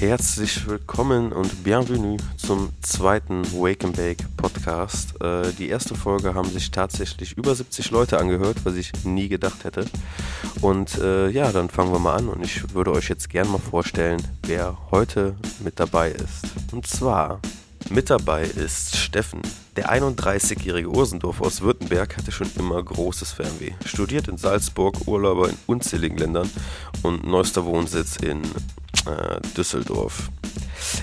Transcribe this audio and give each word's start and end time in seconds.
Herzlich 0.00 0.66
willkommen 0.66 1.30
und 1.30 1.62
bienvenue 1.62 2.16
zum 2.38 2.70
zweiten 2.80 3.44
Wake 3.52 3.84
and 3.84 3.94
Bake 3.94 4.24
Podcast. 4.38 5.20
Äh, 5.20 5.52
die 5.58 5.68
erste 5.68 5.94
Folge 5.94 6.32
haben 6.32 6.48
sich 6.48 6.70
tatsächlich 6.70 7.36
über 7.36 7.54
70 7.54 7.90
Leute 7.90 8.18
angehört, 8.18 8.64
was 8.64 8.76
ich 8.76 8.92
nie 9.04 9.28
gedacht 9.28 9.62
hätte. 9.64 9.84
Und 10.62 10.96
äh, 10.96 11.28
ja, 11.28 11.52
dann 11.52 11.68
fangen 11.68 11.92
wir 11.92 11.98
mal 11.98 12.16
an 12.16 12.28
und 12.28 12.42
ich 12.42 12.72
würde 12.72 12.92
euch 12.92 13.10
jetzt 13.10 13.28
gerne 13.28 13.50
mal 13.50 13.58
vorstellen, 13.58 14.26
wer 14.46 14.78
heute 14.90 15.36
mit 15.62 15.78
dabei 15.78 16.12
ist. 16.12 16.46
Und 16.72 16.86
zwar 16.86 17.38
mit 17.90 18.08
dabei 18.08 18.44
ist 18.44 18.96
Steffen. 18.96 19.42
Der 19.76 19.92
31-jährige 19.92 20.88
Ursendorf 20.88 21.42
aus 21.42 21.60
Württemberg 21.60 22.16
hatte 22.16 22.32
schon 22.32 22.50
immer 22.58 22.82
großes 22.82 23.32
Fernweh. 23.32 23.72
Studiert 23.84 24.28
in 24.28 24.38
Salzburg, 24.38 25.06
Urlauber 25.06 25.50
in 25.50 25.56
unzähligen 25.66 26.16
Ländern 26.16 26.48
und 27.02 27.26
neuester 27.26 27.66
Wohnsitz 27.66 28.16
in 28.16 28.40
äh, 29.06 29.40
Düsseldorf. 29.56 30.30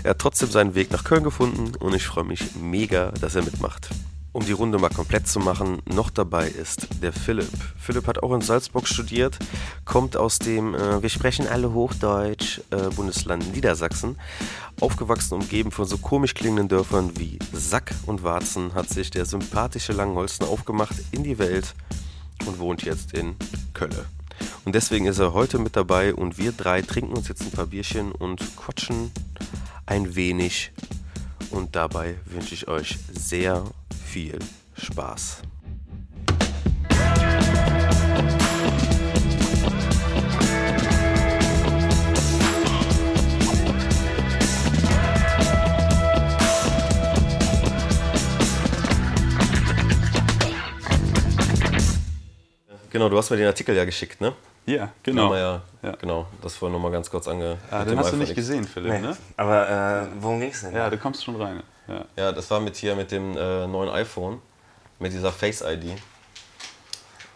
Er 0.03 0.11
hat 0.11 0.19
trotzdem 0.19 0.49
seinen 0.49 0.75
Weg 0.75 0.91
nach 0.91 1.03
Köln 1.03 1.23
gefunden 1.23 1.75
und 1.75 1.93
ich 1.93 2.05
freue 2.05 2.23
mich 2.23 2.55
mega, 2.55 3.11
dass 3.11 3.35
er 3.35 3.43
mitmacht. 3.43 3.89
Um 4.37 4.45
die 4.45 4.51
Runde 4.51 4.77
mal 4.77 4.89
komplett 4.89 5.27
zu 5.27 5.39
machen, 5.39 5.81
noch 5.85 6.11
dabei 6.11 6.47
ist 6.47 6.87
der 7.01 7.11
Philipp. 7.11 7.49
Philipp 7.75 8.05
hat 8.05 8.21
auch 8.21 8.33
in 8.35 8.41
Salzburg 8.41 8.87
studiert, 8.87 9.39
kommt 9.83 10.15
aus 10.15 10.37
dem, 10.37 10.75
äh, 10.75 11.01
wir 11.01 11.09
sprechen 11.09 11.47
alle 11.47 11.73
Hochdeutsch, 11.73 12.61
äh, 12.69 12.89
Bundesland 12.95 13.55
Niedersachsen. 13.55 14.15
Aufgewachsen, 14.79 15.33
umgeben 15.33 15.71
von 15.71 15.85
so 15.85 15.97
komisch 15.97 16.35
klingenden 16.35 16.67
Dörfern 16.67 17.17
wie 17.17 17.39
Sack 17.51 17.95
und 18.05 18.21
Warzen, 18.21 18.75
hat 18.75 18.89
sich 18.89 19.09
der 19.09 19.25
sympathische 19.25 19.93
Langholzen 19.93 20.45
aufgemacht 20.45 20.97
in 21.11 21.23
die 21.23 21.39
Welt 21.39 21.73
und 22.45 22.59
wohnt 22.59 22.83
jetzt 22.83 23.13
in 23.13 23.35
Kölle. 23.73 24.05
Und 24.65 24.75
deswegen 24.75 25.05
ist 25.05 25.19
er 25.19 25.33
heute 25.33 25.59
mit 25.59 25.75
dabei 25.75 26.13
und 26.13 26.37
wir 26.37 26.51
drei 26.51 26.81
trinken 26.81 27.13
uns 27.13 27.27
jetzt 27.27 27.41
ein 27.41 27.51
paar 27.51 27.67
Bierchen 27.67 28.11
und 28.11 28.41
quatschen 28.57 29.11
ein 29.85 30.15
wenig. 30.15 30.71
Und 31.51 31.75
dabei 31.75 32.15
wünsche 32.25 32.53
ich 32.53 32.67
euch 32.67 32.97
sehr 33.13 33.63
viel 34.05 34.39
Spaß. 34.77 35.41
Genau, 52.89 53.09
du 53.09 53.17
hast 53.17 53.29
mir 53.29 53.37
den 53.37 53.47
Artikel 53.47 53.75
ja 53.75 53.85
geschickt, 53.85 54.21
ne? 54.21 54.33
Ja, 54.65 54.91
genau. 55.01 55.33
Ja, 55.33 55.61
ja, 55.81 55.91
Genau, 55.93 56.27
das 56.41 56.61
wollen 56.61 56.73
wir 56.73 56.77
nochmal 56.77 56.91
ganz 56.91 57.09
kurz 57.09 57.27
ange. 57.27 57.57
Ah, 57.71 57.85
den 57.85 57.97
hast 57.97 58.11
du 58.11 58.17
nicht 58.17 58.35
gesehen, 58.35 58.65
Philipp, 58.65 58.91
nee. 58.91 58.99
ne? 58.99 59.17
Aber 59.37 59.69
äh, 59.69 60.07
worum 60.19 60.41
ging 60.41 60.49
es 60.49 60.61
denn? 60.61 60.75
Ja, 60.75 60.89
du 60.89 60.97
kommst 60.97 61.23
schon 61.23 61.41
rein. 61.41 61.63
Ja, 61.87 62.05
ja 62.17 62.31
das 62.33 62.51
war 62.51 62.59
mit 62.59 62.75
hier 62.75 62.95
mit 62.95 63.11
dem 63.11 63.37
äh, 63.37 63.65
neuen 63.65 63.89
iPhone, 63.89 64.41
mit 64.99 65.13
dieser 65.13 65.31
Face-ID. 65.31 65.91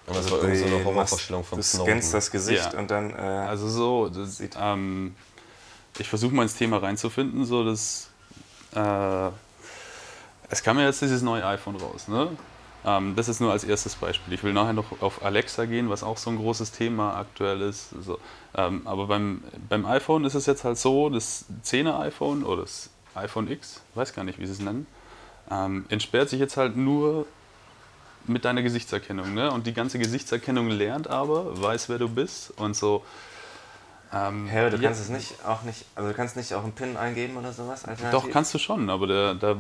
Und 0.08 0.18
das 0.18 0.26
also 0.26 0.32
war 0.32 0.44
irgendwie 0.44 0.60
so 0.60 0.66
eine 0.66 0.84
Horrorvorstellung 0.84 1.44
von 1.46 1.58
Du 1.58 1.64
scannst 1.64 2.14
das 2.14 2.32
Gesicht 2.32 2.74
ja. 2.74 2.80
und 2.80 2.92
dann. 2.92 3.12
Äh, 3.12 3.16
also 3.16 3.70
so, 3.70 4.10
das, 4.10 4.42
ähm, 4.60 5.16
ich 5.98 6.10
versuche 6.10 6.36
mal 6.36 6.44
ins 6.44 6.56
Thema 6.56 6.78
reinzufinden, 6.78 7.46
so 7.46 7.64
dass. 7.64 8.10
Äh, 8.76 9.30
es 10.50 10.62
kam 10.62 10.78
ja 10.80 10.86
jetzt 10.86 11.02
dieses 11.02 11.22
neue 11.22 11.46
iPhone 11.46 11.78
raus, 11.78 12.10
ne? 12.10 12.28
Ähm, 12.84 13.16
das 13.16 13.28
ist 13.28 13.40
nur 13.40 13.52
als 13.52 13.64
erstes 13.64 13.96
Beispiel. 13.96 14.34
Ich 14.34 14.44
will 14.44 14.54
nachher 14.54 14.74
noch 14.74 15.02
auf 15.02 15.24
Alexa 15.24 15.66
gehen, 15.66 15.90
was 15.90 16.04
auch 16.04 16.18
so 16.18 16.30
ein 16.30 16.38
großes 16.38 16.72
Thema 16.72 17.16
aktuell 17.16 17.62
ist. 17.62 17.92
So, 18.02 18.20
ähm, 18.56 18.82
aber 18.86 19.08
beim, 19.08 19.44
beim 19.70 19.86
iPhone 19.86 20.26
ist 20.26 20.34
es 20.34 20.46
jetzt 20.48 20.64
halt 20.64 20.78
so, 20.78 21.10
das 21.10 21.46
10er 21.64 22.00
iPhone 22.00 22.44
oder 22.44 22.64
das 22.64 22.90
iPhone 23.14 23.50
X, 23.50 23.82
weiß 23.94 24.14
gar 24.14 24.24
nicht, 24.24 24.40
wie 24.40 24.46
sie 24.46 24.54
es 24.54 24.60
nennen, 24.60 24.88
ähm, 25.52 25.86
entsperrt 25.90 26.30
sich 26.30 26.40
jetzt 26.40 26.58
halt 26.58 26.76
nur 26.76 27.26
mit 28.26 28.46
deiner 28.46 28.64
Gesichtserkennung. 28.64 29.34
Ne? 29.34 29.52
Und 29.52 29.68
die 29.68 29.74
ganze 29.74 30.00
Gesichtserkennung 30.00 30.70
lernt 30.70 31.08
aber, 31.08 31.62
weiß, 31.62 31.90
wer 31.90 32.00
du 32.00 32.10
bist 32.10 32.52
und 32.58 32.76
so. 32.76 33.04
Ähm, 34.14 34.50
ja, 34.54 34.70
du 34.70 34.80
kannst 34.80 35.02
es 35.02 35.10
nicht 35.10 35.46
auch 35.46 35.64
nicht, 35.64 35.86
also 35.96 36.10
du 36.10 36.16
kannst 36.16 36.36
nicht 36.36 36.54
auch 36.54 36.64
einen 36.64 36.74
PIN 36.74 36.98
eingeben 36.98 37.38
oder 37.38 37.54
sowas? 37.54 37.84
Doch, 38.12 38.30
kannst 38.30 38.54
du 38.54 38.58
schon, 38.58 38.90
aber 38.90 39.08
der, 39.08 39.36
der 39.36 39.56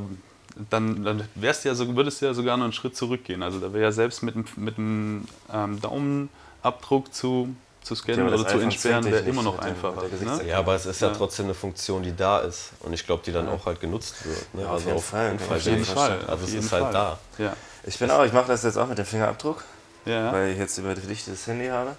dann, 0.69 1.03
dann 1.03 1.27
wärst 1.35 1.63
du 1.63 1.69
ja 1.69 1.75
so, 1.75 1.95
würdest 1.95 2.21
du 2.21 2.25
ja 2.25 2.33
sogar 2.33 2.57
noch 2.57 2.65
einen 2.65 2.73
Schritt 2.73 2.95
zurückgehen. 2.95 3.43
Also 3.43 3.59
da 3.59 3.73
wäre 3.73 3.83
ja 3.83 3.91
selbst 3.91 4.23
mit, 4.23 4.57
mit 4.57 4.77
einem 4.77 5.25
ähm, 5.51 5.81
Daumenabdruck 5.81 7.13
zu, 7.13 7.55
zu 7.83 7.95
scannen 7.95 8.27
ja, 8.27 8.33
oder 8.33 8.47
zu 8.47 8.59
entsperren, 8.59 9.05
wäre 9.05 9.23
immer 9.23 9.43
noch 9.43 9.59
einfacher. 9.59 10.03
Ne? 10.03 10.47
Ja, 10.47 10.59
aber 10.59 10.75
es 10.75 10.85
ist 10.85 11.01
ja, 11.01 11.09
ja, 11.09 11.13
trotzdem 11.13 11.45
eine 11.45 11.53
Funktion, 11.53 12.03
die 12.03 12.15
da 12.15 12.39
ist 12.39 12.71
und 12.81 12.93
ich 12.93 13.05
glaube, 13.05 13.23
die 13.25 13.31
dann 13.31 13.47
ja. 13.47 13.53
auch 13.53 13.65
halt 13.65 13.79
genutzt 13.79 14.25
wird. 14.25 14.53
Ne? 14.53 14.67
also 14.67 14.73
auf 14.73 14.85
jeden 14.85 14.97
auf 14.97 15.05
Fall. 15.05 15.57
Auf 15.57 15.65
jeden 15.65 15.85
Fall. 15.85 16.19
Also 16.27 16.45
es 16.45 16.53
ist 16.53 16.71
halt 16.71 16.93
da. 16.93 17.19
Ja. 17.37 17.55
Ich 17.83 17.97
bin 17.97 18.11
auch, 18.11 18.23
ich 18.23 18.33
mache 18.33 18.47
das 18.47 18.63
jetzt 18.63 18.77
auch 18.77 18.87
mit 18.87 18.97
dem 18.97 19.05
Fingerabdruck, 19.05 19.63
weil 20.05 20.51
ich 20.51 20.57
jetzt 20.57 20.77
über 20.77 20.93
dich 20.93 21.25
das 21.25 21.47
Handy 21.47 21.67
habe. 21.67 21.95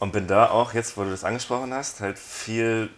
Und 0.00 0.12
bin 0.12 0.26
da 0.26 0.50
auch, 0.50 0.74
jetzt 0.74 0.96
wo 0.96 1.04
du 1.04 1.10
das 1.10 1.22
angesprochen 1.22 1.72
hast, 1.72 2.00
halt 2.00 2.18
viel 2.18 2.90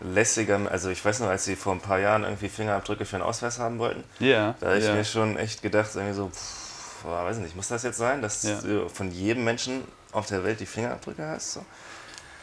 lässiger, 0.00 0.60
also 0.70 0.90
ich 0.90 1.04
weiß 1.04 1.20
noch, 1.20 1.28
als 1.28 1.44
sie 1.44 1.56
vor 1.56 1.72
ein 1.72 1.80
paar 1.80 1.98
Jahren 1.98 2.22
irgendwie 2.24 2.48
Fingerabdrücke 2.48 3.04
für 3.04 3.16
einen 3.16 3.24
Ausweis 3.24 3.58
haben 3.58 3.78
wollten, 3.78 4.04
yeah, 4.20 4.54
da 4.60 4.68
habe 4.68 4.78
ich 4.78 4.84
yeah. 4.84 4.94
mir 4.94 5.04
schon 5.04 5.36
echt 5.36 5.62
gedacht, 5.62 5.90
irgendwie 5.94 6.14
so, 6.14 6.28
pff, 6.28 7.04
weiß 7.04 7.38
nicht, 7.38 7.56
muss 7.56 7.68
das 7.68 7.82
jetzt 7.82 7.98
sein, 7.98 8.22
dass 8.22 8.44
yeah. 8.44 8.60
du 8.60 8.88
von 8.88 9.10
jedem 9.10 9.44
Menschen 9.44 9.82
auf 10.12 10.26
der 10.26 10.44
Welt 10.44 10.60
die 10.60 10.66
Fingerabdrücke 10.66 11.26
hast? 11.26 11.54
So? 11.54 11.64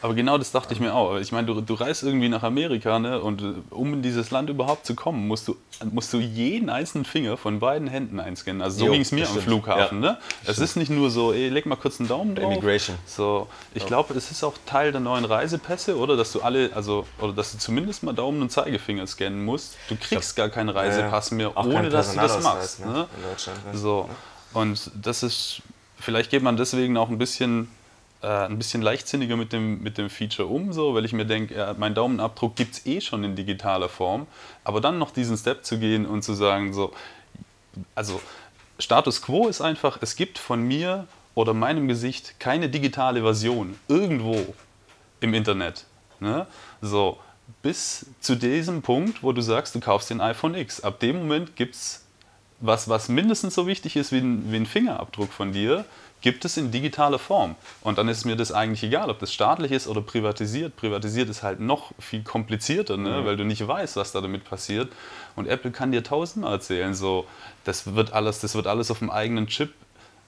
Aber 0.06 0.14
genau 0.14 0.38
das 0.38 0.52
dachte 0.52 0.72
ich 0.72 0.78
mir 0.78 0.94
auch. 0.94 1.16
Ich 1.16 1.32
meine, 1.32 1.48
du, 1.48 1.60
du 1.60 1.74
reist 1.74 2.04
irgendwie 2.04 2.28
nach 2.28 2.44
Amerika 2.44 3.00
ne? 3.00 3.20
und 3.20 3.42
äh, 3.42 3.54
um 3.70 3.92
in 3.92 4.02
dieses 4.02 4.30
Land 4.30 4.48
überhaupt 4.48 4.86
zu 4.86 4.94
kommen, 4.94 5.26
musst 5.26 5.48
du, 5.48 5.56
musst 5.90 6.12
du 6.12 6.20
jeden 6.20 6.70
einzelnen 6.70 7.04
Finger 7.04 7.36
von 7.36 7.58
beiden 7.58 7.88
Händen 7.88 8.20
einscannen. 8.20 8.62
Also 8.62 8.86
so 8.86 8.92
ging 8.92 9.00
es 9.00 9.10
mir 9.10 9.28
am 9.28 9.36
Flughafen. 9.36 10.04
Ja, 10.04 10.12
ne? 10.12 10.18
Es 10.44 10.60
ist 10.60 10.76
nicht 10.76 10.90
nur 10.90 11.10
so, 11.10 11.32
ey, 11.32 11.48
leg 11.48 11.66
mal 11.66 11.74
kurz 11.74 11.98
einen 11.98 12.08
Daumen 12.08 12.36
drauf. 12.36 12.52
Immigration. 12.52 12.96
So, 13.04 13.48
ich 13.74 13.82
ja. 13.82 13.88
glaube, 13.88 14.14
es 14.14 14.30
ist 14.30 14.44
auch 14.44 14.54
Teil 14.64 14.92
der 14.92 15.00
neuen 15.00 15.24
Reisepässe, 15.24 15.98
oder? 15.98 16.16
Dass 16.16 16.30
du 16.30 16.40
alle, 16.40 16.70
also, 16.72 17.04
oder 17.18 17.32
dass 17.32 17.50
du 17.50 17.58
zumindest 17.58 18.04
mal 18.04 18.12
Daumen 18.12 18.40
und 18.42 18.52
Zeigefinger 18.52 19.08
scannen 19.08 19.44
musst. 19.44 19.74
Du 19.88 19.96
kriegst 19.96 20.36
gar 20.36 20.50
keinen 20.50 20.68
Reisepass 20.68 21.32
mehr, 21.32 21.56
ohne 21.56 21.88
dass 21.88 22.12
du 22.12 22.20
das 22.20 22.40
machst. 22.44 22.86
Ne? 22.86 22.92
ne? 22.92 23.08
Ne? 23.72 23.76
So. 23.76 24.08
Und 24.52 24.88
das 24.94 25.24
ist, 25.24 25.62
vielleicht 25.98 26.30
geht 26.30 26.44
man 26.44 26.56
deswegen 26.56 26.96
auch 26.96 27.08
ein 27.08 27.18
bisschen 27.18 27.68
äh, 28.26 28.46
ein 28.46 28.58
bisschen 28.58 28.82
leichtsinniger 28.82 29.36
mit 29.36 29.52
dem, 29.52 29.80
mit 29.82 29.98
dem 29.98 30.10
Feature 30.10 30.48
um, 30.48 30.72
so, 30.72 30.94
weil 30.94 31.04
ich 31.04 31.12
mir 31.12 31.26
denke, 31.26 31.54
ja, 31.54 31.76
mein 31.78 31.94
Daumenabdruck 31.94 32.56
gibt 32.56 32.74
es 32.74 32.86
eh 32.86 33.00
schon 33.00 33.22
in 33.22 33.36
digitaler 33.36 33.88
Form, 33.88 34.26
aber 34.64 34.80
dann 34.80 34.98
noch 34.98 35.12
diesen 35.12 35.36
Step 35.36 35.64
zu 35.64 35.78
gehen 35.78 36.06
und 36.06 36.22
zu 36.22 36.34
sagen, 36.34 36.72
so, 36.72 36.92
also 37.94 38.20
Status 38.80 39.22
quo 39.22 39.46
ist 39.46 39.60
einfach, 39.60 39.98
es 40.00 40.16
gibt 40.16 40.38
von 40.38 40.60
mir 40.60 41.06
oder 41.36 41.54
meinem 41.54 41.86
Gesicht 41.86 42.40
keine 42.40 42.68
digitale 42.68 43.22
Version 43.22 43.78
irgendwo 43.86 44.54
im 45.20 45.32
Internet. 45.32 45.84
Ne? 46.18 46.48
So, 46.82 47.18
bis 47.62 48.06
zu 48.20 48.34
diesem 48.34 48.82
Punkt, 48.82 49.22
wo 49.22 49.30
du 49.30 49.40
sagst, 49.40 49.74
du 49.76 49.80
kaufst 49.80 50.10
den 50.10 50.20
iPhone 50.20 50.56
X. 50.56 50.80
Ab 50.80 50.98
dem 50.98 51.16
Moment 51.16 51.54
gibt 51.54 51.76
es 51.76 52.04
was, 52.58 52.88
was 52.88 53.08
mindestens 53.08 53.54
so 53.54 53.66
wichtig 53.66 53.96
ist 53.96 54.12
wie 54.12 54.18
ein, 54.18 54.50
wie 54.50 54.56
ein 54.56 54.66
Fingerabdruck 54.66 55.32
von 55.32 55.52
dir, 55.52 55.84
gibt 56.26 56.44
es 56.44 56.56
in 56.56 56.72
digitaler 56.72 57.20
Form. 57.20 57.54
Und 57.82 57.98
dann 57.98 58.08
ist 58.08 58.24
mir 58.24 58.34
das 58.34 58.50
eigentlich 58.50 58.82
egal, 58.82 59.10
ob 59.10 59.20
das 59.20 59.32
staatlich 59.32 59.70
ist 59.70 59.86
oder 59.86 60.00
privatisiert. 60.00 60.74
Privatisiert 60.74 61.28
ist 61.28 61.44
halt 61.44 61.60
noch 61.60 61.92
viel 62.00 62.24
komplizierter, 62.24 62.96
ne? 62.96 63.20
Mhm. 63.20 63.26
weil 63.26 63.36
du 63.36 63.44
nicht 63.44 63.64
weißt, 63.64 63.94
was 63.94 64.10
da 64.10 64.20
damit 64.20 64.42
passiert. 64.42 64.92
Und 65.36 65.46
Apple 65.46 65.70
kann 65.70 65.92
dir 65.92 66.02
tausendmal 66.02 66.54
erzählen, 66.54 66.94
so, 66.94 67.26
das 67.62 67.94
wird 67.94 68.12
alles, 68.12 68.40
das 68.40 68.56
wird 68.56 68.66
alles 68.66 68.90
auf 68.90 68.98
dem 68.98 69.08
eigenen 69.08 69.46
Chip 69.46 69.72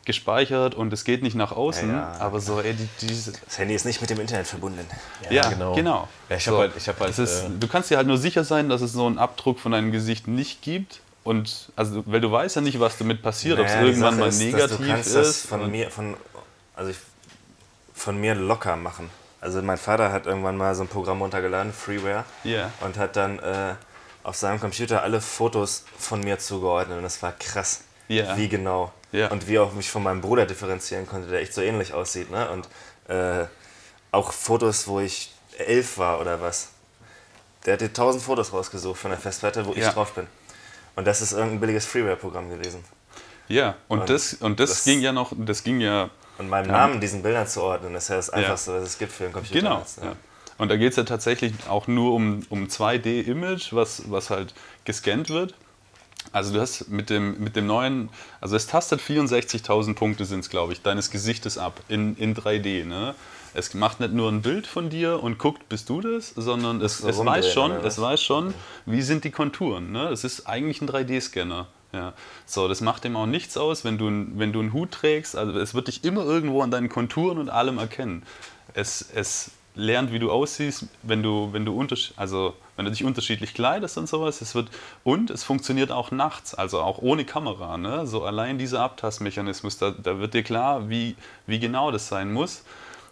gespeichert 0.05 0.77
und 0.77 0.93
es 0.93 1.03
geht 1.03 1.25
nicht 1.25 1.35
nach 1.35 1.51
außen. 1.51 1.89
Ja, 1.89 1.97
ja. 1.97 2.21
Aber 2.21 2.39
so, 2.39 2.61
ey, 2.61 2.75
die, 2.75 2.89
diese 3.01 3.33
das 3.33 3.59
Handy 3.59 3.75
ist 3.75 3.85
nicht 3.85 4.01
mit 4.01 4.09
dem 4.09 4.21
Internet 4.21 4.47
verbunden. 4.47 4.87
Ja, 5.25 5.33
ja 5.33 5.49
genau. 5.51 5.75
genau. 5.75 6.09
ich 6.31 6.45
so, 6.45 6.59
halt, 6.59 6.77
ich 6.77 6.89
hab 6.89 7.01
halt, 7.01 7.19
ist, 7.19 7.43
äh, 7.43 7.51
du 7.59 7.67
kannst 7.67 7.91
dir 7.91 7.97
halt 7.97 8.07
nur 8.07 8.19
sicher 8.19 8.45
sein, 8.45 8.69
dass 8.69 8.83
es 8.83 8.93
so 8.93 9.05
einen 9.05 9.19
Abdruck 9.19 9.59
von 9.59 9.73
deinem 9.73 9.91
Gesicht 9.91 10.29
nicht 10.29 10.63
gibt 10.63 11.01
und 11.29 11.71
also, 11.77 12.03
weil 12.07 12.23
du 12.23 12.33
weißt 12.33 12.57
ja 12.57 12.63
nicht, 12.63 12.81
was 12.81 12.97
damit 12.97 13.21
passiert, 13.21 13.59
naja, 13.59 13.69
ob 13.69 13.83
es 13.83 13.87
irgendwann 13.87 14.19
mal 14.19 14.29
ist, 14.31 14.39
negativ 14.39 14.79
du 14.79 14.87
kannst 14.87 15.09
ist. 15.09 15.15
Das 15.15 15.41
von 15.43 15.71
mir, 15.71 15.91
von, 15.91 16.17
also 16.75 16.91
ich, 16.91 16.97
von 17.93 18.19
mir 18.19 18.35
locker 18.35 18.77
machen. 18.77 19.11
Also 19.39 19.61
mein 19.61 19.77
Vater 19.77 20.11
hat 20.11 20.25
irgendwann 20.25 20.57
mal 20.57 20.75
so 20.75 20.85
ein 20.85 20.89
Programm 20.89 21.21
runtergeladen, 21.21 21.71
Freeware, 21.75 22.25
yeah. 22.47 22.73
und 22.81 22.97
hat 22.97 23.17
dann 23.17 23.41
äh, 23.41 23.75
auf 24.23 24.37
seinem 24.37 24.59
Computer 24.59 25.03
alle 25.03 25.21
Fotos 25.21 25.85
von 25.99 26.21
mir 26.21 26.39
zugeordnet. 26.39 26.97
Und 26.97 27.05
das 27.05 27.23
war 27.23 27.33
krass, 27.33 27.83
yeah. 28.09 28.35
wie 28.39 28.49
genau. 28.49 28.91
Yeah. 29.13 29.31
Und 29.31 29.47
wie 29.49 29.59
auch 29.59 29.75
mich 29.75 29.91
von 29.91 30.03
meinem 30.03 30.23
Bruder 30.23 30.47
differenzieren 30.47 31.07
konnte, 31.07 31.29
der 31.29 31.43
echt 31.43 31.53
so 31.53 31.61
ähnlich 31.61 31.93
aussieht. 31.93 32.31
Ne? 32.31 32.49
Und 32.49 32.69
äh, 33.15 33.45
auch 34.13 34.33
Fotos, 34.33 34.89
wo 34.89 35.01
ich 35.01 35.31
elf 35.59 35.99
war 35.99 36.23
oder 36.23 36.41
was. 36.41 36.71
Der 37.67 37.75
hat 37.75 37.83
dir 37.83 37.93
tausend 37.93 38.25
Fotos 38.25 38.51
rausgesucht 38.51 38.99
von 38.99 39.11
der 39.11 39.21
Festplatte, 39.21 39.67
wo 39.67 39.75
ich 39.75 39.85
drauf 39.89 40.15
bin. 40.15 40.27
Und 40.99 41.07
das 41.07 41.23
ist 41.23 41.31
irgendein 41.31 41.61
billiges 41.61 41.87
Freeware-Programm 41.87 42.51
gewesen. 42.51 42.83
Ja, 43.47 43.77
und, 43.87 44.01
und, 44.01 44.11
das, 44.11 44.35
und 44.35 44.59
das, 44.59 44.71
das, 44.71 44.85
ging 44.85 45.01
ja 45.01 45.13
noch, 45.13 45.33
das 45.37 45.63
ging 45.63 45.81
ja. 45.81 46.11
Und 46.39 46.49
meinem 46.49 46.73
Namen 46.73 47.01
diesen 47.01 47.23
Bildern 47.23 47.47
zu 47.47 47.63
ordnen, 47.63 47.95
ist 47.95 48.09
ja 48.09 48.17
das 48.17 48.31
Einfachste, 48.31 48.73
ja. 48.73 48.79
was 48.79 48.89
es 48.89 48.99
gibt 48.99 49.13
für 49.13 49.23
einen 49.23 49.33
Computer. 49.33 49.61
Genau. 49.61 49.87
Ja. 50.03 50.17
Und 50.59 50.71
da 50.71 50.77
geht 50.77 50.91
es 50.91 50.97
ja 50.97 51.05
tatsächlich 51.05 51.53
auch 51.69 51.87
nur 51.87 52.15
um, 52.15 52.45
um 52.49 52.67
2D-Image, 52.67 53.75
was, 53.75 54.11
was 54.11 54.31
halt 54.31 54.55
gescannt 54.85 55.31
wird. 55.31 55.55
Also 56.33 56.53
du 56.53 56.61
hast 56.61 56.89
mit 56.89 57.11
dem, 57.11 57.43
mit 57.43 57.57
dem 57.57 57.67
neuen, 57.67 58.11
also 58.41 58.57
es 58.57 58.67
tastet 58.67 59.01
64.000 59.01 59.95
Punkte 59.95 60.25
sind 60.25 60.41
es, 60.41 60.51
glaube 60.51 60.73
ich, 60.73 60.83
deines 60.83 61.11
Gesichtes 61.11 61.59
ab 61.59 61.81
in, 61.89 62.17
in 62.17 62.35
3D. 62.35 62.85
Ne? 62.85 63.15
Es 63.55 63.73
macht 63.75 64.01
nicht 64.01 64.13
nur 64.13 64.31
ein 64.31 64.43
Bild 64.43 64.67
von 64.67 64.91
dir 64.91 65.23
und 65.23 65.39
guckt, 65.39 65.69
bist 65.69 65.89
du 65.89 66.01
das, 66.01 66.33
sondern 66.37 66.81
es, 66.83 67.03
es 67.03 67.25
weiß 67.25 67.53
schon, 67.53 67.73
es 67.73 68.01
weiß 68.01 68.23
schon, 68.23 68.55
wie 68.85 69.03
sind 69.03 69.25
die 69.25 69.31
Konturen. 69.31 69.91
Ne? 69.91 70.09
Es 70.09 70.25
ist 70.25 70.47
eigentlich 70.47 70.83
ein 70.83 70.89
3D-Scanner. 70.89 71.67
Ja. 71.93 72.13
So, 72.45 72.69
das 72.69 72.83
macht 72.83 73.05
dem 73.05 73.17
auch 73.17 73.27
nichts 73.27 73.57
aus, 73.57 73.85
wenn 73.85 73.97
du, 73.97 74.07
wenn 74.39 74.53
du 74.53 74.61
einen 74.61 74.75
Hut 74.75 74.91
trägst. 74.91 75.37
Also 75.37 75.59
es 75.59 75.75
wird 75.75 75.89
dich 75.89 76.05
immer 76.05 76.23
irgendwo 76.25 76.63
an 76.63 76.71
deinen 76.71 76.91
Konturen 76.91 77.39
und 77.39 77.49
allem 77.49 77.79
erkennen. 77.79 78.25
Es, 78.75 79.09
es 79.15 79.53
lernt, 79.79 80.13
wie 80.13 80.19
du 80.19 80.31
aussiehst, 80.31 80.87
wenn 81.03 81.23
du, 81.23 81.53
wenn 81.53 81.65
du, 81.65 81.87
also, 82.17 82.55
wenn 82.77 82.85
du 82.85 82.91
dich 82.91 83.05
unterschiedlich 83.05 83.55
kleidest 83.55 83.97
und 83.97 84.09
sowas. 84.09 84.41
Es 84.41 84.55
wird, 84.55 84.71
und 85.05 85.31
es 85.31 85.45
funktioniert 85.45 85.93
auch 85.93 86.11
nachts, 86.11 86.55
also 86.55 86.81
auch 86.81 86.99
ohne 86.99 87.25
Kamera. 87.25 87.79
Ne? 87.79 88.07
So 88.07 88.25
allein 88.25 88.59
dieser 88.59 88.81
Abtastmechanismus, 88.81 89.79
da, 89.79 89.93
da 89.93 90.19
wird 90.19 90.35
dir 90.35 90.43
klar, 90.43 90.91
wie, 90.91 91.15
wie 91.47 91.61
genau 91.61 91.93
das 91.93 92.09
sein 92.09 92.33
muss. 92.33 92.65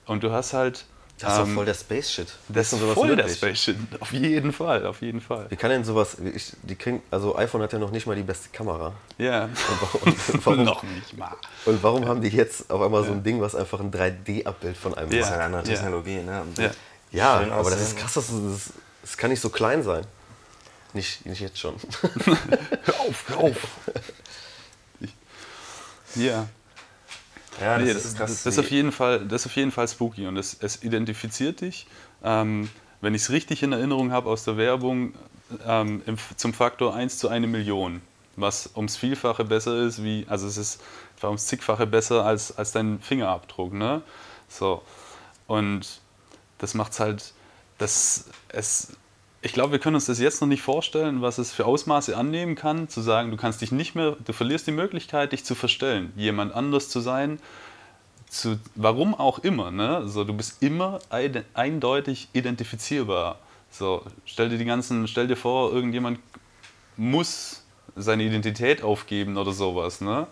Und 0.06 0.24
du 0.24 0.32
hast 0.32 0.52
halt 0.52 0.86
das 1.18 1.32
ist 1.32 1.38
doch 1.38 1.46
ähm, 1.46 1.54
voll 1.54 1.64
der 1.64 1.74
Space-Shit. 1.74 2.28
Das 2.48 2.72
ist 2.72 2.78
voll 2.78 3.08
möglich? 3.08 3.26
der 3.26 3.34
Space-Shit, 3.34 3.76
auf 4.00 4.12
jeden 4.12 4.52
Fall, 4.52 4.84
auf 4.84 5.00
jeden 5.00 5.22
Fall. 5.22 5.46
Wie 5.48 5.56
kann 5.56 5.70
denn 5.70 5.82
sowas, 5.82 6.18
ich, 6.34 6.52
die 6.62 6.74
kriegen, 6.74 7.02
also 7.10 7.36
iPhone 7.36 7.62
hat 7.62 7.72
ja 7.72 7.78
noch 7.78 7.90
nicht 7.90 8.06
mal 8.06 8.14
die 8.14 8.22
beste 8.22 8.50
Kamera. 8.50 8.92
Ja. 9.16 9.48
Und 10.02 10.44
warum, 10.46 10.64
noch 10.64 10.82
nicht 10.82 11.16
mal. 11.16 11.34
Und 11.64 11.82
warum 11.82 12.06
haben 12.06 12.20
die 12.20 12.28
jetzt 12.28 12.70
auf 12.70 12.82
einmal 12.82 13.02
so 13.04 13.12
ein 13.12 13.22
Ding, 13.22 13.40
was 13.40 13.54
einfach 13.54 13.80
ein 13.80 13.90
3D-Abbild 13.90 14.76
von 14.76 14.94
einem 14.94 15.10
ja. 15.10 15.20
Das 15.20 15.28
ist 15.28 15.34
eine 15.34 15.44
andere 15.44 15.62
Technologie, 15.62 16.18
ne? 16.18 16.42
Ja, 16.58 16.70
ja 17.12 17.50
aber 17.50 17.70
das 17.70 17.80
ist 17.80 17.96
krass, 17.96 18.12
das, 18.12 18.26
das, 18.28 18.72
das 19.00 19.16
kann 19.16 19.30
nicht 19.30 19.40
so 19.40 19.48
klein 19.48 19.82
sein. 19.82 20.04
Nicht, 20.92 21.24
nicht 21.24 21.40
jetzt 21.40 21.58
schon. 21.58 21.76
hör 22.84 23.00
auf, 23.00 23.24
hör 23.28 23.38
auf. 23.38 23.56
Ja. 26.14 26.48
Ja, 27.60 27.78
das, 27.78 27.86
nee, 27.86 27.94
das, 27.94 28.04
ist, 28.04 28.16
krass, 28.16 28.42
das, 28.42 28.54
ist 28.54 28.58
auf 28.58 28.70
jeden 28.70 28.92
Fall, 28.92 29.20
das 29.26 29.42
ist 29.42 29.46
auf 29.46 29.56
jeden 29.56 29.70
Fall 29.70 29.88
spooky 29.88 30.26
und 30.26 30.36
es, 30.36 30.56
es 30.60 30.82
identifiziert 30.82 31.60
dich. 31.60 31.86
Ähm, 32.22 32.68
wenn 33.00 33.14
ich 33.14 33.22
es 33.22 33.30
richtig 33.30 33.62
in 33.62 33.72
Erinnerung 33.72 34.12
habe 34.12 34.28
aus 34.28 34.44
der 34.44 34.56
Werbung, 34.56 35.14
ähm, 35.66 36.02
im, 36.06 36.16
zum 36.36 36.52
Faktor 36.52 36.94
1 36.94 37.18
zu 37.18 37.28
1 37.28 37.46
Million, 37.46 38.02
was 38.36 38.70
ums 38.74 38.96
Vielfache 38.96 39.44
besser 39.44 39.82
ist, 39.82 40.02
wie, 40.02 40.26
also 40.28 40.46
es 40.46 40.56
ist 40.56 40.82
ums 41.22 41.46
zigfache 41.46 41.86
besser 41.86 42.24
als, 42.24 42.56
als 42.56 42.72
dein 42.72 43.00
Fingerabdruck. 43.00 43.72
Ne? 43.72 44.02
So. 44.48 44.82
Und 45.46 46.00
das 46.58 46.74
macht 46.74 46.92
es 46.92 47.00
halt, 47.00 47.32
das, 47.78 48.26
es, 48.48 48.92
ich 49.46 49.52
glaube, 49.52 49.70
wir 49.70 49.78
können 49.78 49.94
uns 49.94 50.06
das 50.06 50.18
jetzt 50.18 50.40
noch 50.40 50.48
nicht 50.48 50.62
vorstellen, 50.62 51.22
was 51.22 51.38
es 51.38 51.52
für 51.52 51.66
Ausmaße 51.66 52.16
annehmen 52.16 52.56
kann, 52.56 52.88
zu 52.88 53.00
sagen, 53.00 53.30
du 53.30 53.36
kannst 53.36 53.62
dich 53.62 53.70
nicht 53.70 53.94
mehr, 53.94 54.16
du 54.24 54.32
verlierst 54.32 54.66
die 54.66 54.72
Möglichkeit, 54.72 55.30
dich 55.30 55.44
zu 55.44 55.54
verstellen, 55.54 56.12
jemand 56.16 56.52
anders 56.52 56.88
zu 56.88 56.98
sein, 56.98 57.38
zu, 58.28 58.58
warum 58.74 59.14
auch 59.14 59.38
immer, 59.38 59.70
ne? 59.70 60.08
So, 60.08 60.24
du 60.24 60.34
bist 60.34 60.64
immer 60.64 60.98
eindeutig 61.54 62.28
identifizierbar. 62.32 63.38
So, 63.70 64.02
stell 64.24 64.48
dir 64.48 64.58
die 64.58 64.64
ganzen, 64.64 65.06
stell 65.06 65.28
dir 65.28 65.36
vor, 65.36 65.72
irgendjemand 65.72 66.18
muss 66.96 67.62
seine 67.94 68.24
Identität 68.24 68.82
aufgeben 68.82 69.36
oder 69.36 69.52
sowas, 69.52 70.00
ne? 70.00 70.26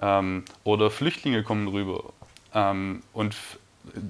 Ähm, 0.00 0.44
oder 0.62 0.88
Flüchtlinge 0.92 1.42
kommen 1.42 1.66
rüber 1.66 2.12
ähm, 2.54 3.02
und 3.12 3.34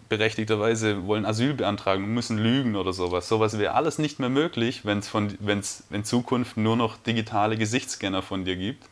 berechtigterweise 0.08 1.06
wollen 1.06 1.24
Asyl 1.24 1.54
beantragen 1.54 2.04
und 2.04 2.10
müssen 2.10 2.38
lügen 2.38 2.76
oder 2.76 2.92
sowas. 2.92 3.28
Sowas 3.28 3.58
wäre 3.58 3.74
alles 3.74 3.98
nicht 3.98 4.18
mehr 4.18 4.28
möglich, 4.28 4.84
wenn 4.84 4.98
es 4.98 5.82
in 5.90 6.04
Zukunft 6.04 6.56
nur 6.56 6.76
noch 6.76 6.96
digitale 6.98 7.56
Gesichtsscanner 7.56 8.22
von 8.22 8.44
dir 8.44 8.56
gibt, 8.56 8.84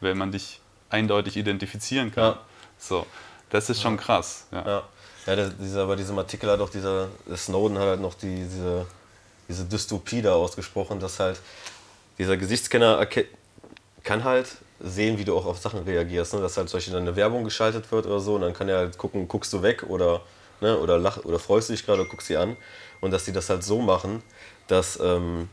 wenn 0.00 0.18
man 0.18 0.32
dich 0.32 0.60
eindeutig 0.90 1.36
identifizieren 1.36 2.12
kann. 2.12 2.34
Ja. 2.34 2.40
So, 2.78 3.06
das 3.50 3.70
ist 3.70 3.80
schon 3.80 3.96
krass. 3.96 4.46
Ja, 4.50 4.66
ja. 4.66 4.82
ja 5.26 5.36
der, 5.36 5.50
dieser, 5.50 5.86
bei 5.86 5.96
diesem 5.96 6.18
Artikel 6.18 6.50
hat 6.50 6.60
auch 6.60 6.70
dieser 6.70 7.08
Snowden 7.36 7.78
hat 7.78 7.86
halt 7.86 8.00
noch 8.00 8.14
die, 8.14 8.34
diese, 8.34 8.86
diese 9.48 9.64
Dystopie 9.64 10.22
da 10.22 10.34
ausgesprochen, 10.34 10.98
dass 11.00 11.20
halt 11.20 11.38
dieser 12.18 12.36
Gesichtsscanner 12.36 13.06
kann 14.02 14.24
halt 14.24 14.48
sehen, 14.84 15.18
wie 15.18 15.24
du 15.24 15.36
auch 15.36 15.46
auf 15.46 15.58
Sachen 15.58 15.82
reagierst. 15.82 16.34
Ne? 16.34 16.40
Dass 16.40 16.56
halt 16.56 16.68
zum 16.68 16.78
Beispiel 16.78 16.96
eine 16.96 17.16
Werbung 17.16 17.44
geschaltet 17.44 17.90
wird 17.90 18.06
oder 18.06 18.20
so 18.20 18.34
und 18.34 18.42
dann 18.42 18.52
kann 18.52 18.68
er 18.68 18.78
halt 18.78 18.98
gucken, 18.98 19.26
guckst 19.26 19.52
du 19.52 19.62
weg 19.62 19.84
oder, 19.84 20.20
ne? 20.60 20.78
oder, 20.78 20.98
lach, 20.98 21.18
oder 21.24 21.38
freust 21.38 21.68
du 21.68 21.72
dich 21.72 21.84
gerade 21.84 22.02
oder 22.02 22.10
guckst 22.10 22.28
sie 22.28 22.36
an. 22.36 22.56
Und 23.00 23.10
dass 23.10 23.24
die 23.24 23.32
das 23.32 23.50
halt 23.50 23.64
so 23.64 23.80
machen, 23.80 24.22
dass, 24.68 24.98
ähm, 25.00 25.48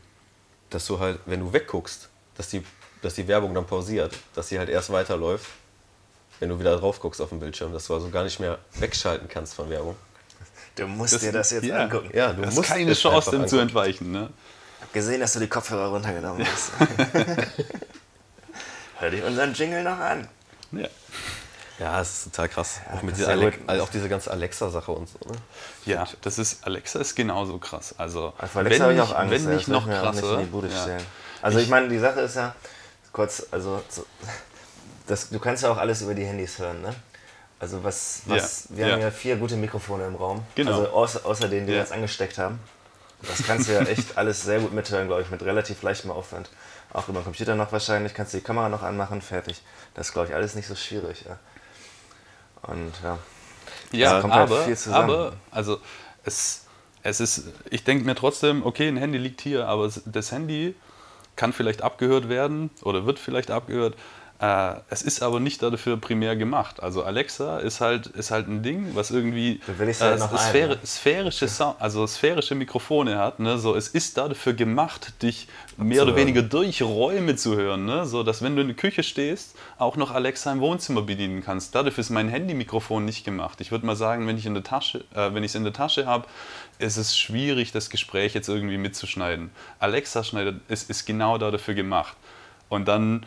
dass 0.70 0.86
du 0.86 0.98
halt, 0.98 1.18
wenn 1.26 1.40
du 1.40 1.52
wegguckst, 1.52 2.08
dass 2.36 2.48
die, 2.48 2.62
dass 3.02 3.14
die 3.14 3.26
Werbung 3.26 3.54
dann 3.54 3.66
pausiert, 3.66 4.12
dass 4.34 4.48
sie 4.48 4.58
halt 4.58 4.68
erst 4.68 4.90
weiterläuft, 4.90 5.46
wenn 6.40 6.48
du 6.48 6.58
wieder 6.58 6.76
drauf 6.76 7.00
guckst 7.00 7.20
auf 7.20 7.28
dem 7.30 7.40
Bildschirm, 7.40 7.72
dass 7.72 7.86
du 7.86 7.94
also 7.94 8.08
gar 8.08 8.24
nicht 8.24 8.40
mehr 8.40 8.58
wegschalten 8.74 9.28
kannst 9.28 9.54
von 9.54 9.68
Werbung. 9.70 9.96
Du 10.74 10.86
musst 10.86 11.14
das, 11.14 11.20
dir 11.20 11.32
das 11.32 11.50
jetzt 11.50 11.64
ja, 11.64 11.84
angucken. 11.84 12.10
Ja, 12.14 12.32
du 12.32 12.46
hast 12.46 12.54
musst 12.54 12.68
keine 12.68 12.94
Chance, 12.94 13.30
dem 13.30 13.46
zu 13.46 13.58
entweichen. 13.58 14.10
Ne? 14.10 14.30
Ich 14.78 14.82
habe 14.82 14.92
gesehen, 14.94 15.20
dass 15.20 15.34
du 15.34 15.40
die 15.40 15.48
Kopfhörer 15.48 15.88
runtergenommen 15.88 16.46
hast. 16.46 16.72
Hör 19.02 19.10
dich 19.10 19.24
unseren 19.24 19.52
Jingle 19.52 19.82
noch 19.82 19.98
an. 19.98 20.28
Ja. 20.70 20.86
Ja, 21.80 22.00
es 22.00 22.18
ist 22.18 22.24
total 22.26 22.48
krass. 22.48 22.80
Ja, 22.86 22.96
auch, 22.96 23.02
mit 23.02 23.16
dieser 23.16 23.30
Ale 23.30 23.52
auch 23.82 23.88
diese 23.88 24.08
ganze 24.08 24.30
Alexa-Sache 24.30 24.92
und 24.92 25.08
so. 25.08 25.18
Ne? 25.28 25.34
Ja, 25.86 26.06
das 26.20 26.38
ist, 26.38 26.64
Alexa 26.64 27.00
ist 27.00 27.16
genauso 27.16 27.58
krass. 27.58 27.96
Also, 27.98 28.32
also 28.38 28.60
Alexa 28.60 28.86
wenn, 28.86 28.94
ich 28.94 29.02
auch 29.02 29.12
Angst, 29.12 29.44
wenn 29.44 29.56
nicht 29.56 29.66
noch 29.66 29.88
krasser. 29.88 30.40
Ja. 30.40 30.98
Also 31.42 31.58
ich, 31.58 31.64
ich 31.64 31.70
meine, 31.70 31.88
die 31.88 31.98
Sache 31.98 32.20
ist 32.20 32.36
ja, 32.36 32.54
kurz, 33.12 33.44
also 33.50 33.82
das, 35.08 35.30
du 35.30 35.40
kannst 35.40 35.64
ja 35.64 35.72
auch 35.72 35.78
alles 35.78 36.02
über 36.02 36.14
die 36.14 36.24
Handys 36.24 36.60
hören, 36.60 36.80
ne? 36.80 36.94
Also 37.58 37.82
was, 37.82 38.22
was 38.26 38.68
ja. 38.70 38.76
wir 38.76 38.86
ja. 38.86 38.92
haben 38.92 39.02
ja 39.02 39.10
vier 39.10 39.34
gute 39.34 39.56
Mikrofone 39.56 40.06
im 40.06 40.14
Raum. 40.14 40.44
Genau. 40.54 40.78
Also 40.78 40.90
außer, 40.90 41.26
außer 41.26 41.48
denen, 41.48 41.66
die 41.66 41.72
ja. 41.72 41.78
wir 41.78 41.82
jetzt 41.82 41.92
angesteckt 41.92 42.38
haben. 42.38 42.60
Das 43.22 43.44
kannst 43.44 43.68
du 43.68 43.72
ja 43.72 43.80
echt 43.80 44.16
alles 44.16 44.44
sehr 44.44 44.60
gut 44.60 44.72
mithören, 44.72 45.08
glaube 45.08 45.22
ich, 45.22 45.30
mit 45.30 45.42
relativ 45.42 45.82
leichtem 45.82 46.12
Aufwand. 46.12 46.50
Auch 46.92 47.08
über 47.08 47.20
den 47.20 47.24
Computer 47.24 47.54
noch 47.54 47.72
wahrscheinlich, 47.72 48.12
kannst 48.14 48.34
du 48.34 48.38
die 48.38 48.44
Kamera 48.44 48.68
noch 48.68 48.82
anmachen, 48.82 49.22
fertig. 49.22 49.62
Das 49.94 50.08
ist, 50.08 50.12
glaube 50.12 50.28
ich, 50.28 50.34
alles 50.34 50.54
nicht 50.54 50.66
so 50.66 50.74
schwierig. 50.74 51.24
Ja. 51.26 51.38
Und 52.62 52.92
ja, 53.02 53.18
ja 53.92 54.20
kommt 54.20 54.32
aber, 54.32 54.56
halt 54.56 54.66
viel 54.66 54.76
zusammen. 54.76 55.10
aber 55.10 55.32
also 55.50 55.80
es, 56.24 56.66
es 57.02 57.20
ist, 57.20 57.44
ich 57.70 57.84
denke 57.84 58.04
mir 58.04 58.14
trotzdem, 58.14 58.64
okay, 58.64 58.88
ein 58.88 58.96
Handy 58.96 59.18
liegt 59.18 59.40
hier, 59.40 59.68
aber 59.68 59.90
das 60.04 60.32
Handy 60.32 60.74
kann 61.34 61.52
vielleicht 61.52 61.82
abgehört 61.82 62.28
werden 62.28 62.70
oder 62.82 63.06
wird 63.06 63.18
vielleicht 63.18 63.50
abgehört, 63.50 63.96
es 64.88 65.02
ist 65.02 65.22
aber 65.22 65.38
nicht 65.38 65.62
dafür 65.62 65.96
primär 65.96 66.34
gemacht. 66.34 66.82
Also 66.82 67.04
Alexa 67.04 67.60
ist 67.60 67.80
halt, 67.80 68.08
ist 68.08 68.32
halt 68.32 68.48
ein 68.48 68.64
Ding, 68.64 68.90
was 68.94 69.12
irgendwie 69.12 69.60
äh, 69.78 69.94
halt 70.00 70.20
Sphäre, 70.20 70.78
sphärische, 70.84 71.46
Sound, 71.46 71.76
also 71.80 72.04
sphärische 72.08 72.56
Mikrofone 72.56 73.18
hat. 73.18 73.38
Ne? 73.38 73.56
So, 73.58 73.76
es 73.76 73.86
ist 73.86 74.18
dafür 74.18 74.54
gemacht, 74.54 75.22
dich 75.22 75.46
mehr 75.76 76.02
oder 76.02 76.16
weniger 76.16 76.42
durch 76.42 76.82
Räume 76.82 77.36
zu 77.36 77.54
hören. 77.54 77.84
Ne? 77.84 78.04
So, 78.04 78.24
dass 78.24 78.42
wenn 78.42 78.56
du 78.56 78.62
in 78.62 78.66
der 78.66 78.76
Küche 78.76 79.04
stehst, 79.04 79.54
auch 79.78 79.94
noch 79.94 80.10
Alexa 80.10 80.50
im 80.50 80.58
Wohnzimmer 80.58 81.02
bedienen 81.02 81.44
kannst. 81.44 81.76
Dafür 81.76 82.00
ist 82.00 82.10
mein 82.10 82.28
Handy-Mikrofon 82.28 83.04
nicht 83.04 83.24
gemacht. 83.24 83.60
Ich 83.60 83.70
würde 83.70 83.86
mal 83.86 83.94
sagen, 83.94 84.26
wenn 84.26 84.36
ich 84.36 84.46
in 84.46 84.54
der 84.54 84.64
Tasche, 84.64 85.04
äh, 85.14 85.32
wenn 85.32 85.44
ich 85.44 85.52
es 85.52 85.54
in 85.54 85.62
der 85.62 85.72
Tasche 85.72 86.06
habe, 86.06 86.26
ist 86.80 86.96
es 86.96 87.16
schwierig, 87.16 87.70
das 87.70 87.90
Gespräch 87.90 88.34
jetzt 88.34 88.48
irgendwie 88.48 88.78
mitzuschneiden. 88.78 89.52
Alexa 89.78 90.24
schneidet, 90.24 90.62
ist, 90.68 90.90
ist 90.90 91.06
genau 91.06 91.38
dafür 91.38 91.74
gemacht. 91.74 92.16
Und 92.68 92.88
dann 92.88 93.24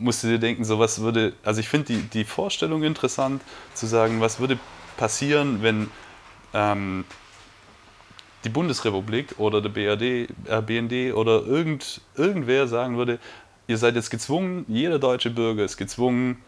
musst 0.00 0.24
du 0.24 0.28
dir 0.28 0.38
denken, 0.38 0.64
so 0.64 0.78
was 0.78 1.00
würde, 1.00 1.34
also 1.44 1.60
ich 1.60 1.68
finde 1.68 1.92
die, 1.92 2.02
die 2.02 2.24
Vorstellung 2.24 2.82
interessant, 2.82 3.42
zu 3.74 3.86
sagen, 3.86 4.20
was 4.20 4.40
würde 4.40 4.58
passieren, 4.96 5.62
wenn 5.62 5.90
ähm, 6.54 7.04
die 8.44 8.48
Bundesrepublik 8.48 9.38
oder 9.38 9.60
der 9.60 9.68
BRD, 9.68 10.02
äh, 10.48 10.62
BND 10.62 11.14
oder 11.14 11.44
irgend, 11.44 12.00
irgendwer 12.16 12.66
sagen 12.66 12.96
würde, 12.96 13.18
ihr 13.68 13.78
seid 13.78 13.94
jetzt 13.94 14.10
gezwungen, 14.10 14.64
jeder 14.68 14.98
deutsche 14.98 15.30
Bürger 15.30 15.64
ist 15.64 15.76
gezwungen, 15.76 16.42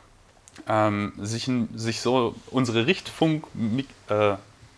ähm, 0.67 1.13
sich, 1.19 1.49
sich 1.75 2.01
so 2.01 2.35
unsere 2.51 2.87
Richtfunk, 2.87 3.47
äh, 4.09 4.35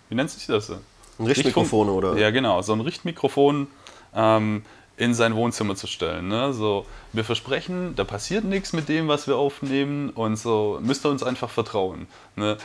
wie 0.08 0.14
nennt 0.14 0.30
sich 0.30 0.46
das? 0.46 0.70
Ein 0.70 1.26
Richtmikrofon, 1.26 1.88
oder? 1.88 2.16
Ja, 2.16 2.30
genau, 2.30 2.60
so 2.62 2.72
ein 2.72 2.80
Richtmikrofon 2.80 3.68
ähm, 4.14 4.62
in 4.96 5.14
sein 5.14 5.34
Wohnzimmer 5.34 5.74
zu 5.74 5.86
stellen. 5.86 6.28
Ne? 6.28 6.52
So, 6.52 6.86
wir 7.12 7.24
versprechen, 7.24 7.94
da 7.96 8.04
passiert 8.04 8.44
nichts 8.44 8.72
mit 8.72 8.88
dem, 8.88 9.08
was 9.08 9.26
wir 9.26 9.36
aufnehmen 9.36 10.10
und 10.10 10.36
so 10.36 10.78
müsst 10.82 11.04
ihr 11.04 11.10
uns 11.10 11.22
einfach 11.22 11.50
vertrauen. 11.50 12.06
Ne? 12.36 12.56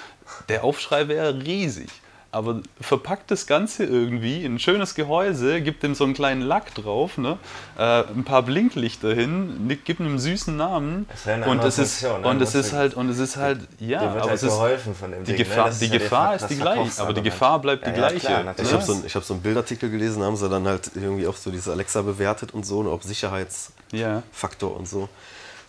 Der 0.48 0.64
Aufschrei 0.64 1.08
wäre 1.08 1.42
riesig. 1.44 1.90
Aber 2.32 2.62
verpackt 2.80 3.32
das 3.32 3.48
Ganze 3.48 3.86
irgendwie 3.86 4.44
in 4.44 4.56
ein 4.56 4.60
schönes 4.60 4.94
Gehäuse, 4.94 5.62
gibt 5.62 5.82
dem 5.82 5.96
so 5.96 6.04
einen 6.04 6.14
kleinen 6.14 6.42
Lack 6.42 6.76
drauf, 6.76 7.18
ne? 7.18 7.38
Äh, 7.78 8.04
ein 8.04 8.24
paar 8.24 8.44
Blinklichter 8.44 9.14
hin, 9.14 9.68
gibt 9.84 10.00
einem 10.00 10.20
süßen 10.20 10.56
Namen 10.56 11.08
und 11.48 11.64
es 11.64 11.80
ist 11.80 12.04
ne? 12.04 12.20
und 12.24 12.42
es 12.42 12.54
ist 12.54 12.74
halt 12.74 12.94
und 12.94 13.10
es 13.10 13.18
ist 13.18 13.38
halt 13.38 13.62
ja, 13.80 14.02
aber 14.02 14.22
halt 14.22 14.34
es 14.34 14.44
ist 14.44 14.60
die 14.60 15.24
Ding, 15.24 15.38
Gefahr, 15.38 15.70
ne? 15.70 15.76
die 15.80 15.90
Gefahr 15.90 16.36
ist 16.36 16.48
die 16.50 16.58
gleiche, 16.58 17.02
aber 17.02 17.14
die 17.14 17.24
Gefahr 17.24 17.60
bleibt 17.60 17.86
die 17.86 17.92
ja, 17.92 17.96
gleiche. 17.96 18.30
Ja, 18.30 18.42
klar, 18.42 18.56
ich 18.60 18.74
habe 18.74 18.84
so, 18.84 18.94
hab 19.04 19.24
so 19.24 19.34
einen 19.34 19.42
Bildartikel 19.42 19.90
gelesen, 19.90 20.22
haben 20.22 20.36
sie 20.36 20.50
dann 20.50 20.68
halt 20.68 20.92
irgendwie 20.96 21.26
auch 21.26 21.36
so 21.36 21.50
diese 21.50 21.72
Alexa 21.72 22.02
bewertet 22.04 22.54
und 22.54 22.66
so, 22.66 22.80
ob 22.92 23.04
Sicherheitsfaktor 23.04 24.76
und 24.76 24.88
so. 24.88 25.10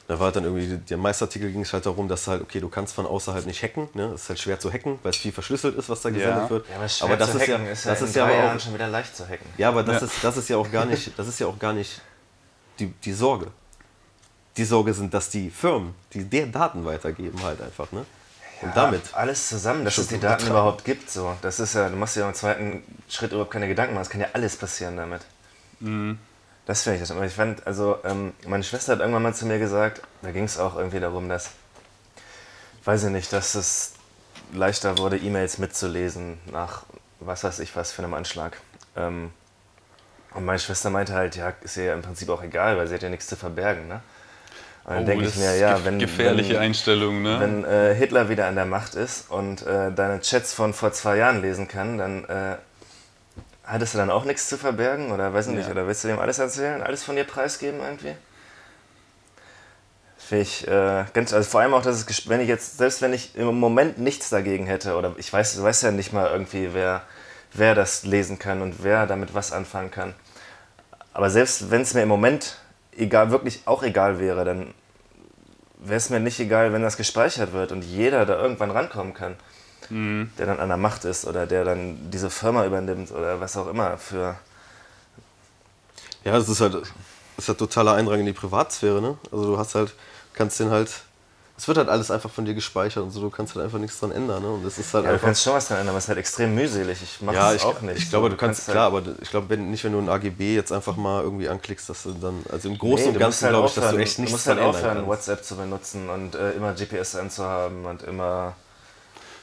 Da 0.09 0.19
war 0.19 0.33
dann 0.33 0.45
irgendwie, 0.45 0.77
der 0.77 0.97
Meisterartikel 0.97 1.53
ging 1.53 1.61
es 1.63 1.73
halt 1.73 1.87
darum, 1.87 2.09
dass 2.09 2.27
halt, 2.27 2.43
okay, 2.43 2.59
du 2.59 2.69
kannst 2.69 2.95
von 2.95 3.07
außerhalb 3.07 3.47
nicht 3.47 3.63
hacken. 3.63 3.89
Ne? 3.95 4.07
Es 4.07 4.23
ist 4.23 4.29
halt 4.29 4.39
schwer 4.41 4.59
zu 4.59 4.73
hacken, 4.73 4.99
weil 5.03 5.11
es 5.11 5.17
viel 5.17 5.31
verschlüsselt 5.31 5.77
ist, 5.77 5.89
was 5.89 6.03
da 6.03 6.11
gesendet 6.11 6.43
ja. 6.45 6.51
wird. 6.51 6.67
Ja, 6.69 6.75
aber, 6.75 6.87
aber 7.03 7.17
das 7.17 7.35
ist 7.35 7.47
ja, 7.47 7.57
ist 7.59 7.85
ja, 7.85 7.91
das 7.93 8.03
ist 8.03 8.17
ja 8.17 8.25
aber 8.25 8.55
auch, 8.55 8.61
schon 8.61 8.75
wieder 8.75 8.89
leicht 8.89 9.17
zu 9.17 9.25
hacken. 9.29 9.47
Ja, 9.57 9.69
aber 9.69 9.85
das, 9.85 10.01
ja. 10.01 10.07
Ist, 10.07 10.25
das 10.25 10.37
ist 10.37 10.49
ja 10.49 10.57
auch 10.57 10.71
gar 10.71 10.85
nicht, 10.85 11.17
das 11.17 11.29
ist 11.29 11.39
ja 11.39 11.47
auch 11.47 11.59
gar 11.59 11.73
nicht 11.73 12.01
die, 12.81 12.87
die 12.87 13.13
Sorge. 13.13 13.47
Die 14.57 14.65
Sorge 14.65 14.93
sind, 14.95 15.15
dass 15.15 15.31
die 15.31 15.49
Firmen, 15.49 15.95
die 16.13 16.25
der 16.25 16.47
Daten 16.47 16.85
weitergeben, 16.85 17.41
halt 17.45 17.63
einfach, 17.63 17.93
ne? 17.93 18.05
Und 18.63 18.77
damit. 18.77 19.15
Alles 19.15 19.49
zusammen, 19.49 19.85
dass 19.85 19.97
es 19.97 20.09
die 20.09 20.21
Daten 20.21 20.47
überhaupt 20.47 20.85
gibt. 20.85 21.11
So. 21.11 21.35
Das 21.41 21.61
ist 21.61 21.75
ja, 21.75 21.89
du 21.89 21.97
machst 21.97 22.17
ja 22.17 22.29
im 22.29 22.35
zweiten 22.35 22.83
Schritt 23.09 23.33
überhaupt 23.33 23.53
keine 23.53 23.69
Gedanken 23.69 23.95
machen. 23.95 24.03
Es 24.03 24.11
kann 24.11 24.21
ja 24.21 24.29
alles 24.33 24.57
passieren 24.57 24.97
damit. 24.97 25.23
Mhm. 25.81 26.19
Das 26.67 26.83
finde 26.83 27.01
ich 27.01 27.09
das. 27.09 27.17
Ich 27.23 27.35
fand, 27.35 27.67
also 27.67 27.99
ähm, 28.05 28.33
meine 28.47 28.63
Schwester 28.63 28.93
hat 28.93 29.01
irgendwann 29.01 29.23
mal 29.23 29.35
zu 29.35 29.47
mir 29.47 29.59
gesagt, 29.59 30.03
da 30.23 30.31
ging 30.31 30.45
es 30.45 30.59
auch 30.59 30.77
irgendwie 30.77 31.01
darum, 31.01 31.29
dass, 31.29 31.51
weiß 32.85 33.05
ich 33.05 33.11
nicht, 33.11 33.33
dass 33.33 33.55
es 33.55 33.95
leichter 34.53 34.99
wurde, 34.99 35.17
E-Mails 35.17 35.59
mitzulesen 35.59 36.39
nach 36.51 36.85
was 37.21 37.45
weiß 37.45 37.59
ich 37.61 37.77
was 37.77 37.93
für 37.93 38.03
einem 38.03 38.15
Anschlag. 38.15 38.57
Ähm, 38.97 39.31
und 40.35 40.45
meine 40.45 40.59
Schwester 40.59 40.91
meinte 40.91 41.13
halt, 41.13 41.37
ja, 41.37 41.53
ist 41.63 41.77
ihr 41.77 41.85
ja 41.85 41.95
im 41.95 42.03
Prinzip 42.03 42.29
auch 42.29 42.43
egal, 42.43 42.77
weil 42.77 42.87
sie 42.87 42.95
hat 42.95 43.03
ja 43.03 43.09
nichts 43.09 43.27
zu 43.27 43.37
verbergen, 43.37 43.89
ne? 43.89 44.01
Und 44.85 44.95
dann 44.95 45.03
oh, 45.03 45.07
denke 45.07 45.27
ich 45.27 45.37
mir, 45.37 45.57
ja, 45.57 45.85
wenn. 45.85 45.99
Gefährliche 45.99 46.55
wenn, 46.55 46.61
Einstellung, 46.61 47.23
ne? 47.23 47.39
Wenn 47.39 47.65
äh, 47.65 47.95
Hitler 47.95 48.29
wieder 48.29 48.47
an 48.47 48.55
der 48.55 48.65
Macht 48.65 48.95
ist 48.95 49.31
und 49.31 49.67
äh, 49.67 49.93
deine 49.93 50.21
Chats 50.21 50.55
von 50.55 50.73
vor 50.73 50.93
zwei 50.93 51.17
Jahren 51.17 51.43
lesen 51.43 51.69
kann, 51.69 51.99
dann 51.99 52.25
äh, 52.25 52.57
Hattest 53.71 53.95
du 53.95 53.99
dann 53.99 54.11
auch 54.11 54.25
nichts 54.25 54.49
zu 54.49 54.59
verbergen 54.59 55.13
oder 55.13 55.33
weiß 55.33 55.47
ich 55.47 55.55
nicht, 55.55 55.71
oder 55.71 55.87
willst 55.87 56.03
du 56.03 56.09
dem 56.09 56.19
alles 56.19 56.41
erzählen, 56.41 56.83
alles 56.83 57.05
von 57.05 57.15
dir 57.15 57.23
preisgeben 57.23 57.79
irgendwie? 57.79 58.17
Finde 60.19 60.43
ich 60.43 60.67
äh, 60.67 61.05
ganz, 61.13 61.33
also 61.33 61.49
vor 61.49 61.61
allem 61.61 61.75
auch, 61.75 61.83
dass 61.83 62.05
es, 62.05 62.29
wenn 62.29 62.41
ich 62.41 62.49
jetzt, 62.49 62.79
selbst 62.79 63.01
wenn 63.01 63.13
ich 63.13 63.37
im 63.37 63.61
Moment 63.61 63.99
nichts 63.99 64.29
dagegen 64.29 64.67
hätte, 64.67 64.97
oder 64.97 65.15
ich 65.19 65.33
weiß, 65.33 65.55
du 65.55 65.63
weißt 65.63 65.85
ja 65.85 65.93
nicht 65.93 66.13
mal 66.13 66.29
irgendwie, 66.33 66.71
wer, 66.75 67.03
wer 67.53 67.77
das 67.77 68.03
lesen 68.03 68.41
kann 68.41 68.61
und 68.61 68.83
wer 68.83 69.07
damit 69.07 69.35
was 69.35 69.53
anfangen 69.53 69.93
kann. 69.93 70.15
Aber 71.13 71.31
selbst 71.31 71.71
wenn 71.71 71.83
es 71.83 71.95
mir 71.95 72.03
im 72.03 72.09
Moment 72.09 72.57
egal, 72.97 73.31
wirklich 73.31 73.63
auch 73.67 73.85
egal 73.85 74.19
wäre, 74.19 74.45
dann 74.45 74.75
wäre 75.79 75.97
es 75.97 76.11
mir 76.11 76.19
nicht 76.19 76.41
egal, 76.41 76.73
wenn 76.73 76.83
das 76.83 76.97
gespeichert 76.97 77.53
wird 77.53 77.71
und 77.71 77.83
jeder 77.83 78.27
da 78.27 78.37
irgendwann 78.37 78.73
rankommen 78.73 79.15
kann 79.15 79.37
mhm. 79.91 80.31
der 80.39 80.47
dann 80.47 80.61
an 80.61 80.69
der 80.69 80.77
Macht 80.77 81.05
ist 81.05 81.27
oder 81.27 81.47
der 81.47 81.65
dann 81.65 82.11
diese 82.11 82.31
Firma 82.31 82.65
übernimmt 82.65 83.11
oder 83.13 83.41
was 83.41 83.57
auch 83.57 83.69
immer 83.69 83.99
für. 83.99 84.37
Ja, 86.25 86.37
es 86.37 86.49
ist 86.49 86.61
halt, 86.61 86.75
es 86.75 86.89
ist 87.39 87.49
halt 87.49 87.59
totaler 87.59 87.95
Eindrang 87.95 88.21
in 88.21 88.27
die 88.27 88.33
Privatsphäre, 88.33 89.01
ne? 89.01 89.19
Also 89.33 89.47
du 89.47 89.59
hast 89.59 89.75
halt, 89.75 89.95
kannst 90.35 90.61
den 90.61 90.71
halt 90.71 90.91
es 91.61 91.69
wird 91.69 91.77
halt 91.77 91.91
alles 91.91 92.11
einfach 92.11 92.31
von 92.31 92.47
dir 92.47 92.55
gespeichert 92.55 93.03
und 93.03 93.11
so, 93.11 93.21
du 93.21 93.29
kannst 93.29 93.55
halt 93.55 93.67
einfach 93.67 93.79
nichts 93.79 94.01
dran 94.01 94.13
ändern. 94.13 94.43
Ne? 94.43 94.49
Und 94.49 94.65
das 94.65 94.79
ist 94.79 94.95
halt 94.95 95.05
ja, 95.05 95.13
du 95.13 95.19
kannst 95.19 95.43
schon 95.43 95.53
was 95.53 95.69
dran 95.69 95.77
ändern, 95.77 95.91
aber 95.91 95.99
es 95.99 96.05
ist 96.05 96.09
halt 96.09 96.19
extrem 96.19 96.55
mühselig. 96.55 97.03
Ich 97.03 97.21
mache 97.21 97.37
ja, 97.37 97.53
das 97.53 97.65
auch 97.65 97.83
nicht. 97.83 97.99
Ich 97.99 98.09
glaube, 98.09 98.31
du 98.31 98.37
kannst, 98.37 98.61
kannst 98.61 98.71
klar, 98.71 98.91
halt 98.91 99.07
aber 99.07 99.15
ich 99.21 99.29
glaube 99.29 99.55
nicht, 99.59 99.85
wenn 99.85 99.93
du 99.93 99.99
ein 99.99 100.09
AGB 100.09 100.55
jetzt 100.55 100.73
einfach 100.73 100.97
mal 100.97 101.23
irgendwie 101.23 101.51
anklickst, 101.51 101.91
dass 101.91 102.05
du 102.05 102.13
dann, 102.13 102.43
also 102.51 102.67
im 102.67 102.79
Großen 102.79 103.09
nee, 103.09 103.13
und 103.13 103.19
Ganzen 103.19 103.45
halt 103.45 103.53
glaube 103.53 103.69
ich, 103.69 103.75
dass 103.75 103.91
du 103.91 103.97
echt 103.99 104.19
nichts 104.21 104.31
Du 104.31 104.37
musst 104.37 104.47
halt 104.47 104.59
aufhören, 104.59 105.07
WhatsApp 105.07 105.45
zu 105.45 105.57
benutzen 105.57 106.09
und 106.09 106.35
äh, 106.35 106.53
immer 106.53 106.73
GPS 106.73 107.15
anzuhaben 107.17 107.85
und 107.85 108.05
immer 108.05 108.55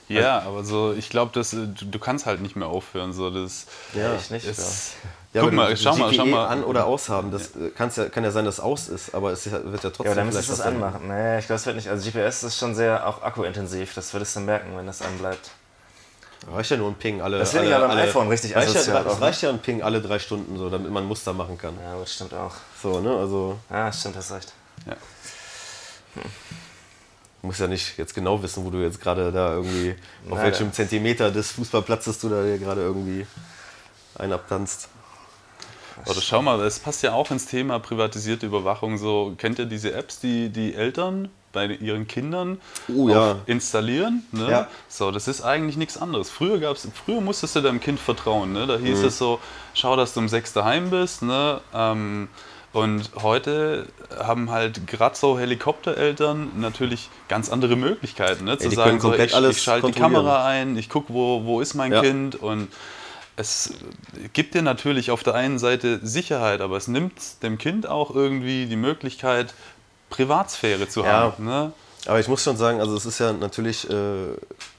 ja, 0.07 0.41
aber 0.41 0.63
so, 0.63 0.93
ich 0.93 1.09
glaube, 1.09 1.31
du, 1.33 1.67
du 1.67 1.99
kannst 1.99 2.25
halt 2.25 2.41
nicht 2.41 2.55
mehr 2.55 2.67
aufhören. 2.67 3.13
So, 3.13 3.29
das 3.29 3.65
ja, 3.93 4.15
ich 4.15 4.29
nicht. 4.29 4.45
Ist, 4.45 4.93
ja. 5.33 5.41
Guck 5.41 5.53
mal, 5.53 5.75
schau 5.75 5.95
mal, 5.95 6.13
schau 6.13 6.25
mal. 6.25 6.47
an 6.47 6.63
oder 6.63 6.85
aushaben, 6.85 7.31
das 7.31 7.51
ja. 7.55 7.67
ja. 7.67 8.09
kann 8.09 8.23
ja 8.23 8.31
sein, 8.31 8.45
dass 8.45 8.55
es 8.55 8.59
aus 8.59 8.87
ist, 8.87 9.13
aber 9.13 9.31
es 9.31 9.51
wird 9.51 9.83
ja 9.83 9.89
trotzdem. 9.89 10.05
Ja, 10.05 10.15
dann 10.15 10.25
müsstest 10.27 10.49
du 10.49 10.53
es 10.53 10.61
anmachen. 10.61 11.07
Nee, 11.07 11.39
ich 11.39 11.45
glaube, 11.45 11.57
es 11.57 11.65
wird 11.65 11.75
nicht. 11.75 11.89
Also 11.89 12.09
GPS 12.09 12.43
ist 12.43 12.57
schon 12.57 12.73
sehr 12.73 13.07
auch 13.07 13.21
akkuintensiv, 13.21 13.93
das 13.93 14.13
würdest 14.13 14.35
du 14.35 14.39
merken, 14.39 14.75
wenn 14.75 14.87
das 14.87 15.01
anbleibt. 15.01 15.51
Reicht 16.49 16.71
ja 16.71 16.77
nur 16.77 16.89
ein 16.89 16.95
Ping 16.95 17.21
alle. 17.21 17.39
Das 17.39 17.51
finde 17.51 17.65
ich 17.65 17.71
ja 17.71 17.79
beim 17.79 17.97
iPhone 17.97 18.29
richtig 18.29 18.55
reicht 18.55 18.73
ja, 18.73 19.01
Es 19.01 19.21
reicht 19.21 19.41
ja 19.41 19.49
ein 19.49 19.59
Ping 19.59 19.81
alle 19.81 20.01
drei 20.01 20.19
Stunden, 20.19 20.57
so, 20.57 20.69
damit 20.69 20.89
man 20.91 21.03
ein 21.03 21.07
Muster 21.07 21.33
machen 21.33 21.57
kann. 21.57 21.73
Ja, 21.83 21.99
das 21.99 22.13
stimmt 22.13 22.33
auch. 22.33 22.53
So, 22.81 23.01
ne? 23.01 23.15
Also. 23.17 23.57
Ja, 23.69 23.91
stimmt, 23.91 24.15
hast 24.15 24.31
recht. 24.31 24.53
Ja. 24.85 24.93
Hm. 26.13 26.21
Du 27.47 27.51
musst 27.51 27.61
ja 27.61 27.67
nicht 27.67 27.97
jetzt 27.97 28.13
genau 28.13 28.43
wissen, 28.43 28.65
wo 28.65 28.69
du 28.71 28.79
jetzt 28.79 28.99
gerade 28.99 29.31
da 29.31 29.53
irgendwie, 29.53 29.95
auf 30.25 30.35
Nein, 30.35 30.47
welchem 30.47 30.73
Zentimeter 30.73 31.31
des 31.31 31.51
Fußballplatzes 31.51 32.19
du 32.19 32.27
da 32.27 32.41
gerade 32.57 32.81
irgendwie 32.81 33.25
einabtanzt. 34.15 34.89
Oder 36.05 36.19
schau 36.19 36.41
mal, 36.41 36.59
es 36.59 36.77
passt 36.79 37.03
ja 37.03 37.13
auch 37.13 37.31
ins 37.31 37.45
Thema 37.45 37.79
privatisierte 37.79 38.45
Überwachung. 38.45 38.97
So, 38.97 39.33
kennt 39.37 39.59
ihr 39.59 39.65
diese 39.65 39.93
Apps, 39.93 40.19
die 40.19 40.49
die 40.49 40.75
Eltern 40.75 41.29
bei 41.53 41.67
ihren 41.67 42.05
Kindern 42.05 42.59
oh, 42.93 43.07
ja. 43.07 43.37
installieren? 43.45 44.25
Ne? 44.33 44.51
Ja. 44.51 44.67
So, 44.89 45.11
das 45.11 45.29
ist 45.29 45.41
eigentlich 45.41 45.77
nichts 45.77 45.97
anderes. 45.97 46.29
Früher, 46.29 46.59
gab's, 46.59 46.85
früher 47.05 47.21
musstest 47.21 47.55
du 47.55 47.61
deinem 47.61 47.79
Kind 47.79 48.01
vertrauen. 48.01 48.51
Ne? 48.51 48.67
Da 48.67 48.75
hieß 48.77 48.99
mhm. 48.99 49.05
es 49.05 49.17
so, 49.17 49.39
schau, 49.73 49.95
dass 49.95 50.13
du 50.13 50.19
um 50.19 50.27
sechs 50.27 50.51
daheim 50.51 50.89
bist. 50.89 51.21
Ne? 51.21 51.61
Ähm, 51.73 52.27
und 52.77 53.09
heute 53.23 53.87
haben 54.15 54.51
halt 54.51 54.85
gerade 54.85 55.15
so 55.15 55.39
Helikoptereltern 55.39 56.51
natürlich 56.59 57.09
ganz 57.27 57.51
andere 57.51 57.75
Möglichkeiten, 57.75 58.45
ne? 58.45 58.57
zu 58.59 58.69
ja, 58.69 58.75
sagen, 58.75 58.99
so, 58.99 59.13
ich, 59.13 59.33
ich 59.33 59.61
schalte 59.61 59.87
die 59.87 59.99
Kamera 59.99 60.45
ein, 60.45 60.77
ich 60.77 60.87
gucke, 60.87 61.11
wo, 61.11 61.43
wo 61.43 61.59
ist 61.59 61.73
mein 61.73 61.91
ja. 61.91 62.01
Kind 62.01 62.35
und 62.35 62.67
es 63.35 63.73
gibt 64.33 64.53
dir 64.53 64.61
natürlich 64.61 65.09
auf 65.09 65.23
der 65.23 65.33
einen 65.33 65.57
Seite 65.57 65.99
Sicherheit, 66.03 66.61
aber 66.61 66.77
es 66.77 66.87
nimmt 66.87 67.41
dem 67.41 67.57
Kind 67.57 67.87
auch 67.87 68.13
irgendwie 68.13 68.67
die 68.67 68.75
Möglichkeit, 68.75 69.55
Privatsphäre 70.11 70.87
zu 70.87 71.01
ja. 71.01 71.07
haben. 71.07 71.45
Ne? 71.45 71.71
Aber 72.07 72.19
ich 72.19 72.27
muss 72.27 72.41
schon 72.41 72.55
sagen, 72.55 72.79
also 72.79 72.95
es 72.95 73.05
ist 73.05 73.19
ja 73.19 73.33
natürlich, 73.33 73.89
äh, 73.89 74.27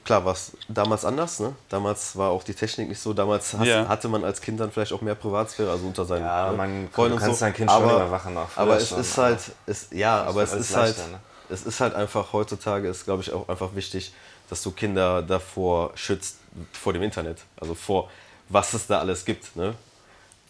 klar, 0.03 0.25
war 0.25 0.33
es 0.33 0.51
damals 0.67 1.05
anders. 1.05 1.39
Ne? 1.39 1.53
Damals 1.69 2.15
war 2.15 2.31
auch 2.31 2.43
die 2.43 2.55
Technik 2.55 2.89
nicht 2.89 2.99
so. 2.99 3.13
Damals 3.13 3.53
hast, 3.53 3.67
yeah. 3.67 3.87
hatte 3.87 4.07
man 4.07 4.23
als 4.23 4.41
Kind 4.41 4.59
dann 4.59 4.71
vielleicht 4.71 4.93
auch 4.93 5.01
mehr 5.01 5.15
Privatsphäre, 5.15 5.69
also 5.69 5.85
unter 5.85 6.05
seinen 6.05 6.25
ja, 6.25 6.51
man, 6.51 6.89
Freunden 6.91 7.17
du 7.17 7.23
kannst 7.23 7.39
so. 7.39 7.45
dein 7.45 7.53
Kind 7.53 7.69
aber, 7.69 7.87
schon 7.87 7.95
überwachen. 7.97 8.37
Auch 8.37 8.49
aber 8.55 8.77
es 8.77 8.91
ist 8.91 9.17
halt, 9.17 9.39
es, 9.67 9.87
ja, 9.91 10.23
aber 10.23 10.41
es 10.41 10.53
ist 10.53 10.75
halt, 10.75 10.97
ne? 10.97 11.19
es 11.49 11.63
ist 11.63 11.79
halt 11.79 11.93
einfach 11.93 12.33
heutzutage 12.33 12.87
ist, 12.87 13.05
glaube 13.05 13.21
ich, 13.21 13.31
auch 13.31 13.47
einfach 13.47 13.75
wichtig, 13.75 14.11
dass 14.49 14.63
du 14.63 14.71
Kinder 14.71 15.21
davor 15.21 15.91
schützt 15.93 16.37
vor 16.73 16.93
dem 16.93 17.03
Internet, 17.03 17.37
also 17.61 17.75
vor 17.75 18.09
was 18.49 18.73
es 18.73 18.87
da 18.87 18.99
alles 18.99 19.23
gibt. 19.23 19.55
Ne? 19.55 19.75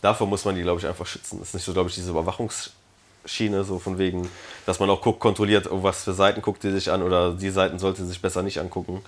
Davor 0.01 0.27
muss 0.27 0.45
man 0.45 0.55
die, 0.55 0.61
glaube 0.61 0.79
ich, 0.79 0.87
einfach 0.87 1.05
schützen. 1.05 1.39
Das 1.39 1.49
ist 1.49 1.55
nicht 1.55 1.65
so, 1.65 1.73
glaube 1.73 1.89
ich, 1.89 1.95
diese 1.95 2.11
Überwachungs 2.11 2.71
Schiene, 3.29 3.63
so 3.63 3.79
von 3.79 3.97
wegen, 3.97 4.29
dass 4.65 4.79
man 4.79 4.89
auch 4.89 5.01
guckt, 5.01 5.19
kontrolliert, 5.19 5.71
oh, 5.71 5.83
was 5.83 6.03
für 6.03 6.13
Seiten 6.13 6.41
guckt 6.41 6.63
die 6.63 6.71
sich 6.71 6.91
an 6.91 7.03
oder 7.03 7.33
die 7.33 7.49
Seiten 7.49 7.79
sollte 7.79 8.05
sich 8.05 8.21
besser 8.21 8.43
nicht 8.43 8.59
angucken. 8.59 9.01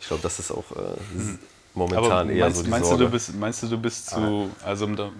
Ich 0.00 0.08
glaube, 0.08 0.22
das 0.22 0.38
ist 0.38 0.50
auch 0.50 0.64
äh, 0.76 1.14
mhm. 1.14 1.38
momentan 1.74 2.12
Aber 2.12 2.30
eher 2.30 2.44
meinst, 2.44 2.56
so 2.58 2.64
die 2.64 2.70
meinst 2.70 2.88
Sorge. 2.88 3.04
Du, 3.04 3.08
du 3.08 3.12
bist, 3.12 3.34
meinst 3.34 3.62
du, 3.62 3.66
du 3.68 3.78
bist 3.78 4.10
zu, 4.10 4.50
also 4.64 4.86
da, 4.86 5.10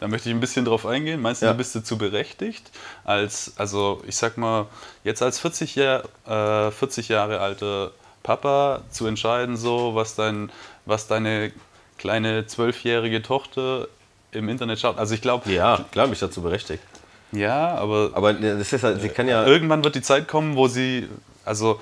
da, 0.00 0.08
möchte 0.08 0.28
ich 0.28 0.34
ein 0.34 0.40
bisschen 0.40 0.64
drauf 0.64 0.86
eingehen, 0.86 1.20
meinst 1.20 1.42
du, 1.42 1.46
ja. 1.46 1.52
du 1.52 1.58
bist 1.58 1.86
zu 1.86 1.98
berechtigt, 1.98 2.70
als, 3.04 3.52
also 3.56 4.02
ich 4.06 4.16
sag 4.16 4.38
mal, 4.38 4.66
jetzt 5.04 5.22
als 5.22 5.38
40, 5.38 5.74
Jahr, 5.74 6.04
äh, 6.26 6.70
40 6.70 7.08
Jahre 7.08 7.40
alter 7.40 7.92
Papa 8.22 8.82
zu 8.90 9.06
entscheiden, 9.06 9.56
so, 9.56 9.94
was, 9.94 10.14
dein, 10.14 10.50
was 10.86 11.08
deine 11.08 11.52
kleine 11.98 12.46
zwölfjährige 12.46 13.22
Tochter 13.22 13.88
im 14.32 14.48
Internet 14.48 14.78
schaut. 14.78 14.98
Also 14.98 15.14
ich 15.14 15.22
glaube. 15.22 15.50
Ja, 15.50 15.84
klar, 15.90 16.06
mich 16.06 16.18
dazu 16.18 16.42
berechtigt. 16.42 16.82
Ja, 17.32 17.74
aber. 17.74 18.10
Aber 18.14 18.32
das 18.32 18.72
ist 18.72 18.82
halt, 18.82 19.00
sie 19.00 19.08
kann 19.08 19.28
ja. 19.28 19.46
Irgendwann 19.46 19.84
wird 19.84 19.94
die 19.94 20.02
Zeit 20.02 20.28
kommen, 20.28 20.56
wo 20.56 20.68
sie. 20.68 21.08
Also, 21.44 21.80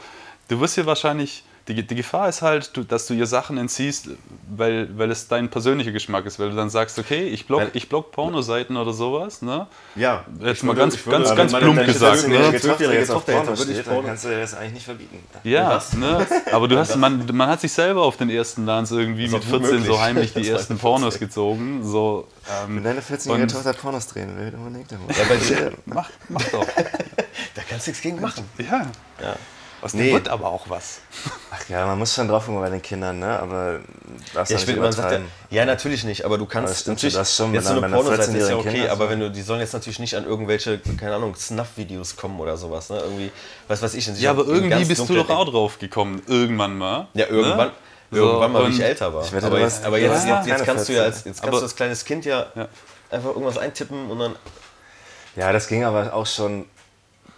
du 0.48 0.60
wirst 0.60 0.74
hier 0.74 0.86
wahrscheinlich 0.86 1.44
die, 1.68 1.84
die 1.84 1.94
Gefahr 1.96 2.28
ist 2.28 2.42
halt, 2.42 2.76
du, 2.76 2.84
dass 2.84 3.06
du 3.06 3.14
ihr 3.14 3.26
Sachen 3.26 3.58
entziehst, 3.58 4.08
weil, 4.48 4.88
weil 4.96 5.10
es 5.10 5.26
dein 5.26 5.50
persönlicher 5.50 5.90
Geschmack 5.90 6.24
ist, 6.24 6.38
weil 6.38 6.50
du 6.50 6.56
dann 6.56 6.70
sagst, 6.70 6.98
okay, 6.98 7.24
ich 7.24 7.46
block, 7.46 7.70
ich 7.72 7.88
block 7.88 8.12
Pornoseiten 8.12 8.76
oder 8.76 8.92
sowas, 8.92 9.42
ne? 9.42 9.66
Ja. 9.96 10.24
Jetzt 10.40 10.62
mal 10.62 10.76
ganz, 10.76 11.04
würde, 11.04 11.24
ganz, 11.24 11.34
ganz 11.34 11.52
plump 11.52 11.84
gesagt, 11.84 12.28
ne? 12.28 12.56
Zwölfjährige 12.56 13.06
Tochter 13.06 13.32
Porno 13.32 13.56
steht, 13.56 13.86
dann 13.86 14.06
kannst 14.06 14.24
du 14.24 14.28
dir 14.28 14.40
das 14.40 14.54
eigentlich 14.54 14.74
nicht 14.74 14.84
verbieten. 14.84 15.18
Ja, 15.42 15.82
ne? 15.96 16.26
Aber 16.52 16.68
du 16.68 16.78
hast, 16.78 16.96
man, 16.96 17.26
man 17.32 17.48
hat 17.48 17.60
sich 17.60 17.72
selber 17.72 18.02
auf 18.02 18.16
den 18.16 18.30
ersten 18.30 18.64
Dance 18.64 18.98
irgendwie 18.98 19.26
mit 19.26 19.42
14 19.42 19.60
möglich. 19.60 19.86
so 19.86 20.00
heimlich 20.00 20.34
die 20.34 20.48
ersten 20.48 20.78
Pornos 20.78 21.18
gezogen, 21.18 21.82
so. 21.82 22.28
Ähm, 22.64 22.76
Wenn 22.76 22.84
deine 22.84 23.00
14-jährige 23.00 23.48
Tochter 23.48 23.72
Pornos 23.72 24.06
drehen 24.06 24.38
will, 24.38 24.52
überleg 24.54 24.86
dir 24.86 24.98
mal. 24.98 25.08
Ja, 25.08 25.24
bei 25.28 25.36
dir, 25.36 25.72
mach, 25.86 26.10
mach 26.28 26.44
doch. 26.44 26.66
da 27.54 27.62
kannst 27.68 27.86
du 27.86 27.90
nichts 27.90 28.02
gegen 28.02 28.20
machen. 28.20 28.44
Ja. 28.58 28.86
Ja. 29.20 29.36
Aus 29.82 29.92
dem 29.92 30.00
nee. 30.00 30.12
wird 30.12 30.28
aber 30.28 30.46
auch 30.46 30.68
was. 30.68 31.00
Ach 31.50 31.68
ja, 31.68 31.86
man 31.86 31.98
muss 31.98 32.14
schon 32.14 32.28
drauf 32.28 32.46
gucken 32.46 32.60
bei 32.60 32.70
den 32.70 32.80
Kindern, 32.80 33.18
ne? 33.18 33.38
Aber 33.38 33.80
darfst 34.32 34.50
ja, 34.50 34.58
ich 34.58 34.66
will, 34.66 34.76
man 34.76 34.90
sagt 34.90 35.12
ja, 35.12 35.20
ja, 35.50 35.64
natürlich 35.66 36.04
nicht, 36.04 36.24
aber 36.24 36.38
du 36.38 36.46
kannst 36.46 36.72
aber 36.72 36.80
stimmt, 36.80 36.96
natürlich, 36.96 37.14
das 37.14 37.36
schon 37.36 37.52
jetzt 37.52 37.66
so 37.66 37.72
eine 37.72 37.88
Pornoseite 37.88 38.36
ist 38.36 38.48
ja 38.48 38.56
okay, 38.56 38.70
Kinder, 38.70 38.92
aber 38.92 39.10
wenn 39.10 39.20
du, 39.20 39.30
die 39.30 39.42
sollen 39.42 39.60
jetzt 39.60 39.74
natürlich 39.74 39.98
nicht 39.98 40.16
an 40.16 40.24
irgendwelche, 40.24 40.80
keine 40.98 41.16
Ahnung, 41.16 41.34
Snuff-Videos 41.36 42.16
kommen 42.16 42.40
oder 42.40 42.56
sowas, 42.56 42.88
ne? 42.88 43.00
Irgendwie, 43.00 43.30
was 43.68 43.82
weiß 43.82 43.94
ich. 43.94 44.06
Ja, 44.18 44.30
aber 44.30 44.46
irgendwie 44.46 44.84
bist 44.86 45.08
du 45.08 45.14
doch 45.14 45.28
auch 45.28 45.44
drauf 45.44 45.78
gekommen, 45.78 46.22
irgendwann 46.26 46.78
mal. 46.78 47.08
Ja, 47.14 47.26
irgendwann. 47.26 47.68
Ne? 48.10 48.18
Irgendwann 48.18 48.52
mal, 48.52 48.68
wie 48.68 48.72
ich 48.72 48.80
älter 48.80 49.12
war. 49.12 49.24
Ich 49.24 49.32
wette, 49.32 49.46
aber, 49.46 49.58
jetzt, 49.58 49.84
aber 49.84 49.98
jetzt, 49.98 50.26
ja, 50.26 50.38
jetzt, 50.38 50.46
jetzt, 50.46 50.64
kannst 50.64 50.88
du 50.88 50.92
ja 50.92 51.02
als, 51.02 51.24
jetzt 51.24 51.42
kannst 51.42 51.60
du 51.60 51.64
als 51.64 51.74
kleines 51.76 52.04
Kind 52.04 52.24
ja, 52.24 52.46
ja, 52.54 52.68
einfach 53.10 53.30
irgendwas 53.30 53.58
eintippen 53.58 54.10
und 54.10 54.18
dann. 54.18 54.36
Ja, 55.34 55.52
das 55.52 55.66
ging 55.68 55.84
aber 55.84 56.14
auch 56.14 56.26
schon. 56.26 56.66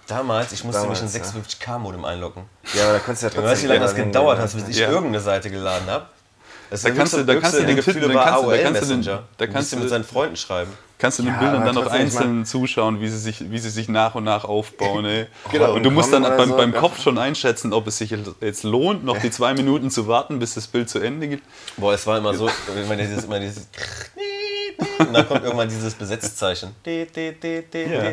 Damals, 0.08 0.52
ich 0.52 0.64
musste 0.64 0.82
Damals, 0.82 1.02
mich 1.02 1.14
in 1.14 1.22
56K-Modem 1.22 2.04
einloggen. 2.04 2.44
Ja, 2.74 2.84
aber 2.84 2.94
da 2.94 2.98
konntest 2.98 3.22
du 3.22 3.26
ja 3.26 3.30
trotzdem. 3.30 3.50
Weißt 3.50 3.62
du, 3.62 3.64
wie 3.66 3.68
lange 3.68 3.80
das 3.80 3.94
gedauert 3.94 4.38
hat, 4.38 4.52
bis 4.52 4.68
ich 4.68 4.78
ja. 4.78 4.88
irgendeine 4.88 5.20
Seite 5.20 5.50
geladen 5.50 5.88
habe? 5.88 6.06
da 6.70 6.90
kannst 6.90 7.14
du, 7.14 7.24
da 7.24 7.34
kannst 7.36 7.58
du 7.58 7.64
den 7.64 7.76
Gefühle 7.76 8.12
war 8.14 8.26
AOL 8.26 8.56
da 8.56 8.62
kannst 8.62 8.80
Messenger. 8.82 9.22
Da 9.36 9.46
kannst 9.46 9.72
du 9.72 9.76
mit 9.76 9.88
seinen 9.88 10.04
Freunden 10.04 10.36
schreiben. 10.36 10.72
Kannst 10.98 11.18
du 11.18 11.22
den 11.22 11.32
ja, 11.32 11.38
Bildern 11.38 11.64
dann 11.64 11.78
auch 11.78 11.86
einzeln 11.86 12.44
zuschauen, 12.44 13.00
wie 13.00 13.08
sie, 13.08 13.18
sich, 13.18 13.50
wie 13.50 13.58
sie 13.58 13.70
sich 13.70 13.88
nach 13.88 14.14
und 14.16 14.24
nach 14.24 14.44
aufbauen. 14.44 15.04
Ey. 15.04 15.26
genau. 15.50 15.74
Und 15.74 15.84
du 15.84 15.90
musst 15.90 16.12
dann 16.12 16.22
beim, 16.22 16.48
so, 16.48 16.56
beim 16.56 16.74
Kopf 16.74 17.00
schon 17.00 17.18
einschätzen, 17.18 17.72
ob 17.72 17.86
es 17.86 17.98
sich 17.98 18.14
jetzt 18.40 18.64
lohnt, 18.64 19.04
noch 19.04 19.18
die 19.18 19.30
zwei 19.30 19.54
Minuten 19.54 19.90
zu 19.90 20.08
warten, 20.08 20.38
bis 20.40 20.54
das 20.54 20.66
Bild 20.66 20.90
zu 20.90 20.98
Ende 20.98 21.28
geht. 21.28 21.42
Boah, 21.76 21.94
es 21.94 22.06
war 22.06 22.18
immer 22.18 22.34
so, 22.34 22.50
immer 22.74 22.96
dieses, 22.96 23.24
immer 23.24 23.38
dieses 23.38 23.68
und 24.98 25.12
dann 25.12 25.26
kommt 25.26 25.44
irgendwann 25.44 25.68
dieses 25.68 25.94
Besetzzeichen. 25.94 26.74
Ja. 26.84 28.12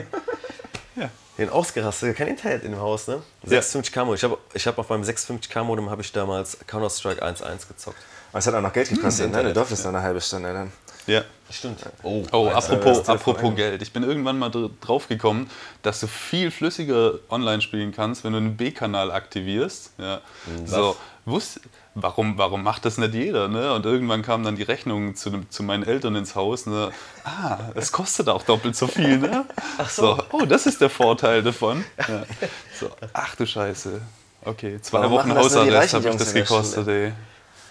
Den 1.37 1.49
ausgerastet, 1.49 2.15
kein 2.15 2.27
Internet 2.27 2.63
in 2.63 2.71
dem 2.71 2.79
Haus, 2.79 3.07
ne? 3.07 3.21
56K 3.45 4.05
Modem. 4.05 4.15
Ich 4.15 4.23
habe 4.23 4.37
ich 4.53 4.67
hab 4.67 4.77
auf 4.77 4.89
meinem 4.89 5.03
56K 5.03 5.63
Modem 5.63 5.89
habe 5.89 6.01
ich 6.01 6.11
damals 6.11 6.57
Counter-Strike 6.65 7.21
1.1 7.21 7.67
gezockt. 7.67 7.97
Aber 8.31 8.39
es 8.39 8.47
hat 8.47 8.53
auch 8.53 8.61
noch 8.61 8.73
Geld 8.73 8.89
gekostet, 8.89 9.27
hm, 9.27 9.31
ne? 9.33 9.43
Du 9.43 9.53
durftest 9.53 9.83
ja. 9.83 9.91
noch 9.91 9.97
eine 9.97 10.07
halbe 10.07 10.21
Stunde 10.21 10.53
dann. 10.53 10.71
Ja. 11.07 11.23
Stimmt. 11.51 11.79
Oh, 12.01 12.23
oh 12.31 12.47
apropos, 12.49 13.07
apropos 13.07 13.55
Geld. 13.55 13.81
Ich 13.81 13.93
bin 13.93 14.03
irgendwann 14.03 14.39
mal 14.39 14.51
drauf 14.81 15.07
gekommen, 15.07 15.49
dass 15.83 15.99
du 15.99 16.07
viel 16.07 16.49
flüssiger 16.49 17.19
online 17.29 17.61
spielen 17.61 17.91
kannst, 17.91 18.23
wenn 18.23 18.31
du 18.31 18.37
einen 18.39 18.57
B-Kanal 18.57 19.11
aktivierst. 19.11 19.91
Ja. 19.99 20.21
Mhm. 20.47 20.67
So, 20.67 20.95
wusst, 21.25 21.59
warum, 21.95 22.37
warum 22.37 22.61
macht 22.61 22.85
das 22.85 22.97
nicht 22.97 23.13
jeder? 23.13 23.47
Ne? 23.47 23.73
Und 23.73 23.85
irgendwann 23.85 24.21
kam 24.21 24.43
dann 24.43 24.55
die 24.55 24.63
Rechnung 24.63 25.15
zu, 25.15 25.43
zu 25.49 25.63
meinen 25.63 25.83
Eltern 25.83 26.15
ins 26.15 26.35
Haus. 26.35 26.65
Ne? 26.65 26.91
Ah, 27.23 27.57
es 27.73 27.91
kostet 27.91 28.29
auch 28.29 28.43
doppelt 28.43 28.75
so 28.75 28.87
viel. 28.87 29.17
Ne? 29.17 29.45
Ach 29.77 29.89
so. 29.89 30.15
so. 30.15 30.23
Oh, 30.31 30.45
das 30.45 30.65
ist 30.67 30.81
der 30.81 30.89
Vorteil 30.89 31.41
davon. 31.41 31.83
Ja. 31.97 32.23
So. 32.79 32.91
Ach 33.13 33.35
du 33.35 33.45
Scheiße. 33.47 34.01
Okay, 34.43 34.79
zwei 34.81 34.99
warum 34.99 35.13
Wochen 35.13 35.33
Hausarrest 35.33 35.93
habe 35.95 36.09
ich 36.09 36.15
das 36.17 36.33
gekostet, 36.33 36.87
ey. 36.87 37.13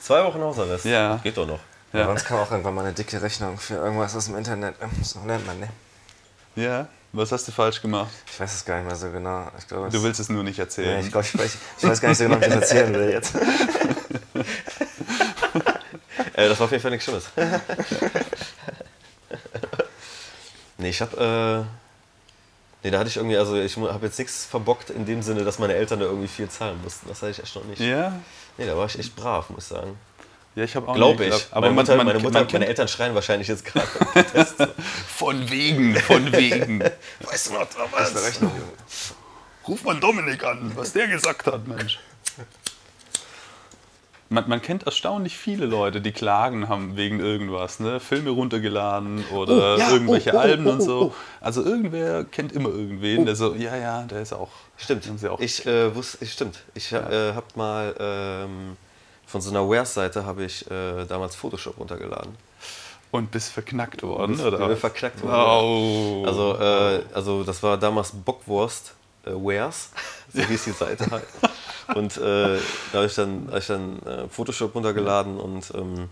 Zwei 0.00 0.24
Wochen 0.24 0.40
Hausarrest? 0.40 0.84
Ja. 0.86 1.20
Geht 1.22 1.36
doch 1.36 1.46
noch. 1.46 1.60
Ja. 1.92 2.06
Sonst 2.06 2.24
kam 2.24 2.38
auch 2.38 2.50
irgendwann 2.50 2.74
mal 2.74 2.84
eine 2.84 2.92
dicke 2.92 3.22
Rechnung 3.22 3.56
für 3.58 3.74
irgendwas 3.74 4.16
aus 4.16 4.26
dem 4.26 4.36
Internet. 4.36 4.74
So 5.02 5.20
lernt 5.24 5.46
man, 5.46 5.60
ne? 5.60 5.68
Ja. 6.56 6.88
Was 7.12 7.30
hast 7.30 7.46
du 7.46 7.52
falsch 7.52 7.80
gemacht? 7.80 8.10
Ich 8.26 8.40
weiß 8.40 8.52
es 8.52 8.64
gar 8.64 8.78
nicht 8.78 8.86
mehr 8.88 8.96
so 8.96 9.08
genau. 9.08 9.46
Glaub, 9.68 9.88
du 9.88 10.02
willst 10.02 10.18
es 10.18 10.28
nur 10.28 10.42
nicht 10.42 10.58
erzählen. 10.58 10.98
Nee, 10.98 11.06
ich, 11.06 11.12
glaub, 11.12 11.22
ich, 11.22 11.32
ich, 11.32 11.56
ich, 11.78 11.88
weiß 11.88 12.00
gar 12.00 12.08
nicht 12.08 12.18
so 12.18 12.24
genau, 12.24 12.40
wie 12.40 12.44
ich 12.44 12.52
das 12.52 12.62
erzählen 12.62 12.92
will 12.92 13.10
jetzt. 13.10 13.34
äh, 16.34 16.48
das 16.48 16.58
war 16.58 16.64
auf 16.64 16.70
jeden 16.70 16.82
Fall 16.82 16.90
nichts 16.90 17.04
Schlimmes. 17.04 17.26
nee, 20.78 20.88
ich 20.88 21.00
hab. 21.00 21.12
Äh, 21.18 21.60
nee, 22.82 22.90
da 22.90 22.98
hatte 22.98 23.08
ich 23.08 23.16
irgendwie, 23.16 23.36
also 23.36 23.56
ich 23.56 23.76
habe 23.76 24.06
jetzt 24.06 24.18
nichts 24.18 24.44
verbockt 24.44 24.90
in 24.90 25.06
dem 25.06 25.22
Sinne, 25.22 25.44
dass 25.44 25.58
meine 25.58 25.74
Eltern 25.74 26.00
da 26.00 26.06
irgendwie 26.06 26.28
viel 26.28 26.48
zahlen 26.48 26.80
mussten. 26.82 27.08
Das 27.08 27.22
hatte 27.22 27.30
ich 27.30 27.42
echt 27.42 27.54
noch 27.54 27.64
nicht. 27.64 27.80
Ja? 27.80 28.20
Nee, 28.56 28.66
da 28.66 28.76
war 28.76 28.86
ich 28.86 28.98
echt 28.98 29.14
brav, 29.16 29.50
muss 29.50 29.64
ich 29.64 29.68
sagen. 29.68 29.98
Ja, 30.54 30.62
ich 30.62 30.76
habe 30.76 30.86
auch 30.86 30.94
Glaube 30.94 31.24
ich. 31.24 31.46
Aber 31.50 31.62
meine 31.62 31.74
Mutter, 31.74 31.96
man, 31.96 32.06
meine, 32.06 32.18
Mutter, 32.20 32.46
meine 32.52 32.66
Eltern 32.66 32.86
schreien 32.86 33.14
wahrscheinlich 33.14 33.48
jetzt 33.48 33.64
gerade. 33.64 33.88
von 35.08 35.50
wegen, 35.50 35.96
von 35.96 36.32
wegen. 36.32 36.80
weißt 37.20 37.48
du 37.48 37.54
noch 37.54 37.66
damals? 37.70 38.14
Rechnung, 38.14 38.52
Ruf 39.66 39.82
mal 39.82 39.98
Dominik 39.98 40.44
an, 40.44 40.72
was 40.76 40.92
der 40.92 41.08
gesagt 41.08 41.46
hat, 41.46 41.66
Mensch. 41.66 41.98
Man, 44.34 44.48
man, 44.48 44.60
kennt 44.60 44.82
erstaunlich 44.82 45.38
viele 45.38 45.64
Leute, 45.66 46.00
die 46.00 46.10
Klagen 46.10 46.68
haben 46.68 46.96
wegen 46.96 47.20
irgendwas, 47.20 47.78
ne? 47.78 48.00
Filme 48.00 48.30
runtergeladen 48.30 49.24
oder 49.32 49.76
oh, 49.76 49.78
ja, 49.78 49.90
irgendwelche 49.92 50.32
oh, 50.32 50.36
oh, 50.36 50.40
Alben 50.40 50.66
und 50.66 50.80
so. 50.80 50.98
Oh, 50.98 51.04
oh. 51.04 51.14
Also 51.40 51.64
irgendwer 51.64 52.24
kennt 52.24 52.50
immer 52.50 52.70
irgendwen, 52.70 53.26
der 53.26 53.36
so, 53.36 53.54
ja, 53.54 53.76
ja, 53.76 54.02
der 54.02 54.22
ist 54.22 54.32
auch. 54.32 54.50
Stimmt. 54.76 55.08
Auch 55.28 55.38
ich 55.38 55.64
äh, 55.66 55.94
wusste, 55.94 56.26
stimmt. 56.26 56.64
Ich 56.74 56.90
ja. 56.90 57.08
äh, 57.08 57.34
habe 57.34 57.46
mal 57.54 57.94
ähm, 58.00 58.76
von 59.24 59.40
so 59.40 59.50
einer 59.50 59.68
Wares-Seite 59.68 60.26
habe 60.26 60.44
ich 60.44 60.68
äh, 60.68 61.04
damals 61.04 61.36
Photoshop 61.36 61.78
runtergeladen. 61.78 62.34
Und 63.12 63.30
bist 63.30 63.52
verknackt 63.52 64.02
worden, 64.02 64.32
bist, 64.32 64.44
oder? 64.44 64.66
Bin 64.66 64.76
verknackt 64.76 65.22
worden. 65.22 65.64
Oh. 65.64 66.24
Also, 66.26 66.58
äh, 66.58 67.02
also 67.14 67.44
das 67.44 67.62
war 67.62 67.78
damals 67.78 68.10
Bockwurst 68.10 68.94
äh, 69.24 69.30
Wares, 69.30 69.90
so 70.32 70.42
hieß 70.42 70.64
die 70.64 70.72
Seite 70.72 71.08
halt. 71.08 71.24
Und 71.94 72.16
äh, 72.16 72.58
da 72.92 72.98
habe 72.98 73.06
ich 73.06 73.14
dann, 73.14 73.48
hab 73.50 73.58
ich 73.58 73.66
dann 73.66 74.02
äh, 74.02 74.28
Photoshop 74.28 74.74
runtergeladen 74.74 75.38
und 75.38 75.72
ähm, 75.74 76.08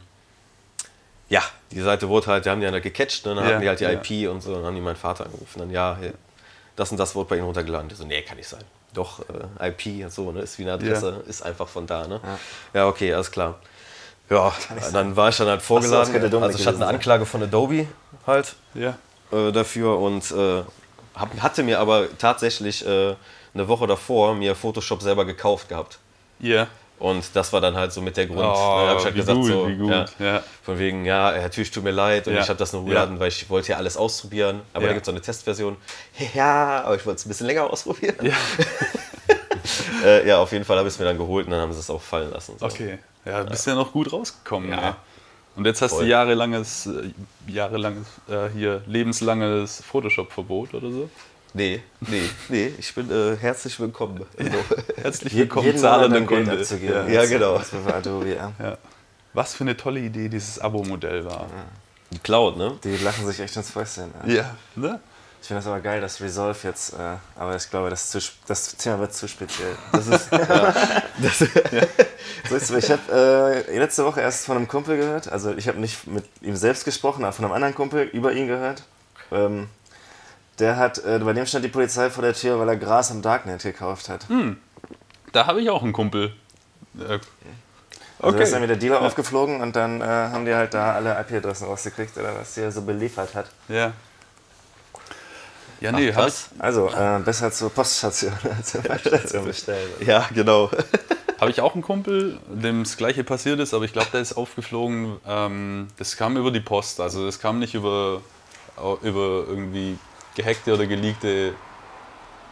ja, 1.29 1.43
die 1.71 1.81
Seite 1.81 2.09
wurde 2.09 2.27
halt, 2.27 2.45
die 2.45 2.51
haben 2.51 2.61
die 2.61 2.67
dann 2.67 2.83
gecatcht, 2.83 3.25
ne? 3.25 3.35
dann 3.35 3.45
ja, 3.45 3.51
hatten 3.53 3.63
die 3.63 3.69
halt 3.69 3.81
die 3.81 3.85
ja. 3.85 3.93
IP 3.93 4.31
und 4.31 4.43
so, 4.43 4.55
dann 4.55 4.65
haben 4.65 4.75
die 4.75 4.81
meinen 4.81 4.97
Vater 4.97 5.25
angerufen. 5.25 5.61
Dann, 5.61 5.71
ja, 5.71 5.99
das 6.77 6.91
und 6.91 6.99
das 6.99 7.15
wurde 7.15 7.31
bei 7.31 7.37
ihnen 7.37 7.47
runtergeladen. 7.47 7.89
Die 7.89 7.95
so, 7.95 8.05
nee, 8.05 8.23
kann 8.23 8.37
nicht 8.37 8.49
sein 8.49 8.65
doch 8.95 9.21
äh, 9.59 9.69
IP, 9.69 10.11
so, 10.11 10.33
ne, 10.33 10.41
ist 10.41 10.59
wie 10.59 10.63
eine 10.63 10.73
Adresse, 10.73 11.23
ja. 11.25 11.31
ist 11.31 11.43
einfach 11.43 11.69
von 11.69 11.87
da, 11.87 12.07
ne? 12.07 12.21
Ja, 12.75 12.87
okay, 12.87 13.13
alles 13.13 13.31
klar. 13.31 13.59
Ja, 14.31 14.53
dann 14.93 15.17
war 15.17 15.29
ich 15.29 15.37
dann 15.37 15.49
halt 15.49 15.63
vorgeladen. 15.63 16.31
So, 16.31 16.39
also 16.39 16.59
ich 16.59 16.67
hatte 16.67 16.77
eine 16.77 16.87
Anklage 16.87 17.27
von 17.27 17.43
Adobe 17.43 17.87
halt 18.27 18.55
ja. 18.75 18.97
äh, 19.31 19.53
dafür 19.53 19.99
und 19.99 20.31
äh, 20.31 20.63
hab, 21.15 21.41
hatte 21.41 21.63
mir 21.63 21.81
aber 21.81 22.07
tatsächlich 22.19 22.87
äh, 22.87 23.15
eine 23.55 23.69
Woche 23.69 23.87
davor 23.87 24.35
mir 24.35 24.55
Photoshop 24.55 25.03
selber 25.03 25.25
gekauft 25.25 25.69
gehabt. 25.69 25.99
Ja. 26.41 26.69
Und 26.99 27.35
das 27.35 27.53
war 27.53 27.61
dann 27.61 27.75
halt 27.77 27.93
so 27.93 28.01
mit 28.01 28.17
der 28.17 28.27
Grund. 28.27 28.41
Oh, 28.41 28.43
da 28.45 28.89
habe 28.91 28.99
ich 29.01 29.05
halt 29.05 29.17
gesagt, 29.17 29.37
gut, 29.37 29.49
so, 29.49 29.69
ja, 29.69 30.07
ja. 30.21 30.43
von 30.63 30.79
wegen, 30.79 31.05
ja, 31.05 31.33
natürlich 31.33 31.73
tut 31.73 31.83
mir 31.83 31.91
leid 31.91 32.29
und 32.29 32.35
ja. 32.35 32.43
ich 32.43 32.49
habe 32.49 32.59
das 32.59 32.73
nur 32.73 32.85
geladen, 32.85 33.19
weil 33.19 33.27
ich 33.27 33.51
wollte 33.51 33.73
ja 33.73 33.77
alles 33.77 33.97
ausprobieren. 33.97 34.61
Aber 34.73 34.87
da 34.87 34.93
gibt 34.93 35.03
es 35.03 35.07
so 35.07 35.13
eine 35.13 35.21
Testversion. 35.21 35.77
Ja, 36.35 36.85
aber 36.85 36.95
ich 36.95 37.05
wollte 37.05 37.19
es 37.19 37.27
ein 37.27 37.29
bisschen 37.29 37.49
länger 37.49 37.69
ausprobieren. 37.69 38.15
Ja, 38.23 38.35
äh, 40.05 40.29
ja 40.29 40.39
auf 40.39 40.53
jeden 40.53 40.65
Fall 40.65 40.79
habe 40.79 40.87
ich 40.87 40.95
es 40.95 41.01
mir 41.01 41.07
dann 41.07 41.19
geholt 41.19 41.47
und 41.47 41.51
dann 41.51 41.61
haben 41.61 41.73
sie 41.73 41.81
es 41.81 41.91
auch 41.91 42.01
fallen 42.01 42.31
lassen. 42.31 42.57
So. 42.59 42.67
Okay, 42.67 43.01
ja, 43.25 43.43
bist 43.43 43.67
ja 43.67 43.75
noch 43.75 43.91
gut 43.91 44.13
rausgekommen. 44.13 44.71
Ja. 44.71 44.97
Und 45.57 45.67
jetzt 45.67 45.83
hast 45.83 45.91
Voll. 45.91 46.05
du 46.05 46.11
jahrelanges, 46.11 46.87
äh, 46.87 47.11
jahrelanges 47.51 48.07
äh, 48.29 48.49
hier 48.55 48.83
lebenslanges 48.87 49.83
Photoshop-Verbot 49.83 50.75
oder 50.75 50.91
so? 50.91 51.11
Nee, 51.55 51.83
nee, 52.01 52.31
nee, 52.49 52.73
ich 52.79 52.95
bin 52.95 53.11
äh, 53.11 53.37
herzlich 53.37 53.79
willkommen. 53.79 54.25
Also, 54.39 54.53
herzlich 55.03 55.37
willkommen, 55.37 55.67
jeden 55.67 55.79
zahlende 55.79 56.25
Kunde. 56.25 56.65
Ja, 56.83 57.07
ja 57.07 57.27
genau. 57.27 57.61
Ja. 58.25 58.53
ja. 58.59 58.79
Was 59.35 59.55
für 59.55 59.65
eine 59.65 59.77
tolle 59.77 60.01
Idee 60.01 60.31
dieses 60.31 60.59
Abo-Modell 60.59 61.27
war. 61.27 61.47
Die 62.11 62.19
Cloud, 62.19 62.57
ne? 62.57 62.79
Die 62.85 62.97
lachen 62.97 63.27
sich 63.27 63.39
echt 63.41 63.55
ins 63.55 63.71
Fäustchen. 63.71 64.13
Ja, 64.25 64.57
ne? 64.77 65.01
Ich 65.43 65.49
finde 65.49 65.59
das 65.59 65.67
aber 65.67 65.81
geil, 65.81 66.01
dass 66.01 66.21
Resolve 66.21 66.57
jetzt, 66.63 66.95
äh, 66.95 67.17
aber 67.37 67.57
ich 67.57 67.69
glaube, 67.69 67.91
das, 67.91 68.11
zu, 68.11 68.21
das, 68.47 68.77
Thema 68.77 69.01
wird 69.01 69.13
zu 69.13 69.29
speziell. 69.29 69.77
Das 69.91 70.07
ist, 70.07 70.33
ja, 70.33 70.73
das, 71.19 71.41
ja. 71.41 71.83
So 72.49 72.55
ist, 72.55 72.71
ich 72.71 72.91
habe 72.91 73.65
äh, 73.69 73.79
letzte 73.79 74.05
Woche 74.05 74.21
erst 74.21 74.47
von 74.47 74.57
einem 74.57 74.69
Kumpel 74.69 74.97
gehört, 74.97 75.31
also 75.31 75.53
ich 75.55 75.67
habe 75.69 75.81
nicht 75.81 76.07
mit 76.07 76.25
ihm 76.41 76.55
selbst 76.57 76.85
gesprochen, 76.85 77.25
aber 77.25 77.33
von 77.33 77.45
einem 77.45 77.55
anderen 77.55 77.75
Kumpel 77.75 78.05
über 78.05 78.33
ihn 78.33 78.47
gehört. 78.47 78.85
Ähm, 79.33 79.69
der 80.63 80.77
hat, 80.77 81.05
äh, 81.05 81.19
bei 81.19 81.33
dem 81.33 81.45
stand 81.45 81.65
die 81.65 81.69
Polizei 81.69 82.09
vor 82.09 82.23
der 82.23 82.35
Tür, 82.35 82.59
weil 82.59 82.69
er 82.69 82.77
Gras 82.77 83.11
im 83.11 83.21
Darknet 83.21 83.63
gekauft 83.63 84.09
hat. 84.09 84.29
Hm. 84.29 84.57
Da 85.33 85.47
habe 85.47 85.61
ich 85.61 85.69
auch 85.69 85.83
einen 85.83 85.93
Kumpel. 85.93 86.33
Äh, 86.99 87.19
also 88.19 88.37
okay. 88.37 88.45
ist 88.45 88.53
dann 88.53 88.61
mit 88.61 88.71
der 88.71 88.77
Dealer 88.77 89.01
ja. 89.01 89.07
aufgeflogen 89.07 89.61
und 89.61 89.75
dann 89.75 90.01
äh, 90.01 90.05
haben 90.05 90.45
die 90.45 90.55
halt 90.55 90.73
da 90.75 90.93
alle 90.93 91.19
IP-Adressen 91.21 91.67
rausgekriegt 91.67 92.17
oder 92.17 92.37
was 92.37 92.55
der 92.55 92.71
so 92.71 92.83
beliefert 92.83 93.35
hat. 93.35 93.47
Ja. 93.69 93.93
Ja, 95.81 95.91
nee, 95.91 96.13
Ach, 96.15 96.19
was? 96.19 96.51
Also, 96.61 96.89
äh, 96.91 97.19
besser 97.25 97.51
zur 97.51 97.71
Poststation 97.71 98.33
als 98.57 98.71
zur 98.71 98.83
Poststation 98.83 99.45
bestellen. 99.45 99.91
Ja, 100.07 100.29
genau. 100.33 100.71
habe 101.41 101.51
ich 101.51 101.61
auch 101.61 101.75
einen 101.75 101.83
Kumpel, 101.83 102.39
dem 102.47 102.85
das 102.85 102.97
Gleiche 102.97 103.25
passiert 103.25 103.59
ist, 103.59 103.75
aber 103.75 103.85
ich 103.85 103.93
glaube, 103.93 104.07
der 104.13 104.21
ist 104.21 104.35
aufgeflogen. 104.35 105.17
Ähm, 105.27 105.89
das 105.99 106.17
kam 106.17 106.37
über 106.37 106.53
die 106.53 106.61
Post, 106.61 107.01
also 107.01 107.27
das 107.27 107.41
kam 107.41 107.59
nicht 107.59 107.75
über, 107.75 108.23
über 109.03 109.45
irgendwie 109.49 109.99
gehackte 110.35 110.75
oder 110.75 110.87
geleakte. 110.87 111.55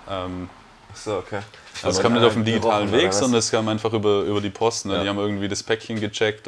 Ähm, 0.09 0.49
so, 0.95 1.19
okay. 1.19 1.41
Also 1.83 1.99
es 1.99 2.03
kam 2.03 2.13
nicht 2.15 2.25
auf 2.25 2.35
dem 2.35 2.45
digitalen 2.45 2.91
Weg, 2.93 3.13
sondern 3.13 3.39
es 3.39 3.51
kam 3.51 3.69
einfach 3.69 3.93
über, 3.93 4.23
über 4.23 4.41
die 4.41 4.51
Post. 4.51 4.87
Ne? 4.87 4.95
Ja. 4.95 5.03
Die 5.03 5.09
haben 5.09 5.19
irgendwie 5.19 5.49
das 5.49 5.63
Päckchen 5.63 6.01
gecheckt. 6.01 6.47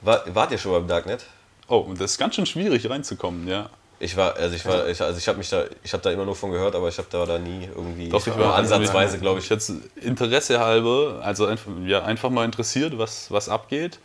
War, 0.00 0.22
wart 0.32 0.50
ihr 0.50 0.58
schon 0.58 0.72
beim 0.72 0.88
Darknet? 0.88 1.24
Oh, 1.68 1.78
und 1.78 2.00
das 2.00 2.12
ist 2.12 2.18
ganz 2.18 2.34
schön 2.34 2.46
schwierig 2.46 2.88
reinzukommen, 2.88 3.46
ja. 3.46 3.70
Ich 3.98 4.16
war, 4.16 4.34
also 4.34 4.56
ich 4.56 4.66
war, 4.66 4.88
ich, 4.88 5.00
also 5.00 5.16
ich 5.16 5.28
habe 5.28 5.38
mich 5.38 5.48
da, 5.48 5.64
ich 5.84 5.92
habe 5.92 6.02
da 6.02 6.10
immer 6.10 6.24
nur 6.24 6.34
von 6.34 6.50
gehört, 6.50 6.74
aber 6.74 6.88
ich 6.88 6.98
habe 6.98 7.06
da, 7.08 7.24
da 7.24 7.38
nie 7.38 7.68
irgendwie 7.72 8.08
Doch, 8.08 8.26
ich 8.26 8.36
war 8.36 8.56
ansatzweise, 8.56 9.20
glaube 9.20 9.38
ich. 9.38 9.48
Jetzt 9.48 9.72
Interesse 9.94 10.58
halber, 10.58 11.20
also 11.22 11.46
einfach, 11.46 11.70
ja, 11.86 12.02
einfach 12.02 12.28
mal 12.28 12.44
interessiert, 12.44 12.98
was, 12.98 13.30
was 13.30 13.48
abgeht. 13.48 14.00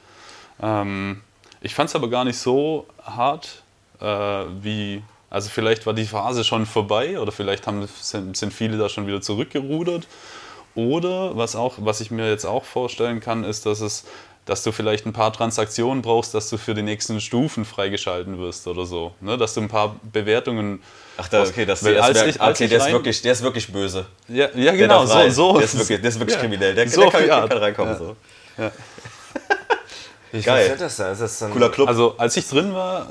Ähm, 0.62 1.22
ich 1.62 1.74
fand 1.74 1.90
es 1.90 1.96
aber 1.96 2.12
gar 2.12 2.26
nicht 2.26 2.38
so 2.38 2.86
hart, 3.04 3.64
äh, 4.00 4.06
wie, 4.06 5.02
also 5.38 5.52
vielleicht 5.52 5.86
war 5.86 5.94
die 5.94 6.06
Phase 6.06 6.44
schon 6.44 6.66
vorbei 6.66 7.20
oder 7.20 7.32
vielleicht 7.32 7.68
haben, 7.68 7.88
sind, 8.02 8.36
sind 8.36 8.52
viele 8.52 8.76
da 8.76 8.90
schon 8.90 9.06
wieder 9.06 9.22
zurückgerudert. 9.22 10.08
Oder 10.74 11.38
was, 11.38 11.56
auch, 11.56 11.76
was 11.78 12.02
ich 12.02 12.10
mir 12.10 12.28
jetzt 12.28 12.46
auch 12.46 12.66
vorstellen 12.66 13.20
kann, 13.20 13.44
ist, 13.44 13.68
dass 13.68 13.82
es 13.82 14.06
dass 14.46 14.64
du 14.64 14.72
vielleicht 14.72 15.06
ein 15.06 15.12
paar 15.12 15.34
Transaktionen 15.34 16.02
brauchst, 16.02 16.34
dass 16.34 16.50
du 16.50 16.58
für 16.58 16.74
die 16.74 16.82
nächsten 16.82 17.20
Stufen 17.20 17.66
freigeschalten 17.66 18.40
wirst 18.40 18.66
oder 18.66 18.86
so. 18.86 19.14
Ne? 19.20 19.38
Dass 19.38 19.54
du 19.54 19.62
ein 19.62 19.68
paar 19.68 19.98
Bewertungen. 20.12 20.82
Ach, 21.18 21.28
da, 21.28 21.44
okay, 21.44 21.66
das 21.66 21.84
ist, 21.84 22.00
als 22.00 22.24
ich, 22.24 22.42
als 22.42 22.58
okay, 22.58 22.70
der, 22.70 22.78
ist 22.80 22.92
wirklich, 22.92 23.22
der 23.22 23.32
ist 23.34 23.44
wirklich 23.44 23.72
böse. 23.72 24.06
Ja, 24.30 24.48
ja 24.56 24.72
genau, 24.72 25.06
so, 25.06 25.30
so. 25.30 25.54
Der 25.58 25.66
ist 25.66 25.78
wirklich, 25.78 26.00
der 26.00 26.10
ist 26.10 26.20
wirklich 26.20 26.36
ja. 26.36 26.42
kriminell. 26.42 26.74
Der, 26.74 26.90
so 26.90 27.02
der 27.02 27.12
kann, 27.12 27.28
kann, 27.28 27.50
kann 27.50 27.58
reinkommen. 27.58 27.94
Ja. 27.94 28.00
So. 28.00 28.72
Wie 30.32 30.42
Geil. 30.42 30.76
Das 30.78 30.98
denn? 30.98 31.12
Ist 31.12 31.22
das 31.22 31.52
Cooler 31.52 31.70
Club. 31.70 31.88
Also 31.88 32.16
als 32.18 32.36
ich 32.38 32.48
drin 32.48 32.74
war, 32.74 33.08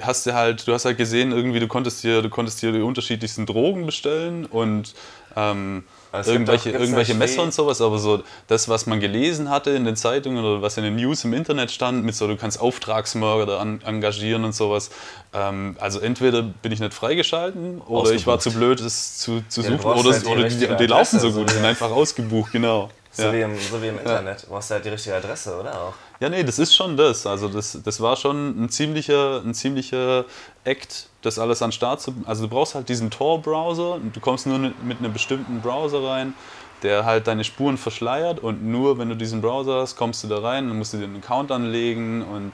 hast 0.00 0.26
du 0.26 0.34
halt, 0.34 0.66
du 0.66 0.72
hast 0.72 0.84
halt 0.84 0.98
gesehen, 0.98 1.32
irgendwie 1.32 1.60
du 1.60 1.68
konntest 1.68 2.02
dir, 2.02 2.22
du 2.22 2.30
konntest 2.30 2.62
dir 2.62 2.72
die 2.72 2.80
unterschiedlichsten 2.80 3.46
Drogen 3.46 3.86
bestellen 3.86 4.46
und 4.46 4.94
ähm, 5.36 5.84
also 6.12 6.32
irgendwelche, 6.32 6.70
irgendwelche 6.70 7.14
Messer 7.14 7.42
und 7.42 7.54
sowas, 7.54 7.80
aber 7.80 7.98
so 7.98 8.22
das, 8.48 8.68
was 8.68 8.86
man 8.86 8.98
gelesen 8.98 9.48
hatte 9.48 9.70
in 9.70 9.84
den 9.84 9.94
Zeitungen 9.94 10.44
oder 10.44 10.60
was 10.60 10.76
in 10.76 10.82
den 10.82 10.96
News 10.96 11.24
im 11.24 11.32
Internet 11.32 11.70
stand, 11.70 12.04
mit 12.04 12.16
so, 12.16 12.26
du 12.26 12.36
kannst 12.36 12.60
Auftragsmörder 12.60 13.60
an, 13.60 13.80
engagieren 13.84 14.44
und 14.44 14.52
sowas. 14.52 14.90
Ähm, 15.32 15.76
also 15.78 16.00
entweder 16.00 16.42
bin 16.42 16.72
ich 16.72 16.80
nicht 16.80 16.94
freigeschalten 16.94 17.80
oder 17.82 18.10
ich 18.10 18.26
war 18.26 18.40
zu 18.40 18.52
blöd, 18.52 18.80
es 18.80 19.18
zu, 19.18 19.42
zu 19.48 19.60
ja, 19.60 19.70
suchen 19.70 19.84
oder, 19.84 20.12
halt 20.12 20.26
oder 20.26 20.48
die, 20.48 20.76
die, 20.76 20.86
laufen 20.86 21.20
so 21.20 21.32
gut, 21.32 21.48
die 21.48 21.54
sind 21.54 21.64
einfach 21.64 21.90
ausgebucht, 21.90 22.50
genau. 22.52 22.90
So, 23.12 23.24
ja. 23.24 23.32
wie 23.32 23.40
im, 23.40 23.56
so 23.58 23.80
wie 23.80 23.88
im 23.88 23.98
Internet. 23.98 24.44
Du 24.44 24.48
brauchst 24.48 24.70
halt 24.70 24.84
die 24.84 24.88
richtige 24.88 25.16
Adresse, 25.16 25.58
oder 25.58 25.80
auch? 25.80 25.94
Ja, 26.20 26.28
nee, 26.28 26.44
das 26.44 26.58
ist 26.58 26.74
schon 26.74 26.98
das. 26.98 27.26
Also 27.26 27.48
das, 27.48 27.78
das 27.82 28.00
war 28.00 28.14
schon 28.14 28.64
ein 28.64 28.68
ziemlicher, 28.68 29.42
ein 29.42 29.54
ziemlicher 29.54 30.26
Act, 30.64 31.08
das 31.22 31.38
alles 31.38 31.62
an 31.62 31.72
Start 31.72 32.02
zu... 32.02 32.14
Also 32.26 32.42
du 32.42 32.48
brauchst 32.48 32.74
halt 32.74 32.90
diesen 32.90 33.10
Tor-Browser 33.10 33.94
und 33.94 34.14
du 34.14 34.20
kommst 34.20 34.46
nur 34.46 34.58
mit 34.58 34.98
einem 34.98 35.12
bestimmten 35.14 35.62
Browser 35.62 36.04
rein, 36.04 36.34
der 36.82 37.06
halt 37.06 37.26
deine 37.26 37.42
Spuren 37.42 37.78
verschleiert 37.78 38.38
und 38.40 38.62
nur 38.62 38.98
wenn 38.98 39.08
du 39.08 39.16
diesen 39.16 39.40
Browser 39.40 39.80
hast, 39.80 39.96
kommst 39.96 40.22
du 40.22 40.28
da 40.28 40.40
rein, 40.40 40.68
dann 40.68 40.76
musst 40.76 40.92
du 40.92 40.98
dir 40.98 41.04
einen 41.04 41.16
Account 41.16 41.50
anlegen 41.52 42.22
und 42.22 42.52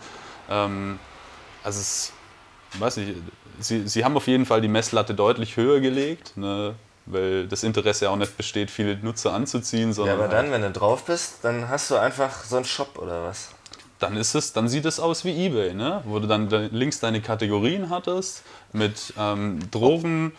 ähm, 0.49 1.01
also 1.65 1.81
es, 1.81 2.13
weiß 2.79 2.99
nicht, 2.99 3.15
sie, 3.59 3.89
sie 3.89 4.05
haben 4.05 4.17
auf 4.17 4.29
jeden 4.29 4.47
Fall 4.47 4.61
die 4.61 4.69
Messlatte 4.69 5.13
deutlich 5.13 5.57
höher 5.57 5.81
gelegt. 5.81 6.37
Ne? 6.37 6.77
weil 7.07 7.47
das 7.47 7.63
Interesse 7.63 8.11
auch 8.11 8.17
nicht 8.17 8.37
besteht, 8.37 8.71
viele 8.71 8.97
Nutzer 8.97 9.33
anzuziehen. 9.33 9.93
Sondern 9.93 10.19
ja, 10.19 10.25
aber 10.25 10.33
dann, 10.33 10.51
wenn 10.51 10.63
du 10.63 10.71
drauf 10.71 11.05
bist, 11.05 11.37
dann 11.43 11.69
hast 11.69 11.91
du 11.91 11.97
einfach 11.97 12.43
so 12.43 12.57
einen 12.57 12.65
Shop 12.65 12.99
oder 12.99 13.23
was? 13.23 13.51
Dann 13.99 14.17
ist 14.17 14.35
es, 14.35 14.53
dann 14.53 14.69
sieht 14.69 14.85
es 14.85 15.01
aus 15.01 15.25
wie 15.25 15.47
eBay, 15.47 15.73
ne? 15.73 16.03
Wo 16.05 16.19
du 16.19 16.27
dann 16.27 16.51
links 16.51 17.01
deine 17.01 17.23
Kategorien 17.23 17.89
hattest 17.89 18.43
mit 18.73 19.15
ähm, 19.19 19.59
Drogen, 19.71 20.33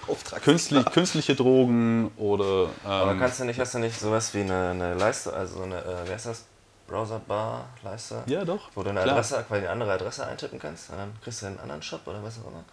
künstlich, 0.43 0.85
künstliche 0.91 1.35
Drogen 1.35 2.11
oder. 2.17 2.65
Ähm, 2.85 2.91
aber 2.91 3.15
kannst 3.15 3.39
du 3.39 3.45
nicht, 3.45 3.59
hast 3.59 3.73
du 3.73 3.79
nicht 3.79 3.99
sowas 3.99 4.33
wie 4.35 4.41
eine, 4.41 4.69
eine 4.69 4.93
Leiste, 4.93 5.33
also 5.33 5.63
eine, 5.63 5.77
äh, 5.77 6.07
wie 6.07 6.11
heißt 6.11 6.27
das? 6.27 6.43
Browser-Bar-Leiste? 6.87 8.23
Ja, 8.27 8.45
doch. 8.45 8.69
Wo 8.73 8.83
du 8.83 8.91
eine 8.91 9.01
klar. 9.01 9.15
Adresse, 9.15 9.43
quasi 9.47 9.61
eine 9.61 9.69
andere 9.71 9.91
Adresse 9.93 10.25
eintippen 10.25 10.57
kannst 10.57 10.89
und 10.89 10.97
dann 10.97 11.13
kriegst 11.21 11.41
du 11.41 11.47
einen 11.47 11.59
anderen 11.59 11.81
Shop 11.81 12.01
oder 12.05 12.23
was 12.23 12.39
auch 12.39 12.49
immer. 12.49 12.63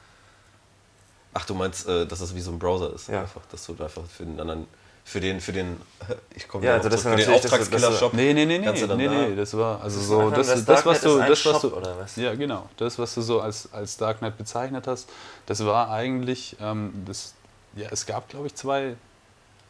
Ach, 1.34 1.44
du 1.44 1.54
meinst, 1.54 1.88
äh, 1.88 2.06
dass 2.06 2.20
das 2.20 2.34
wie 2.34 2.40
so 2.40 2.52
ein 2.52 2.58
Browser 2.58 2.92
ist? 2.94 3.08
Ja. 3.08 3.22
Einfach, 3.22 3.42
dass 3.50 3.66
du 3.66 3.72
einfach 3.72 4.04
für 4.06 4.24
den 4.24 4.38
anderen 4.38 4.66
für 5.04 5.20
den, 5.20 5.40
für 5.40 5.52
den, 5.52 5.80
ich 6.34 6.48
komme 6.48 6.64
ja, 6.64 6.74
also 6.74 6.88
das 6.88 7.02
für 7.02 7.14
den 7.14 7.30
Auftragskiller-Shop. 7.30 8.14
Nee, 8.14 8.32
nee, 8.32 8.46
nee, 8.46 8.58
nee, 8.58 8.72
nee, 8.72 9.08
nee, 9.08 9.36
das 9.36 9.56
war, 9.56 9.80
also 9.82 9.98
das 9.98 10.08
so, 10.08 10.30
das, 10.30 10.46
das, 10.46 10.64
das 10.64 10.86
was 10.86 11.00
du, 11.02 11.18
das, 11.18 11.44
was 11.44 11.60
du, 11.60 11.76
oder 11.76 11.98
was? 11.98 12.16
ja, 12.16 12.34
genau, 12.34 12.68
das, 12.78 12.98
was 12.98 13.14
du 13.14 13.20
so 13.20 13.40
als, 13.40 13.70
als 13.72 13.98
Darknet 13.98 14.38
bezeichnet 14.38 14.86
hast, 14.86 15.10
das 15.46 15.64
war 15.64 15.90
eigentlich, 15.90 16.56
ähm, 16.60 17.04
das, 17.06 17.34
ja, 17.76 17.88
es 17.90 18.06
gab, 18.06 18.28
glaube 18.30 18.46
ich, 18.46 18.54
zwei, 18.54 18.96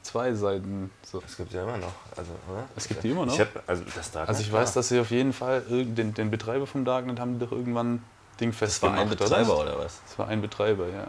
zwei 0.03 0.35
Seiten. 0.35 0.91
So. 1.05 1.21
Es 1.27 1.37
gibt 1.37 1.53
ja 1.53 1.65
immer 1.65 1.79
noch, 1.79 1.95
also, 2.17 2.31
oder? 2.49 2.65
Es 2.77 2.87
gibt 2.87 3.03
die 3.03 3.11
immer 3.11 3.27
noch? 3.27 3.35
Ich 3.35 3.41
hab, 3.41 3.49
also, 3.67 3.83
das 3.85 4.13
Darknet, 4.13 4.29
also 4.29 4.41
ich 4.41 4.53
weiß, 4.53 4.73
dass 4.75 4.89
sie 4.89 5.01
auf 5.01 5.11
jeden 5.11 5.33
Fall, 5.33 5.63
den, 5.63 6.15
den 6.15 6.31
Betreiber 6.31 6.67
vom 6.67 6.85
Darknet 6.85 7.19
haben 7.19 7.41
doch 7.41 7.51
irgendwann 7.51 8.05
Ding 8.41 8.53
festgemacht. 8.53 8.99
Das 8.99 8.99
war 8.99 9.03
ein 9.03 9.19
Betreiber, 9.19 9.59
oder, 9.59 9.75
oder 9.75 9.85
was? 9.85 10.01
Das 10.07 10.19
war 10.19 10.29
ein 10.29 10.41
Betreiber, 10.41 10.87
ja. 10.89 11.03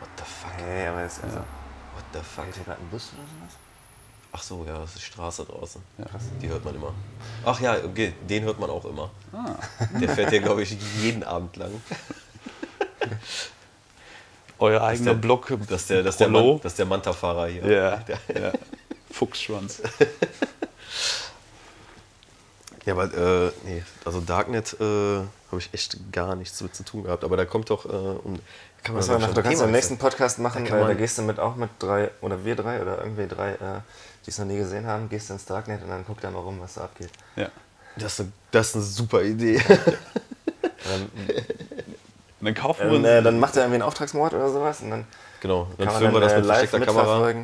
What 0.00 0.08
the 0.16 0.24
fuck? 0.24 0.52
Hey, 0.56 0.86
aber 0.88 1.02
jetzt, 1.02 1.22
also, 1.22 1.36
ja. 1.36 1.44
What 1.94 2.04
the 2.12 2.20
fuck? 2.20 2.48
Ist 2.48 2.56
hier 2.56 2.64
gerade 2.64 2.80
ein 2.80 2.88
Bus 2.88 3.10
oder 3.14 3.22
sowas? 3.22 3.56
Ach 4.34 4.42
so, 4.42 4.64
ja, 4.66 4.78
das 4.78 4.90
ist 4.90 4.98
die 4.98 5.04
Straße 5.04 5.44
draußen. 5.44 5.82
Ja. 5.98 6.06
Die 6.40 6.48
hört 6.48 6.64
man 6.64 6.74
immer. 6.74 6.94
Ach 7.44 7.60
ja, 7.60 7.76
okay, 7.84 8.14
den 8.28 8.44
hört 8.44 8.58
man 8.58 8.70
auch 8.70 8.84
immer. 8.86 9.10
Ah. 9.30 9.56
Der 10.00 10.08
fährt 10.08 10.30
hier, 10.30 10.40
glaube 10.40 10.62
ich, 10.62 10.74
jeden 11.02 11.22
Abend 11.22 11.54
lang. 11.56 11.82
Euer 14.58 14.80
eigener 14.80 15.14
Block. 15.14 15.52
Das 15.68 15.82
ist 15.82 15.90
der, 15.90 16.02
das 16.02 16.16
der, 16.16 16.28
Man, 16.28 16.60
das 16.62 16.74
der 16.76 16.86
Manta-Fahrer 16.86 17.48
hier. 17.48 17.66
Ja, 17.66 18.04
ja. 18.40 18.52
Fuchsschwanz. 19.10 19.82
ja, 22.86 22.94
aber 22.94 23.12
äh, 23.12 23.52
nee, 23.64 23.82
also 24.04 24.20
Darknet 24.20 24.74
äh, 24.80 24.84
habe 25.52 25.58
ich 25.58 25.74
echt 25.74 26.12
gar 26.12 26.36
nichts 26.36 26.60
mit 26.62 26.74
zu 26.74 26.84
tun 26.84 27.04
gehabt. 27.04 27.24
Aber 27.24 27.36
da 27.36 27.44
kommt 27.44 27.68
doch, 27.68 27.84
äh, 27.84 27.88
um, 27.88 28.40
kann 28.82 28.94
man 28.94 29.20
nach, 29.20 29.34
du 29.34 29.42
kannst 29.42 29.62
im 29.62 29.70
nächsten 29.70 29.96
Podcast 29.96 30.38
machen, 30.38 30.64
da, 30.64 30.86
da, 30.86 30.94
gehst 30.94 31.18
du 31.18 31.22
mit 31.22 31.38
auch 31.38 31.56
mit 31.56 31.70
drei, 31.78 32.10
oder 32.20 32.44
wir 32.44 32.56
drei, 32.56 32.82
oder 32.82 32.98
irgendwie 32.98 33.28
drei, 33.28 33.52
äh, 33.52 33.80
die 34.26 34.30
es 34.30 34.38
noch 34.38 34.46
nie 34.46 34.56
gesehen 34.56 34.86
haben, 34.86 35.08
gehst 35.08 35.30
ins 35.30 35.44
Darknet 35.44 35.82
und 35.82 35.88
dann 35.88 36.04
guck 36.06 36.20
da 36.20 36.30
mal 36.30 36.40
rum, 36.40 36.58
was 36.60 36.74
da 36.74 36.82
abgeht. 36.82 37.10
Ja. 37.36 37.48
Das 37.96 38.18
ist, 38.18 38.28
das 38.50 38.68
ist 38.68 38.74
eine 38.74 38.84
super 38.84 39.22
Idee. 39.22 39.60
dann, 40.84 41.10
dann 42.40 42.54
kaufen 42.54 42.90
wir. 42.90 43.18
Äh, 43.18 43.22
dann 43.22 43.38
macht 43.38 43.56
er 43.56 43.62
irgendwie 43.62 43.76
einen 43.76 43.82
Auftragsmord 43.82 44.34
oder 44.34 44.50
sowas 44.50 44.80
und 44.80 44.90
dann. 44.90 45.06
Genau, 45.40 45.68
dann 45.78 45.90
filmen 45.90 46.14
wir 46.14 46.20
das 46.20 46.34
mit 46.36 46.44
äh, 46.44 46.54
versteckter 46.54 46.86
Kamera. 46.86 47.34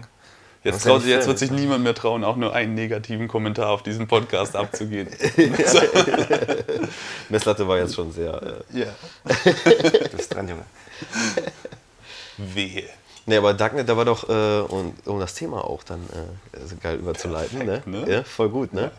Jetzt, 0.65 0.83
traut, 0.83 1.05
jetzt 1.05 1.29
wird 1.29 1.39
sich 1.39 1.53
niemand 1.53 1.85
mehr 1.85 1.95
trauen, 1.95 2.25
auch 2.25 2.37
nur 2.37 2.53
einen 2.53 2.75
negativen 2.75 3.29
Kommentar 3.29 3.71
auf 3.71 3.83
diesen 3.85 4.09
Podcast 4.09 4.57
abzugehen. 4.57 5.09
Messlatte 7.29 7.69
war 7.69 7.79
jetzt 7.79 7.95
schon 7.95 8.11
sehr. 8.11 8.65
Äh 8.73 8.81
ja. 8.81 8.87
du 9.25 10.17
bist 10.17 10.35
dran, 10.35 10.49
Junge. 10.49 10.65
Wehe. 12.37 12.89
Nee, 13.27 13.37
aber 13.37 13.53
Darknet, 13.53 13.89
da 13.89 13.97
war 13.97 14.05
doch, 14.05 14.29
äh, 14.29 14.61
um, 14.73 14.95
um, 15.05 15.21
das 15.21 15.35
Thema 15.35 15.63
auch 15.65 15.83
dann 15.83 16.01
äh, 16.13 16.57
also 16.59 16.77
geil 16.81 16.97
überzuleiten, 16.97 17.59
ne? 17.67 17.83
ne? 17.85 18.11
Ja, 18.11 18.25
voll 18.25 18.49
gut, 18.49 18.73
ne? 18.73 18.91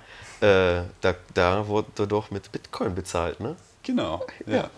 Ja. 0.42 0.80
Äh, 0.80 0.84
da, 1.02 1.16
da 1.34 1.68
wurde 1.68 2.06
doch 2.06 2.30
mit 2.30 2.52
Bitcoin 2.52 2.94
bezahlt, 2.94 3.40
ne? 3.40 3.56
Genau, 3.84 4.26
ja. 4.46 4.70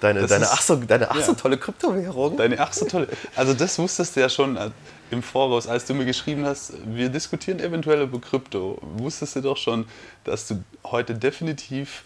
Deine, 0.00 0.26
deine, 0.26 0.50
ach 0.50 0.60
so, 0.60 0.76
deine 0.76 1.10
ach 1.10 1.20
so 1.20 1.34
tolle 1.34 1.56
Kryptowährung. 1.56 2.36
Deine 2.36 2.60
ach 2.60 2.72
so 2.72 2.84
tolle. 2.84 3.08
Also 3.36 3.54
das 3.54 3.78
wusstest 3.78 4.16
du 4.16 4.20
ja 4.20 4.28
schon 4.28 4.56
äh, 4.56 4.70
im 5.14 5.22
Voraus, 5.22 5.66
als 5.66 5.86
du 5.86 5.94
mir 5.94 6.04
geschrieben 6.04 6.44
hast, 6.44 6.74
wir 6.84 7.08
diskutieren 7.08 7.60
eventuell 7.60 8.02
über 8.02 8.20
Krypto. 8.20 8.78
Wusstest 8.82 9.36
du 9.36 9.40
doch 9.40 9.56
schon, 9.56 9.86
dass 10.24 10.48
du 10.48 10.62
heute 10.84 11.14
definitiv 11.14 12.04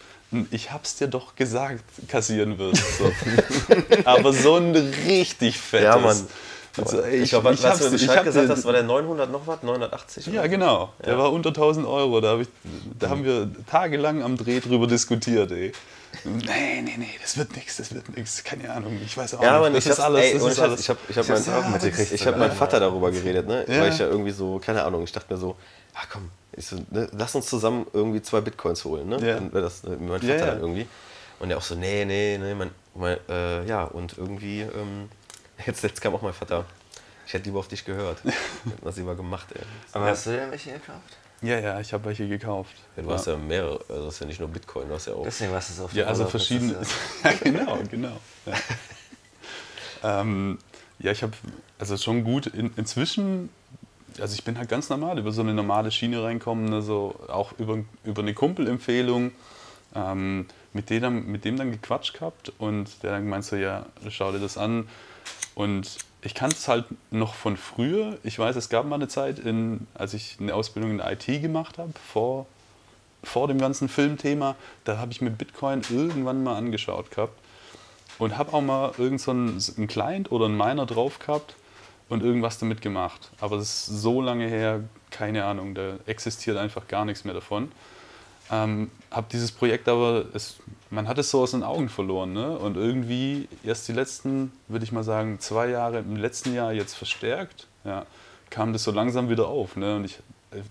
ich 0.51 0.71
hab's 0.71 0.95
dir 0.95 1.07
doch 1.07 1.35
gesagt, 1.35 1.83
kassieren 2.07 2.59
wirst. 2.59 2.83
So. 2.99 3.11
Aber 4.05 4.31
so 4.31 4.57
ein 4.57 4.75
richtig 5.07 5.57
fettes. 5.57 5.85
Ja, 5.85 5.97
Mann. 5.97 6.27
Also, 6.77 7.03
ich, 7.03 7.23
ich, 7.23 7.29
glaub, 7.31 7.43
was, 7.43 7.63
was 7.63 7.79
du 7.79 7.91
Bescheid 7.91 8.23
gesagt 8.23 8.47
hast, 8.47 8.63
war 8.63 8.73
der 8.73 8.83
900 8.83 9.31
noch 9.31 9.47
was? 9.47 9.63
980? 9.63 10.27
Ja, 10.27 10.45
genau. 10.47 10.93
Der 11.03 11.17
war 11.17 11.33
unter 11.33 11.49
1000 11.49 11.85
Euro. 11.87 12.21
Da, 12.21 12.33
hab 12.33 12.41
ich, 12.41 12.47
da 12.97 13.09
haben 13.09 13.25
wir 13.25 13.49
tagelang 13.65 14.21
am 14.21 14.37
Dreh 14.37 14.59
drüber 14.59 14.85
diskutiert, 14.85 15.51
ey. 15.51 15.71
Nee, 16.23 16.81
nee, 16.81 16.95
nee, 16.97 17.15
das 17.21 17.37
wird 17.37 17.55
nichts, 17.55 17.77
das 17.77 17.93
wird 17.93 18.15
nichts. 18.15 18.43
Keine 18.43 18.71
Ahnung, 18.73 18.99
ich 19.03 19.15
weiß 19.15 19.35
auch 19.35 19.41
ja, 19.41 19.69
nicht. 19.69 19.87
Das 19.87 19.97
ist 19.97 19.99
alles. 19.99 20.21
Ey, 20.21 20.33
das 20.33 20.43
ist 20.43 20.59
alles. 20.59 20.79
Ich 20.81 20.89
habe 20.89 20.99
ich 21.07 21.17
hab 21.17 21.23
ich 21.23 21.47
mein, 21.47 21.71
mitgekriegt. 21.71 22.11
Ich 22.11 22.27
habe 22.27 22.37
meinen 22.37 22.51
Vater 22.51 22.79
darüber 22.79 23.11
geredet, 23.11 23.47
ne? 23.47 23.65
Ja. 23.67 23.81
Weil 23.81 23.91
ich 23.91 23.99
ja 23.99 24.07
irgendwie 24.07 24.31
so, 24.31 24.59
keine 24.59 24.83
Ahnung, 24.83 25.03
ich 25.03 25.11
dachte 25.11 25.33
mir 25.33 25.39
so, 25.39 25.55
ach 25.93 26.07
komm, 26.11 26.29
so, 26.57 26.77
ne, 26.89 27.07
lass 27.11 27.35
uns 27.35 27.45
zusammen 27.47 27.87
irgendwie 27.93 28.21
zwei 28.21 28.41
Bitcoins 28.41 28.83
holen, 28.85 29.07
ne? 29.07 29.25
Ja. 29.25 29.39
Das, 29.61 29.83
äh, 29.83 29.89
mein 29.91 30.19
Vater 30.19 30.35
ja, 30.35 30.45
dann 30.45 30.59
irgendwie. 30.59 30.87
Und 31.39 31.51
er 31.51 31.57
auch 31.57 31.61
so, 31.61 31.75
nee, 31.75 32.03
nee, 32.05 32.37
nee, 32.37 32.53
mein, 32.53 32.71
mein 32.95 33.17
äh, 33.29 33.65
ja, 33.65 33.83
und 33.85 34.17
irgendwie, 34.17 34.61
ähm, 34.61 35.09
jetzt, 35.65 35.83
jetzt 35.83 36.01
kam 36.01 36.15
auch 36.15 36.21
mein 36.21 36.33
Vater. 36.33 36.65
Ich 37.25 37.33
hätte 37.33 37.45
lieber 37.45 37.59
auf 37.59 37.67
dich 37.67 37.85
gehört. 37.85 38.17
Was 38.81 38.97
lieber 38.97 39.15
gemacht, 39.15 39.47
ey. 39.53 39.61
Aber 39.93 40.05
hast 40.07 40.25
du 40.25 40.31
denn 40.31 40.49
welche 40.51 40.71
gekauft? 40.71 41.17
Ja, 41.41 41.59
ja, 41.59 41.79
ich 41.79 41.93
habe 41.93 42.05
welche 42.05 42.27
gekauft. 42.27 42.75
Ja, 42.97 43.03
du 43.03 43.11
hast 43.11 43.27
ja 43.27 43.37
mehrere, 43.37 43.79
also 43.87 44.05
das 44.05 44.15
ist 44.15 44.19
ja 44.19 44.25
nicht 44.25 44.39
nur 44.39 44.49
Bitcoin, 44.49 44.89
du 44.89 44.95
hast 44.95 45.05
ja 45.05 45.13
auch. 45.13 45.23
Deswegen 45.23 45.53
was 45.53 45.69
es 45.69 45.79
auf 45.79 45.93
Ja, 45.93 46.05
also 46.05 46.25
verschiedene. 46.25 46.75
Ja, 47.23 47.31
genau, 47.41 47.79
genau. 47.89 48.17
Ja, 48.45 50.21
ähm, 50.21 50.57
ja 50.99 51.11
ich 51.11 51.23
habe 51.23 51.33
also 51.77 51.95
schon 51.97 52.23
gut 52.23 52.47
in, 52.47 52.71
inzwischen. 52.75 53.49
Also 54.19 54.33
ich 54.33 54.43
bin 54.43 54.57
halt 54.57 54.67
ganz 54.67 54.89
normal 54.89 55.17
über 55.17 55.31
so 55.31 55.41
eine 55.41 55.53
normale 55.53 55.91
Schiene 55.91 56.21
reinkommen, 56.21 56.73
also 56.73 57.15
auch 57.29 57.53
über, 57.57 57.77
über 58.03 58.21
eine 58.21 58.33
Kumpelempfehlung. 58.33 59.31
Ähm, 59.95 60.45
mit 60.73 60.89
dem, 60.89 61.01
dann, 61.01 61.25
mit 61.27 61.45
dem 61.45 61.57
dann 61.57 61.71
gequatscht 61.71 62.13
gehabt 62.13 62.51
und 62.59 63.01
der 63.01 63.11
dann 63.11 63.23
gemeint 63.23 63.45
so, 63.45 63.55
ja, 63.55 63.85
schau 64.09 64.31
dir 64.31 64.39
das 64.39 64.57
an. 64.57 64.87
Und 65.55 65.97
ich 66.21 66.33
kannte 66.33 66.55
es 66.57 66.67
halt 66.67 66.85
noch 67.11 67.33
von 67.33 67.55
früher. 67.55 68.17
Ich 68.23 68.37
weiß, 68.37 68.55
es 68.55 68.69
gab 68.69 68.85
mal 68.85 68.95
eine 68.95 69.07
Zeit, 69.07 69.39
in, 69.39 69.87
als 69.93 70.13
ich 70.13 70.37
eine 70.39 70.53
Ausbildung 70.53 70.91
in 70.91 70.97
der 70.97 71.11
IT 71.11 71.25
gemacht 71.41 71.77
habe, 71.77 71.93
vor, 72.11 72.45
vor 73.23 73.47
dem 73.47 73.57
ganzen 73.57 73.87
Filmthema, 73.87 74.55
da 74.83 74.97
habe 74.97 75.11
ich 75.11 75.21
mir 75.21 75.29
Bitcoin 75.29 75.81
irgendwann 75.89 76.43
mal 76.43 76.57
angeschaut 76.57 77.11
gehabt 77.11 77.37
und 78.17 78.37
habe 78.37 78.53
auch 78.53 78.61
mal 78.61 78.91
irgend 78.97 79.21
so 79.21 79.31
einen, 79.31 79.87
Client 79.87 80.31
oder 80.31 80.45
einen 80.45 80.57
Miner 80.57 80.85
drauf 80.85 81.19
gehabt 81.19 81.55
und 82.09 82.21
irgendwas 82.21 82.59
damit 82.59 82.81
gemacht. 82.81 83.31
Aber 83.39 83.55
das 83.57 83.87
ist 83.87 84.01
so 84.01 84.21
lange 84.21 84.47
her, 84.47 84.83
keine 85.11 85.45
Ahnung, 85.45 85.73
da 85.73 85.97
existiert 86.05 86.57
einfach 86.57 86.87
gar 86.87 87.05
nichts 87.05 87.23
mehr 87.23 87.33
davon. 87.33 87.71
Ähm, 88.51 88.91
habe 89.09 89.27
dieses 89.31 89.51
Projekt 89.51 89.87
aber, 89.87 90.25
es, 90.33 90.57
man 90.89 91.07
hat 91.07 91.17
es 91.17 91.29
so 91.29 91.41
aus 91.41 91.51
den 91.51 91.63
Augen 91.63 91.89
verloren. 91.89 92.33
Ne? 92.33 92.57
Und 92.57 92.77
irgendwie 92.77 93.47
erst 93.63 93.87
die 93.87 93.93
letzten, 93.93 94.51
würde 94.67 94.85
ich 94.85 94.91
mal 94.91 95.03
sagen, 95.03 95.39
zwei 95.39 95.69
Jahre, 95.69 95.99
im 95.99 96.15
letzten 96.15 96.53
Jahr 96.53 96.73
jetzt 96.73 96.95
verstärkt, 96.95 97.67
ja, 97.83 98.05
kam 98.49 98.73
das 98.73 98.83
so 98.83 98.91
langsam 98.91 99.29
wieder 99.29 99.47
auf. 99.47 99.75
Ne? 99.75 99.95
Und 99.95 100.05
ich, 100.05 100.19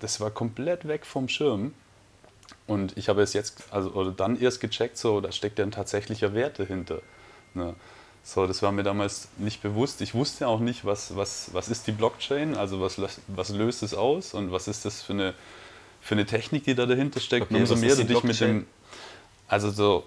das 0.00 0.20
war 0.20 0.30
komplett 0.30 0.88
weg 0.88 1.06
vom 1.06 1.28
Schirm. 1.28 1.72
Und 2.66 2.96
ich 2.96 3.08
habe 3.08 3.22
es 3.22 3.32
jetzt, 3.32 3.64
also 3.70 3.90
oder 3.92 4.10
dann 4.10 4.38
erst 4.40 4.60
gecheckt, 4.60 4.98
so, 4.98 5.20
da 5.20 5.32
steckt 5.32 5.58
ja 5.58 5.64
ein 5.64 5.70
tatsächlicher 5.70 6.34
Wert 6.34 6.58
dahinter. 6.58 7.00
Ne? 7.54 7.74
So, 8.24 8.46
das 8.46 8.62
war 8.62 8.72
mir 8.72 8.82
damals 8.82 9.28
nicht 9.38 9.62
bewusst. 9.62 10.00
Ich 10.02 10.14
wusste 10.14 10.48
auch 10.48 10.60
nicht, 10.60 10.84
was, 10.84 11.16
was, 11.16 11.50
was 11.54 11.68
ist 11.68 11.86
die 11.86 11.92
Blockchain, 11.92 12.56
also 12.56 12.80
was, 12.80 13.00
was 13.28 13.48
löst 13.50 13.82
es 13.82 13.94
aus 13.94 14.34
und 14.34 14.52
was 14.52 14.68
ist 14.68 14.84
das 14.84 15.00
für 15.00 15.14
eine, 15.14 15.34
für 16.00 16.14
eine 16.14 16.26
Technik, 16.26 16.64
die 16.64 16.74
da 16.74 16.84
dahinter 16.84 17.20
steckt. 17.20 17.46
Okay, 17.46 17.56
umso 17.56 17.76
mehr 17.76 17.96
du 17.96 18.04
dich 18.04 18.22
mit 18.22 18.40
dem. 18.40 18.66
Also 19.48 19.70
so. 19.70 20.04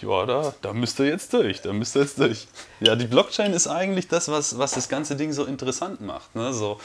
Ja, 0.00 0.24
da, 0.24 0.54
da 0.62 0.72
müsst 0.72 0.98
ihr 0.98 1.06
jetzt 1.06 1.32
durch, 1.34 1.60
da 1.60 1.72
müsst 1.72 1.94
ihr 1.94 2.02
jetzt 2.02 2.18
durch. 2.18 2.46
Ja, 2.80 2.96
die 2.96 3.06
Blockchain 3.06 3.52
ist 3.52 3.66
eigentlich 3.66 4.08
das, 4.08 4.28
was, 4.28 4.56
was 4.56 4.72
das 4.72 4.88
ganze 4.88 5.14
Ding 5.14 5.32
so 5.32 5.44
interessant 5.44 6.00
macht. 6.00 6.34
Ne? 6.34 6.54
So, 6.54 6.80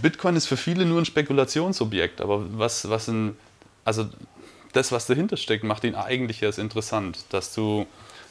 Bitcoin 0.00 0.36
ist 0.36 0.46
für 0.46 0.56
viele 0.56 0.84
nur 0.84 1.00
ein 1.00 1.04
Spekulationsobjekt, 1.04 2.20
aber 2.20 2.44
was, 2.58 2.88
was 2.88 3.08
ein, 3.08 3.36
also 3.84 4.08
das, 4.72 4.92
was 4.92 5.06
dahinter 5.06 5.36
steckt, 5.36 5.64
macht 5.64 5.84
ihn 5.84 5.94
eigentlich 5.94 6.42
erst 6.42 6.58
interessant, 6.58 7.24
dass 7.30 7.54
du, 7.54 7.86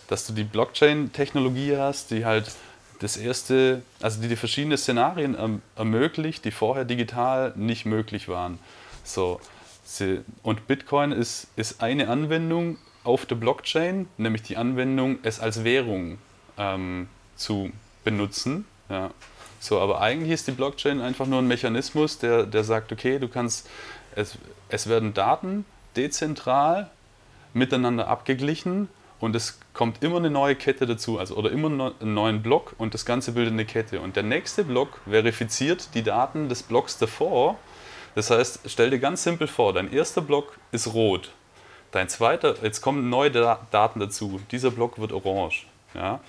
dass 0.08 0.26
du 0.26 0.34
die 0.34 0.44
Blockchain-Technologie 0.44 1.78
hast, 1.78 2.12
die 2.12 2.26
halt 2.26 2.52
das 3.00 3.16
erste, 3.16 3.82
also 4.02 4.22
die 4.22 4.28
die 4.28 4.36
verschiedene 4.36 4.78
Szenarien 4.78 5.36
erm 5.36 5.62
ermöglicht, 5.76 6.44
die 6.46 6.52
vorher 6.52 6.86
digital 6.86 7.54
nicht 7.56 7.86
möglich 7.86 8.28
waren. 8.28 8.60
So, 9.04 9.40
und 10.43 10.67
Bitcoin 10.67 11.12
ist, 11.12 11.47
ist 11.56 11.82
eine 11.82 12.10
Anwendung 12.10 12.78
auf 13.04 13.25
der 13.25 13.36
Blockchain, 13.36 14.08
nämlich 14.17 14.43
die 14.43 14.58
Anwendung, 14.58 15.19
es 15.23 15.39
als 15.39 15.63
Währung 15.63 16.19
ähm, 16.58 17.08
zu 17.36 17.71
benutzen. 18.04 18.65
Ja. 18.89 19.12
So, 19.60 19.80
aber 19.80 20.02
eigentlich 20.02 20.32
ist 20.32 20.47
die 20.47 20.52
Blockchain 20.52 21.02
einfach 21.02 21.25
nur 21.25 21.39
ein 21.39 21.47
Mechanismus, 21.47 22.19
der, 22.19 22.45
der 22.45 22.63
sagt, 22.63 22.91
okay, 22.91 23.19
du 23.19 23.28
kannst, 23.28 23.69
es, 24.15 24.38
es 24.69 24.88
werden 24.88 25.13
Daten 25.13 25.65
dezentral 25.95 26.89
miteinander 27.54 28.08
abgeglichen 28.08 28.89
und 29.19 29.36
es 29.36 29.60
kommt 29.73 30.02
immer 30.02 30.17
eine 30.17 30.30
neue 30.30 30.56
Kette 30.56 30.86
dazu, 30.86 31.19
also 31.19 31.36
oder 31.36 31.52
immer 31.52 31.93
einen 31.99 32.13
neuen 32.13 32.41
Block 32.41 32.73
und 32.78 32.93
das 32.93 33.06
Ganze 33.06 33.34
bildet 33.34 33.54
eine 33.54 33.65
Kette. 33.65 33.99
Und 33.99 34.15
der 34.15 34.23
nächste 34.23 34.63
Block 34.63 35.02
verifiziert 35.10 35.89
die 35.93 36.04
Daten 36.04 36.47
des 36.47 36.63
Blocks 36.63 36.97
davor. 36.97 37.58
Das 38.15 38.30
heißt, 38.30 38.62
stell 38.65 38.89
dir 38.89 39.00
ganz 39.00 39.24
simpel 39.24 39.48
vor, 39.48 39.74
dein 39.74 39.91
erster 39.91 40.22
Block 40.22 40.58
ist 40.72 40.93
rot. 40.93 41.32
Dein 41.91 42.10
zweiter, 42.10 42.56
jetzt 42.62 42.82
kommen 42.82 43.10
neue 43.10 43.32
Daten 43.32 44.00
dazu. 44.00 44.39
Dieser 44.52 44.72
Block 44.72 45.00
wird 45.00 45.12
orange. 45.12 45.65
Ja? 45.93 46.19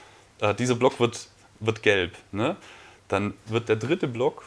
Äh, 0.40 0.54
dieser 0.54 0.74
Block 0.74 1.00
wird, 1.00 1.28
wird 1.60 1.82
gelb. 1.82 2.16
Ne? 2.32 2.56
Dann 3.08 3.34
wird 3.46 3.68
der 3.68 3.76
dritte 3.76 4.08
Block 4.08 4.44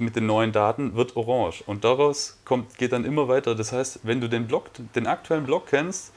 mit 0.00 0.16
den 0.16 0.26
neuen 0.26 0.50
Daten 0.50 0.96
wird 0.96 1.16
orange. 1.16 1.62
Und 1.66 1.84
daraus 1.84 2.38
kommt, 2.44 2.76
geht 2.78 2.92
dann 2.92 3.04
immer 3.04 3.28
weiter. 3.28 3.54
Das 3.54 3.72
heißt, 3.72 4.00
wenn 4.02 4.20
du 4.20 4.28
den 4.28 4.46
Block, 4.46 4.70
den 4.94 5.06
aktuellen 5.06 5.44
Block 5.44 5.66
kennst, 5.66 6.12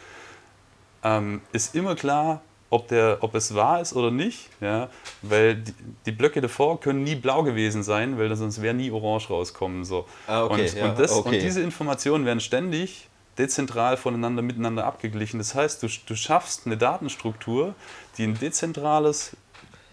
ähm, 1.03 1.41
ist 1.51 1.75
immer 1.75 1.95
klar, 1.95 2.41
ob, 2.73 2.87
der, 2.87 3.19
ob 3.21 3.35
es 3.35 3.53
wahr 3.53 3.81
ist 3.81 3.93
oder 3.93 4.09
nicht. 4.09 4.49
Ja? 4.59 4.89
Weil 5.21 5.55
die, 5.55 5.73
die, 6.07 6.11
Blöcke 6.11 6.41
davor 6.41 6.79
können 6.79 7.03
nie 7.03 7.15
blau 7.15 7.43
gewesen 7.43 7.83
sein, 7.83 8.17
weil 8.17 8.35
sonst 8.35 8.61
wäre 8.61 8.73
nie 8.73 8.89
orange 8.89 9.29
rauskommen. 9.29 9.85
So. 9.85 10.07
Ah, 10.25 10.45
okay, 10.45 10.61
und, 10.61 10.73
ja, 10.73 10.85
und, 10.89 10.99
das, 10.99 11.11
okay. 11.11 11.29
und 11.29 11.41
diese 11.43 11.61
Informationen 11.61 12.25
werden 12.25 12.39
ständig 12.39 13.07
dezentral 13.37 13.95
voneinander 13.95 14.41
miteinander 14.41 14.85
abgeglichen. 14.85 15.37
Das 15.37 15.53
heißt, 15.53 15.83
du, 15.83 15.87
du 16.05 16.15
schaffst 16.15 16.65
eine 16.65 16.75
Datenstruktur, 16.75 17.75
die 18.17 18.23
ein 18.23 18.39
dezentrales, 18.39 19.37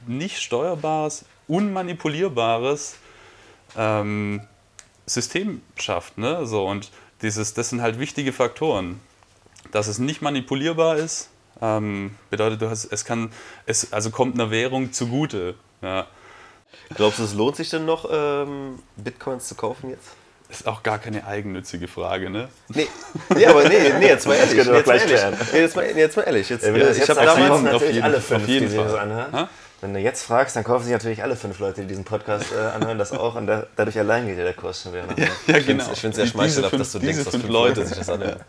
nicht 0.06 0.40
steuerbares, 0.40 1.26
unmanipulierbares 1.48 2.96
ähm, 3.76 4.40
System 5.04 5.60
schafft. 5.76 6.16
Ne? 6.16 6.46
So, 6.46 6.66
und 6.66 6.90
dieses, 7.20 7.52
das 7.52 7.68
sind 7.68 7.82
halt 7.82 7.98
wichtige 7.98 8.32
Faktoren. 8.32 9.00
Dass 9.70 9.86
es 9.86 9.98
nicht 9.98 10.22
manipulierbar 10.22 10.96
ist, 10.96 11.28
ähm, 11.60 12.14
bedeutet, 12.30 12.62
du 12.62 12.70
hast, 12.70 12.86
es 12.86 13.04
kann, 13.04 13.30
es 13.66 13.92
also 13.92 14.10
kommt 14.10 14.34
einer 14.34 14.50
Währung 14.50 14.92
zugute. 14.92 15.54
Ja. 15.82 16.06
Glaubst 16.94 17.18
du, 17.18 17.24
es 17.24 17.34
lohnt 17.34 17.56
sich 17.56 17.70
denn 17.70 17.84
noch, 17.84 18.08
ähm, 18.10 18.78
Bitcoins 18.96 19.48
zu 19.48 19.54
kaufen 19.54 19.90
jetzt? 19.90 20.08
Ist 20.48 20.66
auch 20.66 20.82
gar 20.82 20.98
keine 20.98 21.24
eigennützige 21.26 21.86
Frage, 21.86 22.28
ne? 22.28 22.48
Nee, 22.68 22.88
nee 23.36 23.46
aber 23.46 23.68
nee, 23.68 23.92
nee 24.00 24.08
jetzt 24.08 24.26
mal 24.26 24.34
ehrlich. 24.34 24.54
Jetzt, 24.54 24.66
jetzt, 24.66 24.86
mal 24.86 24.96
ehrlich. 24.96 25.52
jetzt, 25.52 25.76
mal, 25.76 25.96
jetzt 25.96 26.16
mal 26.16 26.22
ehrlich. 26.22 26.48
Jetzt, 26.48 26.66
ja, 26.66 26.74
ich 26.74 27.08
habe 27.08 27.24
damals 27.24 27.62
natürlich 27.62 28.02
alle 28.02 28.20
fünf, 28.20 28.46
die 28.46 28.66
sich 28.66 28.76
das 28.76 28.94
anhören. 28.94 29.48
Wenn 29.80 29.94
du 29.94 30.00
jetzt 30.00 30.24
fragst, 30.24 30.56
dann 30.56 30.64
kaufen 30.64 30.84
sich 30.84 30.92
natürlich 30.92 31.22
alle 31.22 31.36
fünf 31.36 31.58
Leute, 31.58 31.80
die 31.80 31.86
diesen 31.86 32.04
Podcast 32.04 32.52
äh, 32.52 32.58
anhören, 32.58 32.98
das 32.98 33.12
auch. 33.12 33.34
Und 33.34 33.46
da, 33.46 33.66
dadurch 33.76 33.98
allein 33.98 34.26
geht 34.26 34.36
ja 34.36 34.44
der 34.44 34.52
Kurs 34.52 34.82
schon 34.82 34.92
wieder 34.92 35.06
nach. 35.06 35.16
Ja, 35.16 35.28
ja 35.46 35.58
genau. 35.60 35.84
Ich 35.90 36.00
finde 36.00 36.10
es 36.10 36.16
sehr 36.16 36.26
schmeichelhaft, 36.26 36.78
dass 36.78 36.92
du 36.92 36.98
denkst, 36.98 37.24
dass 37.24 37.28
fünf 37.30 37.48
Leute 37.48 37.86
sich 37.86 37.96
das 37.96 38.10
anhören. 38.10 38.40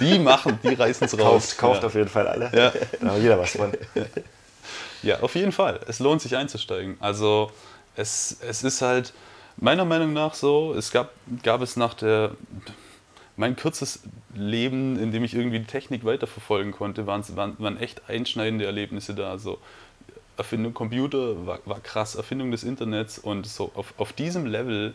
Die 0.00 0.18
machen, 0.18 0.58
die 0.62 0.74
reißen 0.74 1.06
es 1.06 1.18
raus. 1.18 1.56
Kauft, 1.56 1.58
kauft 1.58 1.82
ja. 1.82 1.86
auf 1.86 1.94
jeden 1.94 2.08
Fall 2.08 2.26
alle. 2.26 2.50
Ja. 2.52 2.72
Da 3.00 3.12
hat 3.12 3.18
jeder 3.20 3.38
was 3.38 3.52
von. 3.52 3.72
Ja, 5.02 5.20
auf 5.20 5.34
jeden 5.34 5.52
Fall. 5.52 5.80
Es 5.86 5.98
lohnt 5.98 6.20
sich 6.20 6.36
einzusteigen. 6.36 6.96
Also 7.00 7.50
es, 7.96 8.36
es 8.46 8.62
ist 8.64 8.82
halt 8.82 9.12
meiner 9.56 9.84
Meinung 9.84 10.12
nach 10.12 10.34
so, 10.34 10.74
es 10.74 10.90
gab, 10.90 11.12
gab 11.42 11.62
es 11.62 11.76
nach 11.76 11.94
der 11.94 12.32
mein 13.36 13.56
kurzes 13.56 14.00
Leben, 14.34 14.98
in 14.98 15.12
dem 15.12 15.24
ich 15.24 15.34
irgendwie 15.34 15.60
die 15.60 15.66
Technik 15.66 16.04
weiterverfolgen 16.04 16.72
konnte, 16.72 17.06
waren, 17.06 17.24
waren, 17.36 17.56
waren 17.58 17.78
echt 17.78 18.02
einschneidende 18.08 18.66
Erlebnisse 18.66 19.14
da. 19.14 19.38
So 19.38 19.58
Erfindung 20.40 20.72
Computer 20.72 21.46
war, 21.46 21.60
war 21.66 21.80
krass, 21.80 22.14
Erfindung 22.14 22.50
des 22.50 22.64
Internets 22.64 23.18
und 23.18 23.46
so 23.46 23.70
auf, 23.74 23.92
auf 23.98 24.14
diesem 24.14 24.46
Level 24.46 24.94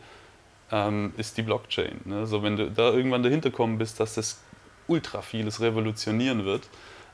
ähm, 0.72 1.14
ist 1.18 1.38
die 1.38 1.44
Blockchain. 1.44 2.02
Ne? 2.06 2.26
So, 2.26 2.42
wenn 2.42 2.58
du 2.58 2.72
da 2.72 2.92
irgendwann 2.92 3.22
dahinter 3.22 3.52
kommen 3.52 3.78
bist, 3.78 4.00
dass 4.00 4.16
das 4.16 4.42
ultra 4.88 5.22
vieles 5.22 5.62
revolutionieren 5.62 6.46
wird, 6.46 6.68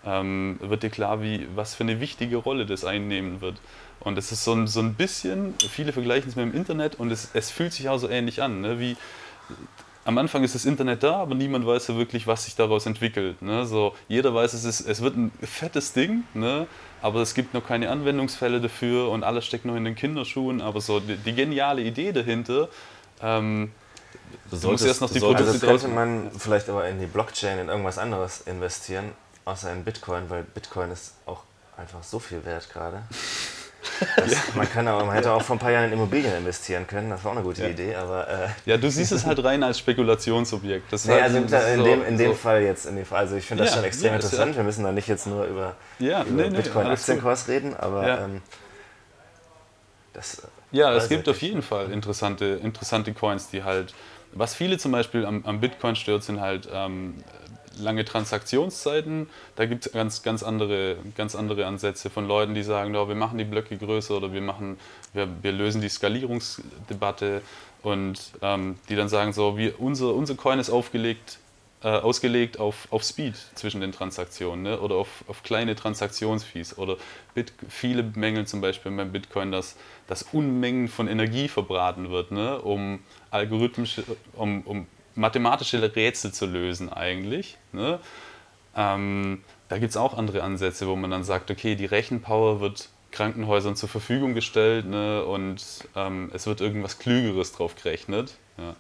ähm, 0.06 0.58
wird 0.62 0.84
dir 0.84 0.90
klar, 0.90 1.22
wie, 1.22 1.46
was 1.56 1.76
für 1.76 1.84
eine 1.84 2.00
wichtige 2.00 2.38
Rolle 2.38 2.66
das 2.66 2.86
einnehmen 2.86 3.42
wird. 3.42 3.60
Und 4.00 4.18
es 4.18 4.32
ist 4.32 4.46
so 4.46 4.54
ein, 4.54 4.66
so 4.66 4.80
ein 4.80 4.94
bisschen, 4.94 5.54
viele 5.70 5.92
vergleichen 5.92 6.30
es 6.30 6.38
mit 6.38 6.46
dem 6.46 6.56
Internet 6.56 6.96
und 6.96 7.12
es, 7.12 7.32
es 7.34 7.52
fühlt 7.52 7.74
sich 7.74 7.90
auch 7.90 7.98
so 7.98 8.10
ähnlich 8.10 8.42
an, 8.42 8.62
ne? 8.62 8.80
wie 8.80 8.96
am 10.04 10.18
Anfang 10.18 10.44
ist 10.44 10.56
das 10.56 10.66
Internet 10.66 11.04
da, 11.04 11.18
aber 11.18 11.36
niemand 11.36 11.66
weiß 11.66 11.86
so 11.86 11.98
wirklich, 11.98 12.26
was 12.26 12.46
sich 12.46 12.56
daraus 12.56 12.86
entwickelt. 12.86 13.42
Ne? 13.42 13.66
So, 13.66 13.96
jeder 14.08 14.34
weiß, 14.34 14.54
es, 14.54 14.64
ist, 14.64 14.82
es 14.82 15.02
wird 15.02 15.16
ein 15.16 15.32
fettes 15.42 15.94
Ding, 15.94 16.24
ne? 16.34 16.68
aber 17.02 17.22
es 17.22 17.34
gibt 17.34 17.54
noch 17.54 17.66
keine 17.66 17.90
Anwendungsfälle 17.90 18.62
dafür 18.62 19.10
und 19.10 19.24
alles 19.24 19.46
steckt 19.46 19.66
noch 19.66 19.76
in 19.76 19.86
den 19.86 19.96
Kinderschuhen. 19.96 20.62
Aber 20.62 20.82
so 20.82 21.00
die, 21.00 21.18
die 21.18 21.34
geniale 21.34 21.82
Idee 21.84 22.12
dahinter, 22.12 22.70
ähm, 23.22 23.72
du, 24.50 24.58
du 24.58 24.72
musst 24.72 24.86
erst 24.86 25.02
noch 25.02 25.12
die 25.12 25.20
Produkte 25.20 25.46
Also 25.46 25.68
könnte 25.68 25.88
man 25.90 26.32
vielleicht 26.38 26.70
aber 26.70 26.88
in 26.88 27.00
die 27.00 27.06
Blockchain, 27.06 27.60
in 27.60 27.70
irgendwas 27.70 28.00
anderes 28.00 28.42
investieren, 28.42 29.12
außer 29.46 29.72
in 29.72 29.84
Bitcoin, 29.84 30.30
weil 30.30 30.44
Bitcoin 30.44 30.90
ist 30.90 31.14
auch 31.28 31.44
einfach 31.78 32.04
so 32.04 32.18
viel 32.18 32.44
wert 32.44 32.70
gerade. 32.72 33.04
Das, 34.16 34.32
ja. 34.32 34.38
Man, 34.56 34.70
kann 34.70 34.88
aber, 34.88 35.06
man 35.06 35.16
hätte 35.16 35.32
auch 35.32 35.42
vor 35.42 35.56
ein 35.56 35.60
paar 35.60 35.72
Jahren 35.72 35.86
in 35.86 35.94
Immobilien 35.94 36.36
investieren 36.36 36.86
können, 36.86 37.10
das 37.10 37.24
war 37.24 37.32
auch 37.32 37.36
eine 37.36 37.44
gute 37.44 37.64
ja. 37.64 37.70
Idee. 37.70 37.96
Aber, 37.96 38.28
äh 38.28 38.48
ja, 38.66 38.78
du 38.78 38.90
siehst 38.90 39.12
es 39.12 39.26
halt 39.26 39.44
rein 39.44 39.64
als 39.64 39.80
Spekulationsobjekt. 39.80 40.92
Das 40.92 41.06
nee, 41.06 41.14
halt 41.14 41.24
also 41.24 41.38
in, 41.38 41.48
so, 41.48 41.84
dem, 41.84 42.06
in 42.06 42.18
dem 42.18 42.32
so. 42.32 42.36
Fall 42.36 42.62
jetzt, 42.62 42.86
in 42.86 42.96
dem 42.96 43.06
Fall, 43.06 43.20
also 43.20 43.36
ich 43.36 43.46
finde 43.46 43.64
das 43.64 43.74
schon 43.74 43.84
extrem 43.84 44.14
interessant. 44.14 44.56
Wir 44.56 44.64
müssen 44.64 44.84
da 44.84 44.92
nicht 44.92 45.08
jetzt 45.08 45.28
nur 45.28 45.46
über, 45.46 45.76
über 46.00 46.24
nee, 46.30 46.50
Bitcoin-Aktienkurs 46.50 47.48
reden, 47.48 47.76
aber 47.76 48.20
ähm, 48.20 48.42
das. 50.14 50.44
Ja, 50.72 50.94
es 50.94 51.10
gibt 51.10 51.28
auf 51.28 51.42
jeden 51.42 51.62
Fall 51.62 51.92
interessante, 51.92 52.60
interessante 52.64 53.14
Coins, 53.14 53.50
die 53.50 53.64
halt. 53.64 53.94
Was 54.34 54.56
viele 54.56 54.78
zum 54.78 54.94
Beispiel 54.94 55.26
am, 55.26 55.44
am 55.46 55.60
Bitcoin 55.60 55.98
stört, 55.98 56.24
sind 56.24 56.40
halt 56.40 56.70
ähm, 56.72 57.16
lange 57.82 58.06
Transaktionszeiten, 58.06 59.30
da 59.56 59.66
gibt 59.66 59.86
es 59.86 59.92
ganz, 59.92 60.24
ganz, 60.24 60.44
andere, 60.44 60.98
ganz 61.16 61.36
andere 61.36 61.66
Ansätze 61.66 62.10
von 62.10 62.28
Leuten, 62.28 62.54
die 62.54 62.64
sagen, 62.64 62.96
oh, 62.96 63.08
wir 63.08 63.16
machen 63.16 63.38
die 63.38 63.44
Blöcke 63.44 63.78
größer 63.78 64.18
oder 64.18 64.34
wir, 64.34 64.42
machen, 64.42 64.78
wir, 65.14 65.28
wir 65.42 65.52
lösen 65.52 65.82
die 65.82 65.90
Skalierungsdebatte 65.90 67.42
und 67.84 68.20
ähm, 68.42 68.78
die 68.90 68.96
dann 68.96 69.10
sagen, 69.10 69.34
so, 69.34 69.58
wir, 69.58 69.80
unser, 69.80 70.14
unser 70.14 70.36
Coin 70.36 70.60
ist 70.60 70.70
aufgelegt 70.70 71.40
äh, 71.84 71.88
ausgelegt 71.88 72.60
auf, 72.60 72.88
auf 72.92 73.04
Speed 73.04 73.36
zwischen 73.56 73.82
den 73.82 73.92
Transaktionen 73.92 74.62
ne? 74.62 74.80
oder 74.80 74.96
auf, 74.96 75.24
auf 75.28 75.42
kleine 75.42 75.76
Transaktionsfees. 75.76 76.78
Oder 76.78 76.98
Bit 77.34 77.54
viele 77.70 78.04
Mängel 78.04 78.46
zum 78.46 78.62
Beispiel 78.62 78.92
beim 78.92 79.12
Bitcoin, 79.12 79.52
dass, 79.52 79.76
dass 80.06 80.22
Unmengen 80.32 80.88
von 80.88 81.08
Energie 81.08 81.48
verbraten 81.48 82.12
wird, 82.12 82.32
ne? 82.32 82.62
um 82.62 83.00
algorithmische, 83.32 84.04
um, 84.34 84.62
um 84.62 84.86
mathematische 85.22 85.96
Rätsel 85.96 86.34
zu 86.34 86.46
lösen 86.46 86.92
eigentlich. 86.92 87.58
Ne? 87.72 88.00
Ähm, 88.76 89.44
da 89.70 89.78
gibt 89.78 89.92
es 89.92 89.98
auch 89.98 90.18
andere 90.18 90.44
Ansätze, 90.44 90.88
wo 90.88 90.96
man 90.98 91.12
dann 91.12 91.24
sagt, 91.24 91.50
okay, 91.50 91.76
die 91.76 91.86
Rechenpower 91.86 92.60
wird 92.60 92.90
Krankenhäusern 93.12 93.76
zur 93.76 93.90
Verfügung 93.90 94.34
gestellt 94.34 94.86
ne, 94.86 95.24
und 95.24 95.64
ähm, 95.96 96.32
es 96.34 96.48
wird 96.48 96.62
irgendwas 96.62 97.00
Klügeres 97.00 97.54
drauf 97.54 97.76
gerechnet. 97.76 98.34
Ja. 98.58 98.76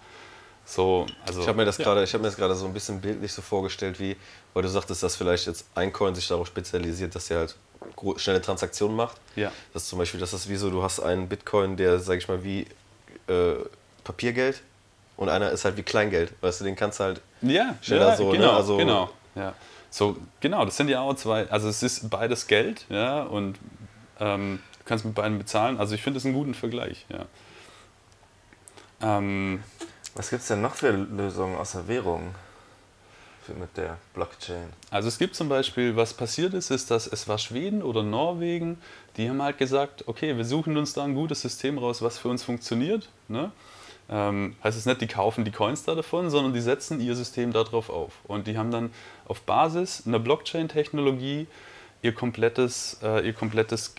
So, 0.66 1.06
also, 1.26 1.42
ich 1.42 1.48
habe 1.48 1.58
mir 1.58 1.66
das 1.66 1.78
ja. 1.78 1.86
gerade, 1.86 2.02
mir 2.02 2.24
das 2.24 2.38
gerade 2.38 2.56
so 2.56 2.66
ein 2.66 2.74
bisschen 2.74 3.02
bildlich 3.02 3.34
so 3.34 3.42
vorgestellt, 3.42 4.00
wie, 4.00 4.16
weil 4.54 4.64
du 4.64 4.70
sagtest, 4.70 5.04
dass 5.04 5.16
vielleicht 5.16 5.48
jetzt 5.48 5.66
ein 5.76 5.92
Coin 5.92 6.16
sich 6.16 6.28
darauf 6.28 6.48
spezialisiert, 6.48 7.14
dass 7.14 7.30
er 7.30 7.40
halt 7.40 7.56
schnelle 8.18 8.42
Transaktionen 8.42 8.96
macht. 8.96 9.18
Ja. 9.36 9.52
Das 9.74 9.88
zum 9.88 10.00
Beispiel, 10.00 10.20
das 10.20 10.34
ist 10.34 10.48
wie 10.50 10.56
so, 10.56 10.70
du 10.70 10.82
hast 10.82 11.00
einen 11.02 11.28
Bitcoin, 11.28 11.76
der, 11.76 12.00
sag 12.00 12.20
ich 12.20 12.28
mal, 12.28 12.44
wie 12.44 12.68
äh, 13.28 13.56
Papiergeld 14.04 14.62
und 15.22 15.30
einer 15.30 15.52
ist 15.52 15.66
halt 15.66 15.78
wie 15.78 15.84
Kleingeld. 15.84 16.34
Weißt 16.42 16.62
du, 16.62 16.66
den 16.66 16.76
kannst 16.76 17.00
du 17.00 17.04
halt 17.04 17.22
ja, 17.44 17.76
schneller 17.82 18.10
ja, 18.10 18.16
so, 18.16 18.32
ne? 18.32 18.38
genau, 18.38 18.52
ne? 18.52 18.58
Also, 18.58 18.78
genau. 18.78 19.10
Ja. 19.36 19.54
So, 19.92 20.18
genau, 20.40 20.66
das 20.66 20.78
sind 20.78 20.90
ja 20.90 21.02
auch 21.02 21.14
zwei, 21.14 21.48
also 21.52 21.70
es 21.70 21.84
ist 21.84 22.10
beides 22.10 22.48
Geld, 22.48 22.86
ja, 22.90 23.22
und 23.22 23.60
ähm, 24.20 24.60
du 24.80 24.86
kannst 24.86 25.06
mit 25.06 25.14
beiden 25.14 25.38
bezahlen. 25.38 25.78
Also 25.78 25.94
ich 25.94 26.02
finde 26.02 26.18
das 26.18 26.26
einen 26.26 26.34
guten 26.34 26.56
Vergleich, 26.56 27.06
ja. 27.10 27.26
Ähm, 29.04 29.64
Was 30.16 30.32
gibt 30.32 30.42
es 30.42 30.48
denn 30.48 30.62
noch 30.62 30.74
für 30.74 30.90
Lösungen 30.90 31.56
außer 31.56 31.88
Währung 31.88 32.34
für, 33.46 33.54
mit 33.54 33.78
der 33.78 33.98
Blockchain? 34.16 34.74
Also 34.90 35.08
es 35.08 35.20
gibt 35.20 35.36
zum 35.36 35.50
Beispiel, 35.50 35.96
was 35.96 36.16
passiert 36.16 36.56
ist, 36.56 36.72
ist, 36.72 36.90
dass 36.90 37.06
es 37.06 37.28
war 37.28 37.38
Schweden 37.38 37.84
oder 37.84 38.02
Norwegen, 38.02 38.80
die 39.18 39.30
haben 39.30 39.42
halt 39.44 39.60
gesagt, 39.60 40.08
okay, 40.08 40.36
wir 40.36 40.46
suchen 40.46 40.78
uns 40.78 40.94
da 40.94 41.04
ein 41.04 41.14
gutes 41.14 41.42
System 41.42 41.78
raus, 41.78 42.02
was 42.02 42.18
für 42.18 42.30
uns 42.30 42.44
funktioniert. 42.44 43.10
Ne? 43.28 43.52
Ähm, 44.12 44.56
heißt 44.64 44.78
es 44.78 44.86
nicht, 44.86 45.00
die 45.02 45.08
kaufen 45.08 45.46
die 45.46 45.52
Coins 45.52 45.84
da 45.84 45.96
davon, 45.96 46.30
sondern 46.30 46.54
die 46.54 46.60
setzen 46.60 47.00
ihr 47.00 47.16
System 47.16 47.54
darauf 47.54 47.90
auf. 47.90 48.14
Und 48.26 48.46
die 48.46 48.58
haben 48.58 48.70
dann 48.70 48.92
auf 49.26 49.42
Basis 49.42 50.04
einer 50.06 50.20
Blockchain-Technologie 50.20 51.48
ihr 52.02 52.14
komplettes, 52.14 53.00
äh, 53.02 53.26
ihr 53.26 53.34
komplettes, 53.34 53.96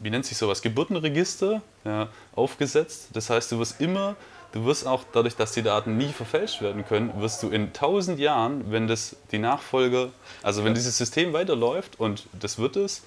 wie 0.00 0.10
nennt 0.10 0.26
sich 0.26 0.36
sowas, 0.36 0.60
Geburtenregister 0.60 1.62
ja, 1.84 2.08
aufgesetzt. 2.34 3.08
Das 3.14 3.30
heißt, 3.30 3.50
du 3.52 3.58
wirst 3.58 3.80
immer, 3.80 4.16
du 4.52 4.66
wirst 4.66 4.86
auch 4.86 5.04
dadurch, 5.12 5.36
dass 5.36 5.52
die 5.52 5.62
Daten 5.62 5.96
nie 5.96 6.12
verfälscht 6.12 6.60
werden 6.60 6.84
können, 6.84 7.18
wirst 7.20 7.42
du 7.42 7.48
in 7.48 7.72
tausend 7.72 8.18
Jahren, 8.18 8.70
wenn 8.70 8.88
das 8.88 9.16
die 9.32 9.38
Nachfolger, 9.38 10.10
also 10.42 10.64
wenn 10.64 10.74
dieses 10.74 10.98
System 10.98 11.32
weiterläuft 11.32 11.98
und 11.98 12.26
das 12.38 12.58
wird 12.58 12.76
es, 12.76 13.04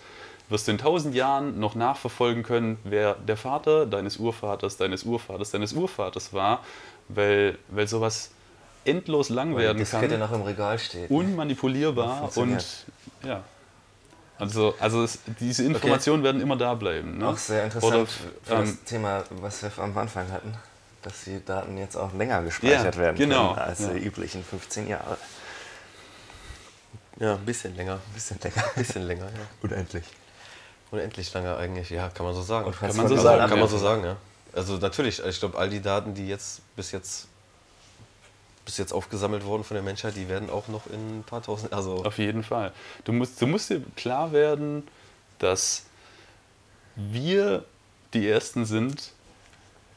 wirst 0.49 0.67
du 0.67 0.71
in 0.71 0.77
tausend 0.77 1.15
Jahren 1.15 1.59
noch 1.59 1.75
nachverfolgen 1.75 2.43
können, 2.43 2.77
wer 2.83 3.15
der 3.15 3.37
Vater 3.37 3.85
deines 3.85 4.17
Urvaters, 4.17 4.77
deines 4.77 5.03
Urvaters, 5.03 5.51
deines 5.51 5.73
Urvaters 5.73 6.33
war, 6.33 6.63
weil, 7.07 7.57
weil 7.69 7.87
sowas 7.87 8.31
endlos 8.85 9.29
lang 9.29 9.55
weil 9.55 9.63
werden 9.63 9.83
kann. 9.85 10.19
noch 10.19 10.31
im 10.31 10.41
Regal 10.41 10.77
steht. 10.79 11.09
Unmanipulierbar 11.09 12.29
und 12.35 12.85
ja. 13.25 13.43
Also, 14.39 14.73
also 14.79 15.03
es, 15.03 15.19
diese 15.39 15.63
Informationen 15.63 16.19
okay. 16.19 16.25
werden 16.25 16.41
immer 16.41 16.57
da 16.57 16.73
bleiben. 16.73 17.19
Ne? 17.19 17.27
Auch 17.27 17.37
sehr 17.37 17.65
interessant 17.65 17.93
Oder, 17.93 18.05
für 18.07 18.53
ähm, 18.53 18.65
das 18.65 18.83
Thema, 18.83 19.23
was 19.29 19.61
wir 19.61 19.71
am 19.77 19.97
Anfang 19.97 20.29
hatten, 20.31 20.53
dass 21.01 21.23
die 21.25 21.43
Daten 21.45 21.77
jetzt 21.77 21.95
auch 21.95 22.13
länger 22.13 22.41
gespeichert 22.41 22.95
ja, 22.95 23.01
werden 23.01 23.17
genau, 23.17 23.51
als 23.51 23.81
ja. 23.81 23.89
die 23.89 23.99
üblichen 23.99 24.43
15 24.43 24.87
Jahre. 24.87 25.17
Ja, 27.19 27.35
ein 27.35 27.45
bisschen 27.45 27.75
länger. 27.75 27.95
Ein 27.95 28.13
bisschen 28.13 28.39
länger. 28.41 28.57
Ein 28.57 28.73
bisschen 28.75 29.03
länger, 29.03 29.25
ja. 29.25 29.47
Unendlich. 29.61 30.03
Unendlich 30.93 31.33
lange 31.33 31.57
eigentlich, 31.57 31.89
ja, 31.89 32.07
kann 32.09 32.23
man 32.23 32.35
so 32.35 32.43
sagen. 32.43 32.71
Kann 32.71 32.95
man 32.95 33.07
so 33.07 33.17
sagen, 33.17 33.49
kann 33.49 33.59
man 33.59 33.67
so 33.67 33.79
sagen, 33.79 34.03
ja. 34.03 34.15
Also 34.53 34.77
natürlich, 34.77 35.25
ich 35.25 35.39
glaube, 35.39 35.57
all 35.57 35.67
die 35.67 35.81
Daten, 35.81 36.13
die 36.13 36.27
jetzt 36.27 36.61
bis 36.75 36.91
jetzt 36.91 37.27
bis 38.63 38.77
jetzt 38.77 38.93
aufgesammelt 38.93 39.43
wurden 39.43 39.63
von 39.63 39.73
der 39.73 39.83
Menschheit, 39.83 40.15
die 40.15 40.29
werden 40.29 40.51
auch 40.51 40.67
noch 40.67 40.85
in 40.85 41.19
ein 41.19 41.23
paar 41.23 41.41
tausend. 41.41 41.73
Also 41.73 42.05
Auf 42.05 42.19
jeden 42.19 42.43
Fall. 42.43 42.71
Du 43.05 43.11
musst, 43.11 43.41
du 43.41 43.47
musst 43.47 43.71
dir 43.71 43.81
klar 43.95 44.33
werden, 44.33 44.87
dass 45.39 45.87
wir 46.95 47.65
die 48.13 48.29
Ersten 48.29 48.65
sind, 48.65 49.13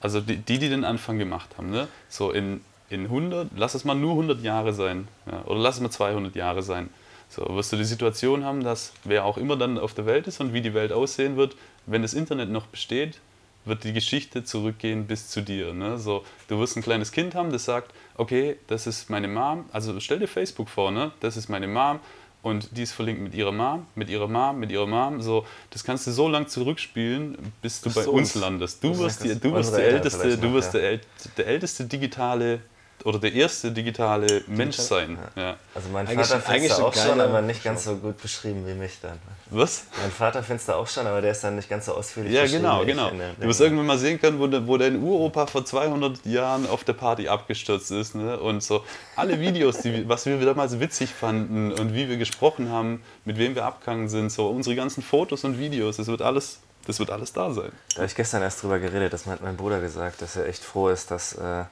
also 0.00 0.22
die, 0.22 0.38
die, 0.38 0.58
die 0.58 0.70
den 0.70 0.84
Anfang 0.84 1.18
gemacht 1.18 1.50
haben. 1.58 1.68
Ne? 1.70 1.88
So 2.08 2.30
in, 2.30 2.64
in 2.88 3.04
100, 3.04 3.50
lass 3.54 3.74
es 3.74 3.84
mal 3.84 3.94
nur 3.94 4.12
100 4.12 4.40
Jahre 4.40 4.72
sein, 4.72 5.08
ja, 5.30 5.42
oder 5.44 5.60
lass 5.60 5.74
es 5.76 5.82
mal 5.82 5.90
200 5.90 6.34
Jahre 6.34 6.62
sein. 6.62 6.88
So 7.28 7.44
wirst 7.54 7.72
du 7.72 7.76
die 7.76 7.84
Situation 7.84 8.44
haben, 8.44 8.62
dass 8.62 8.92
wer 9.04 9.24
auch 9.24 9.36
immer 9.36 9.56
dann 9.56 9.78
auf 9.78 9.94
der 9.94 10.06
Welt 10.06 10.26
ist 10.26 10.40
und 10.40 10.52
wie 10.52 10.60
die 10.60 10.74
Welt 10.74 10.92
aussehen 10.92 11.36
wird, 11.36 11.56
wenn 11.86 12.02
das 12.02 12.14
Internet 12.14 12.50
noch 12.50 12.66
besteht, 12.66 13.20
wird 13.64 13.84
die 13.84 13.92
Geschichte 13.92 14.44
zurückgehen 14.44 15.06
bis 15.06 15.28
zu 15.28 15.42
dir. 15.42 15.74
Ne? 15.74 15.98
So, 15.98 16.24
du 16.48 16.58
wirst 16.58 16.76
ein 16.76 16.82
kleines 16.82 17.12
Kind 17.12 17.34
haben, 17.34 17.50
das 17.50 17.64
sagt, 17.64 17.92
okay, 18.16 18.56
das 18.68 18.86
ist 18.86 19.10
meine 19.10 19.28
Mom, 19.28 19.64
also 19.72 19.98
stell 20.00 20.20
dir 20.20 20.28
Facebook 20.28 20.68
vor, 20.68 20.90
ne? 20.92 21.10
das 21.20 21.36
ist 21.36 21.48
meine 21.48 21.66
Mom 21.66 22.00
und 22.42 22.76
die 22.76 22.84
ist 22.84 22.92
verlinkt 22.92 23.22
mit 23.22 23.34
ihrer 23.34 23.50
Mom, 23.50 23.86
mit 23.96 24.08
ihrer 24.08 24.28
Mom, 24.28 24.60
mit 24.60 24.70
ihrer 24.70 24.86
Mom. 24.86 25.20
So, 25.20 25.44
das 25.70 25.82
kannst 25.82 26.06
du 26.06 26.12
so 26.12 26.28
lange 26.28 26.46
zurückspielen, 26.46 27.36
bis 27.60 27.80
du 27.80 27.92
bei 27.92 28.04
so 28.04 28.12
uns 28.12 28.36
landest. 28.36 28.84
Du 28.84 28.96
wirst, 28.98 29.24
die, 29.24 29.38
du 29.38 29.52
wirst, 29.52 29.76
der 29.76 29.88
älteste, 29.88 30.38
du 30.38 30.52
wirst 30.52 30.74
der, 30.74 31.00
der 31.36 31.46
älteste 31.48 31.86
digitale 31.86 32.60
oder 33.06 33.20
der 33.20 33.32
erste 33.32 33.70
digitale 33.70 34.26
Digital? 34.26 34.56
Mensch 34.56 34.76
sein. 34.76 35.16
Ja. 35.36 35.42
Ja. 35.42 35.56
Also 35.74 35.88
mein 35.90 36.08
Vater 36.08 36.40
findest 36.40 36.78
du 36.78 36.86
auch 36.86 36.94
schon, 36.94 37.20
aber 37.20 37.40
nicht 37.40 37.62
ganz 37.62 37.84
so 37.84 37.94
gut 37.94 38.20
beschrieben 38.20 38.66
wie 38.66 38.74
mich 38.74 38.98
dann. 39.00 39.18
Was? 39.50 39.84
Mein 40.02 40.10
Vater 40.10 40.42
findest 40.42 40.68
du 40.68 40.72
auch 40.72 40.88
schon, 40.88 41.06
aber 41.06 41.20
der 41.20 41.30
ist 41.30 41.44
dann 41.44 41.54
nicht 41.54 41.68
ganz 41.68 41.86
so 41.86 41.94
ausführlich 41.94 42.32
Ja, 42.32 42.46
genau, 42.46 42.84
genau. 42.84 43.10
Du 43.40 43.46
wirst 43.46 43.60
irgendwann 43.60 43.86
mal 43.86 43.98
sehen 43.98 44.20
können, 44.20 44.40
wo, 44.40 44.48
de, 44.48 44.66
wo 44.66 44.76
dein 44.76 45.00
Uropa 45.00 45.46
vor 45.46 45.64
200 45.64 46.26
Jahren 46.26 46.68
auf 46.68 46.82
der 46.82 46.94
Party 46.94 47.28
abgestürzt 47.28 47.92
ist. 47.92 48.16
Ne? 48.16 48.38
Und 48.40 48.62
so 48.62 48.84
alle 49.14 49.38
Videos, 49.38 49.78
die, 49.78 50.08
was 50.08 50.26
wir 50.26 50.40
damals 50.44 50.80
witzig 50.80 51.10
fanden 51.10 51.72
und 51.72 51.94
wie 51.94 52.08
wir 52.08 52.16
gesprochen 52.16 52.70
haben, 52.70 53.02
mit 53.24 53.38
wem 53.38 53.54
wir 53.54 53.64
abgegangen 53.64 54.08
sind, 54.08 54.32
so 54.32 54.48
unsere 54.48 54.74
ganzen 54.74 55.02
Fotos 55.02 55.44
und 55.44 55.58
Videos, 55.58 55.98
das 55.98 56.08
wird 56.08 56.22
alles 56.22 56.60
das 56.86 57.00
wird 57.00 57.10
alles 57.10 57.32
da 57.32 57.52
sein. 57.52 57.72
Da 57.90 57.96
habe 57.96 58.06
ich 58.06 58.14
gestern 58.14 58.42
erst 58.42 58.62
drüber 58.62 58.78
geredet, 58.78 59.12
das 59.12 59.26
hat 59.26 59.42
mein 59.42 59.56
Bruder 59.56 59.80
gesagt, 59.80 60.22
dass 60.22 60.36
er 60.36 60.46
echt 60.46 60.62
froh 60.62 60.88
ist, 60.88 61.10
dass 61.10 61.32
äh, 61.34 61.64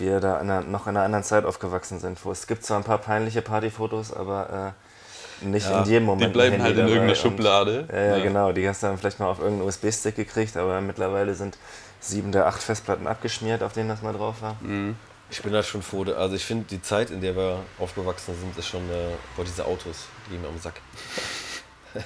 wir 0.00 0.20
da 0.20 0.40
in 0.40 0.50
einer, 0.50 0.62
noch 0.62 0.86
in 0.86 0.96
einer 0.96 1.04
anderen 1.04 1.24
Zeit 1.24 1.44
aufgewachsen 1.44 2.00
sind. 2.00 2.24
Wo 2.24 2.32
es 2.32 2.46
gibt 2.46 2.64
zwar 2.64 2.78
ein 2.78 2.84
paar 2.84 2.98
peinliche 2.98 3.42
Partyfotos, 3.42 4.12
aber 4.12 4.74
äh, 5.42 5.44
nicht 5.46 5.68
ja, 5.68 5.82
in 5.82 5.88
jedem 5.88 6.04
Moment. 6.04 6.30
Die 6.30 6.32
bleiben 6.32 6.62
halt 6.62 6.76
in 6.76 6.86
irgendeiner 6.86 7.14
Schublade. 7.14 7.82
Und, 7.82 7.92
ja, 7.92 8.16
ja, 8.16 8.22
genau. 8.22 8.52
Die 8.52 8.68
hast 8.68 8.82
du 8.82 8.88
dann 8.88 8.98
vielleicht 8.98 9.20
mal 9.20 9.26
auf 9.26 9.38
irgendeinen 9.38 9.68
USB-Stick 9.68 10.16
gekriegt, 10.16 10.56
aber 10.56 10.80
mittlerweile 10.80 11.34
sind 11.34 11.56
sieben 12.00 12.32
der 12.32 12.46
acht 12.46 12.62
Festplatten 12.62 13.06
abgeschmiert, 13.06 13.62
auf 13.62 13.72
denen 13.72 13.88
das 13.88 14.02
mal 14.02 14.12
drauf 14.12 14.42
war. 14.42 14.56
Mhm. 14.60 14.96
Ich 15.30 15.42
bin 15.42 15.52
da 15.52 15.62
schon 15.62 15.82
froh. 15.82 16.04
Also 16.04 16.36
ich 16.36 16.44
finde, 16.44 16.64
die 16.70 16.80
Zeit, 16.80 17.10
in 17.10 17.20
der 17.20 17.36
wir 17.36 17.58
aufgewachsen 17.78 18.34
sind, 18.40 18.56
ist 18.56 18.66
schon, 18.66 18.88
äh, 18.90 19.14
boah, 19.36 19.44
diese 19.44 19.64
Autos, 19.64 20.06
die 20.26 20.30
gehen 20.30 20.42
mir 20.42 20.48
am 20.48 20.58
Sack. 20.58 20.80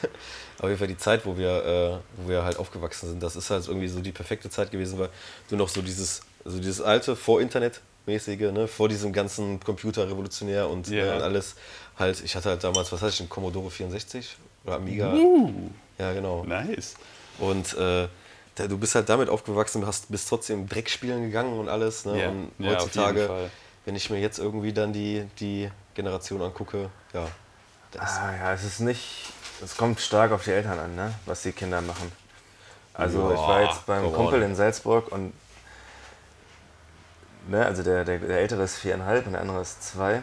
Auf 0.59 0.69
jeden 0.69 0.79
Fall 0.79 0.89
die 0.89 0.97
Zeit, 0.97 1.25
wo 1.25 1.37
wir, 1.37 1.65
äh, 1.65 1.99
wo 2.17 2.29
wir 2.29 2.45
halt 2.45 2.57
aufgewachsen 2.59 3.09
sind, 3.09 3.23
das 3.23 3.37
ist 3.37 3.51
halt 3.51 3.67
irgendwie 3.67 3.89
so 3.89 4.01
die 4.01 4.13
perfekte 4.13 4.51
Zeit 4.51 4.71
gewesen, 4.71 4.99
weil 4.99 5.09
du 5.49 5.57
noch 5.57 5.69
so 5.69 5.83
dieses 5.83 6.23
also 6.45 6.59
dieses 6.59 6.81
alte 6.81 7.17
Vor-Internet-mäßige, 7.17 8.53
ne, 8.53 8.69
vor 8.69 8.89
diesem 8.89 9.13
ganzen 9.13 9.61
Computer 9.61 10.09
revolutionär 10.09 10.69
und 10.69 10.89
yeah. 10.91 11.19
äh, 11.19 11.23
alles 11.23 11.57
halt, 11.99 12.23
ich 12.23 12.35
hatte 12.37 12.51
halt 12.51 12.65
damals, 12.65 12.91
was 12.93 13.01
hatte 13.03 13.13
ich, 13.13 13.21
ein 13.21 13.29
Commodore 13.29 13.71
64 13.71 14.37
oder 14.65 14.77
Amiga. 14.77 15.13
Uh, 15.13 15.71
ja, 15.99 16.13
genau. 16.13 16.45
Nice. 16.45 16.95
Und 17.39 17.75
äh, 17.75 18.09
da, 18.55 18.67
du 18.67 18.79
bist 18.79 18.95
halt 18.95 19.09
damit 19.09 19.29
aufgewachsen, 19.29 19.87
hast, 19.87 20.11
bist 20.11 20.29
trotzdem 20.29 20.69
Dreck 20.69 20.91
spielen 20.91 21.23
gegangen 21.23 21.59
und 21.59 21.69
alles. 21.69 22.05
Ne? 22.05 22.17
Yeah. 22.17 22.31
Und 22.31 22.53
heutzutage, 22.65 23.23
ja, 23.23 23.51
wenn 23.85 23.97
ich 23.97 24.11
mir 24.11 24.21
jetzt 24.21 24.39
irgendwie 24.39 24.73
dann 24.73 24.93
die, 24.93 25.25
die 25.41 25.71
Generation 25.95 26.43
angucke, 26.43 26.91
ja. 27.13 27.27
ah, 27.99 28.37
ja, 28.37 28.53
es 28.53 28.65
ist 28.65 28.81
nicht, 28.81 29.33
es 29.63 29.77
kommt 29.77 30.01
stark 30.01 30.33
auf 30.33 30.45
die 30.45 30.51
Eltern 30.51 30.79
an, 30.79 30.95
ne? 30.95 31.15
was 31.27 31.43
die 31.43 31.53
Kinder 31.53 31.81
machen. 31.81 32.13
Also 32.95 33.31
ja, 33.31 33.35
ich 33.35 33.41
war 33.41 33.63
jetzt 33.63 33.87
beim 33.87 34.13
Kumpel 34.13 34.43
in 34.43 34.55
Salzburg 34.55 35.11
und 35.13 35.33
ne, 37.49 37.65
also 37.65 37.83
der, 37.83 38.05
der, 38.05 38.19
der 38.19 38.39
ältere 38.39 38.63
ist 38.63 38.77
viereinhalb 38.77 39.27
und 39.27 39.33
der 39.33 39.41
andere 39.41 39.61
ist 39.61 39.83
zwei. 39.83 40.23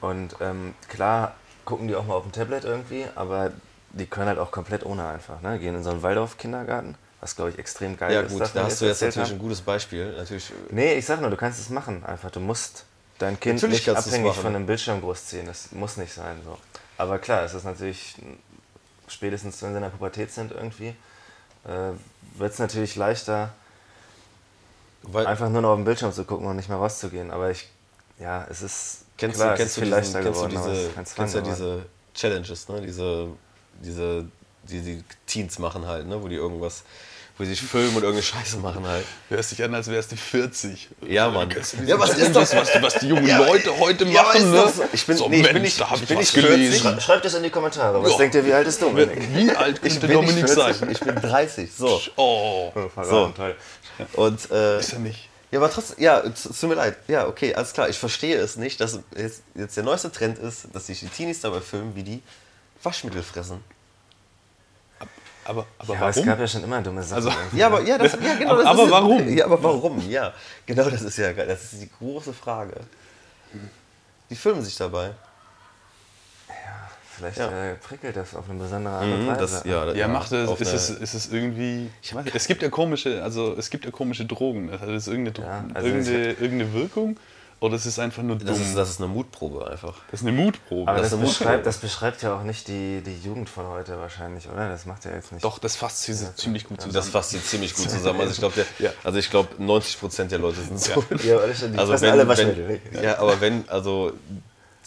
Und 0.00 0.36
ähm, 0.40 0.74
klar 0.88 1.34
gucken 1.64 1.88
die 1.88 1.94
auch 1.94 2.04
mal 2.04 2.14
auf 2.14 2.22
dem 2.24 2.32
Tablet 2.32 2.64
irgendwie, 2.64 3.04
aber 3.14 3.52
die 3.92 4.06
können 4.06 4.28
halt 4.28 4.38
auch 4.38 4.50
komplett 4.50 4.84
ohne 4.84 5.06
einfach. 5.06 5.40
Ne? 5.40 5.58
Gehen 5.58 5.74
in 5.74 5.82
so 5.82 5.90
einen 5.90 6.02
Waldorf-Kindergarten, 6.02 6.94
was 7.20 7.36
glaube 7.36 7.50
ich 7.50 7.58
extrem 7.58 7.96
geil 7.96 8.12
ja, 8.12 8.20
ist. 8.20 8.32
Ja 8.32 8.38
gut, 8.38 8.50
da 8.54 8.64
hast 8.64 8.80
du 8.80 8.86
jetzt 8.86 9.02
natürlich 9.02 9.28
haben. 9.28 9.36
ein 9.36 9.40
gutes 9.40 9.60
Beispiel. 9.60 10.12
Natürlich. 10.16 10.50
Äh, 10.50 10.54
nee, 10.70 10.94
ich 10.94 11.06
sag 11.06 11.20
nur, 11.20 11.30
du 11.30 11.36
kannst 11.36 11.60
es 11.60 11.70
machen 11.70 12.04
einfach. 12.04 12.30
Du 12.30 12.40
musst 12.40 12.84
dein 13.18 13.38
Kind 13.38 13.62
natürlich 13.62 13.86
nicht 13.86 13.96
abhängig 13.96 14.34
von 14.34 14.54
einem 14.54 14.66
Bildschirm 14.66 15.00
großziehen. 15.00 15.46
Das 15.46 15.72
muss 15.72 15.96
nicht 15.96 16.12
sein. 16.12 16.40
So. 16.44 16.56
Aber 16.96 17.18
klar, 17.18 17.44
es 17.44 17.54
ist 17.54 17.64
natürlich, 17.64 18.14
spätestens 19.08 19.62
wenn 19.62 19.70
sie 19.70 19.76
in 19.76 19.82
der 19.82 19.90
Pubertät 19.90 20.30
sind 20.30 20.52
irgendwie, 20.52 20.94
äh, 21.64 21.92
wird 22.36 22.52
es 22.52 22.58
natürlich 22.58 22.96
leichter, 22.96 23.52
weil 25.02 25.26
Einfach 25.26 25.48
nur 25.48 25.62
noch 25.62 25.70
auf 25.70 25.78
den 25.78 25.84
Bildschirm 25.84 26.12
zu 26.12 26.24
gucken 26.24 26.46
und 26.46 26.56
nicht 26.56 26.68
mehr 26.68 26.78
rauszugehen. 26.78 27.30
Aber 27.30 27.50
ich 27.50 27.68
ja, 28.20 28.46
es 28.50 28.62
ist. 28.62 29.04
Kennst 29.16 29.36
klar, 29.36 29.52
du, 29.52 29.56
kennst 29.58 29.76
du, 29.76 29.80
diesen, 29.80 29.94
kennst 29.94 30.14
du 30.14 30.46
diese, 30.48 30.90
kennst 31.14 31.34
du 31.34 31.40
diese 31.42 31.86
Challenges, 32.14 32.68
ne? 32.68 32.80
Diese, 32.82 33.28
diese, 33.82 34.26
die 34.64 34.80
die 34.80 35.04
Teens 35.26 35.58
machen 35.58 35.86
halt, 35.86 36.06
ne? 36.06 36.22
Wo 36.22 36.28
die 36.28 36.36
irgendwas 36.36 36.84
wo 37.40 37.44
sie 37.44 37.54
sich 37.54 37.62
filmen 37.62 37.96
und 37.96 38.02
irgendeine 38.02 38.22
Scheiße 38.22 38.58
machen 38.58 38.86
halt. 38.86 39.06
Hörst 39.30 39.52
dich 39.52 39.64
an, 39.64 39.74
als 39.74 39.90
wärst 39.90 40.12
du 40.12 40.16
40. 40.16 40.90
Ja, 41.08 41.30
Mann. 41.30 41.48
Ja, 41.86 41.98
was 41.98 42.10
ist 42.10 42.36
das, 42.36 42.54
was, 42.54 42.70
was 42.82 42.98
die 42.98 43.08
jungen 43.08 43.26
ja, 43.26 43.38
Leute 43.38 43.78
heute 43.78 44.04
ja, 44.04 44.22
machen, 44.22 44.50
ne? 44.50 44.68
So? 44.68 44.84
Ich 44.92 45.06
bin, 45.06 45.16
so, 45.16 45.26
nee, 45.26 45.40
ich 45.40 45.50
bin 45.50 45.62
nicht, 45.62 45.80
da 45.80 45.88
ich 45.94 46.06
bin 46.06 46.18
nicht 46.18 46.32
40. 46.32 47.02
Schreibt 47.02 47.24
das 47.24 47.32
in 47.32 47.42
die 47.42 47.48
Kommentare. 47.48 48.02
Was 48.02 48.10
jo. 48.10 48.18
denkt 48.18 48.34
ihr, 48.34 48.44
wie 48.44 48.52
alt 48.52 48.66
ist 48.66 48.82
Dominik? 48.82 49.34
Wie 49.34 49.50
alt 49.52 49.80
könnte 49.80 50.06
Dominik 50.06 50.48
sein? 50.48 50.74
Ich 50.90 51.00
bin 51.00 51.14
30. 51.14 51.72
So. 51.74 51.98
Oh. 52.16 52.72
oh 52.74 53.02
so. 53.02 53.28
Toll. 53.28 53.56
Und, 54.14 54.50
äh, 54.50 54.80
ist 54.80 54.92
er 54.92 54.98
nicht. 54.98 55.28
Ja, 55.50 55.58
aber 55.58 55.70
trotzdem, 55.70 56.02
ja, 56.02 56.20
es 56.20 56.44
tut 56.44 56.68
mir 56.68 56.76
leid. 56.76 56.96
Ja, 57.08 57.26
okay, 57.26 57.54
alles 57.54 57.72
klar. 57.72 57.88
Ich 57.88 57.98
verstehe 57.98 58.36
es 58.36 58.56
nicht, 58.56 58.80
dass 58.80 59.00
jetzt, 59.16 59.42
jetzt 59.54 59.76
der 59.76 59.82
neueste 59.82 60.12
Trend 60.12 60.38
ist, 60.38 60.68
dass 60.72 60.86
sich 60.86 61.00
die 61.00 61.08
Teenies 61.08 61.40
dabei 61.40 61.60
filmen, 61.60 61.94
wie 61.96 62.04
die 62.04 62.22
Waschmittel 62.82 63.22
fressen. 63.22 63.62
Aber, 65.44 65.66
aber 65.78 65.94
ja, 65.94 66.00
warum? 66.00 66.20
es 66.20 66.24
gab 66.24 66.38
ja 66.38 66.46
schon 66.46 66.62
immer 66.62 66.80
dumme 66.80 67.02
Sachen. 67.02 67.26
Also, 67.26 67.56
ja, 67.56 67.66
aber, 67.66 67.82
ja, 67.82 67.98
das, 67.98 68.12
ja, 68.12 68.34
genau, 68.34 68.56
das 68.56 68.66
aber, 68.66 68.82
aber 68.82 68.90
warum? 68.90 69.28
Ja, 69.28 69.46
aber 69.46 69.60
warum? 69.60 70.08
Ja, 70.08 70.32
genau 70.66 70.88
das 70.88 71.02
ist 71.02 71.16
ja 71.16 71.32
das 71.32 71.72
ist 71.72 71.82
die 71.82 71.90
große 71.98 72.32
Frage. 72.32 72.74
Die 74.28 74.36
filmen 74.36 74.62
sich 74.62 74.76
dabei. 74.76 75.10
Vielleicht 77.20 77.38
ja. 77.38 77.72
Äh, 77.72 77.74
prickelt 77.74 78.16
das 78.16 78.34
auf 78.34 78.48
eine 78.48 78.58
besondere 78.58 78.94
Art 78.94 79.04
und 79.04 79.24
mhm, 79.24 79.28
Weise. 79.28 79.40
Das, 79.40 79.64
ja, 79.64 79.92
ja, 79.92 80.08
macht 80.08 80.32
es, 80.32 80.60
ist, 80.60 80.72
es, 80.72 80.90
ist 80.90 81.14
es 81.14 81.32
irgendwie. 81.32 81.90
Ich 82.02 82.14
weiß, 82.14 82.26
es 82.32 82.46
gibt 82.46 82.62
ja 82.62 82.70
komische, 82.70 83.22
also 83.22 83.54
es 83.58 83.68
gibt 83.68 83.84
ja 83.84 83.90
komische 83.90 84.24
Drogen. 84.24 84.70
Also 84.70 84.86
das 84.86 85.06
ist 85.06 85.08
irgendeine, 85.08 85.46
ja, 85.46 85.64
also 85.74 85.88
irgendeine, 85.88 86.32
irgendeine 86.32 86.72
Wirkung. 86.72 87.16
Oder 87.60 87.74
es 87.74 87.84
ist 87.84 87.98
einfach 87.98 88.22
nur 88.22 88.36
dumm? 88.36 88.48
Das 88.48 88.58
ist, 88.58 88.74
das 88.74 88.88
ist 88.88 89.02
eine 89.02 89.08
Mutprobe 89.08 89.70
einfach. 89.70 89.98
Das 90.10 90.22
ist 90.22 90.26
eine 90.26 90.34
Mutprobe. 90.34 90.90
Aber 90.90 90.98
das, 90.98 91.10
das, 91.10 91.20
beschreibt, 91.20 91.66
das 91.66 91.76
beschreibt, 91.76 92.22
ja 92.22 92.34
auch 92.34 92.42
nicht 92.42 92.68
die, 92.68 93.02
die 93.04 93.18
Jugend 93.22 93.50
von 93.50 93.66
heute 93.66 93.98
wahrscheinlich, 93.98 94.48
oder? 94.48 94.70
Das 94.70 94.86
macht 94.86 95.04
ja 95.04 95.10
jetzt 95.10 95.30
nicht. 95.30 95.44
Doch, 95.44 95.58
das 95.58 95.76
fasst 95.76 96.04
sie 96.04 96.12
ja, 96.12 96.34
ziemlich 96.34 96.64
gut 96.64 96.80
zusammen. 96.80 96.94
Das 96.94 97.10
fasst 97.10 97.30
sie 97.30 97.42
ziemlich 97.42 97.74
gut 97.74 97.90
zusammen. 97.90 98.18
Also 98.22 98.32
ich 98.32 98.38
glaube, 98.38 98.66
ja. 98.78 98.90
also 99.04 99.20
glaub, 99.28 99.58
90 99.58 100.00
Prozent 100.00 100.32
der 100.32 100.38
Leute 100.38 100.62
sind 100.62 100.80
so. 100.80 101.04
Ja, 101.22 101.38
die 101.46 101.78
also 101.78 102.00
wenn, 102.00 102.10
alle 102.10 102.28
Wenn, 102.28 103.02
ja, 103.02 103.18
aber 103.18 103.38
wenn, 103.42 103.68
also 103.68 104.14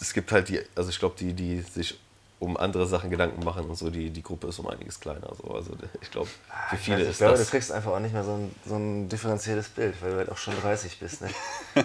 es 0.00 0.12
gibt 0.12 0.32
halt 0.32 0.48
die, 0.48 0.60
also 0.74 0.90
ich 0.90 0.98
glaube, 0.98 1.14
die, 1.18 1.32
die 1.32 1.60
sich 1.60 1.98
um 2.38 2.56
andere 2.56 2.86
Sachen 2.86 3.10
Gedanken 3.10 3.44
machen 3.44 3.64
und 3.66 3.76
so, 3.76 3.90
die, 3.90 4.10
die 4.10 4.22
Gruppe 4.22 4.48
ist 4.48 4.58
um 4.58 4.68
einiges 4.68 5.00
kleiner. 5.00 5.34
So. 5.34 5.54
Also 5.54 5.72
ich 6.00 6.10
glaube, 6.10 6.28
für 6.70 6.76
viele 6.76 7.02
ich 7.02 7.10
ist 7.10 7.18
glaube, 7.18 7.36
das... 7.36 7.46
du 7.46 7.50
kriegst 7.50 7.72
einfach 7.72 7.92
auch 7.92 8.00
nicht 8.00 8.12
mehr 8.12 8.24
so 8.24 8.32
ein, 8.32 8.54
so 8.66 8.76
ein 8.76 9.08
differenziertes 9.08 9.68
Bild, 9.68 9.94
weil 10.02 10.10
du 10.10 10.16
halt 10.18 10.30
auch 10.30 10.36
schon 10.36 10.54
30 10.60 10.98
bist. 10.98 11.22
Ne? 11.22 11.30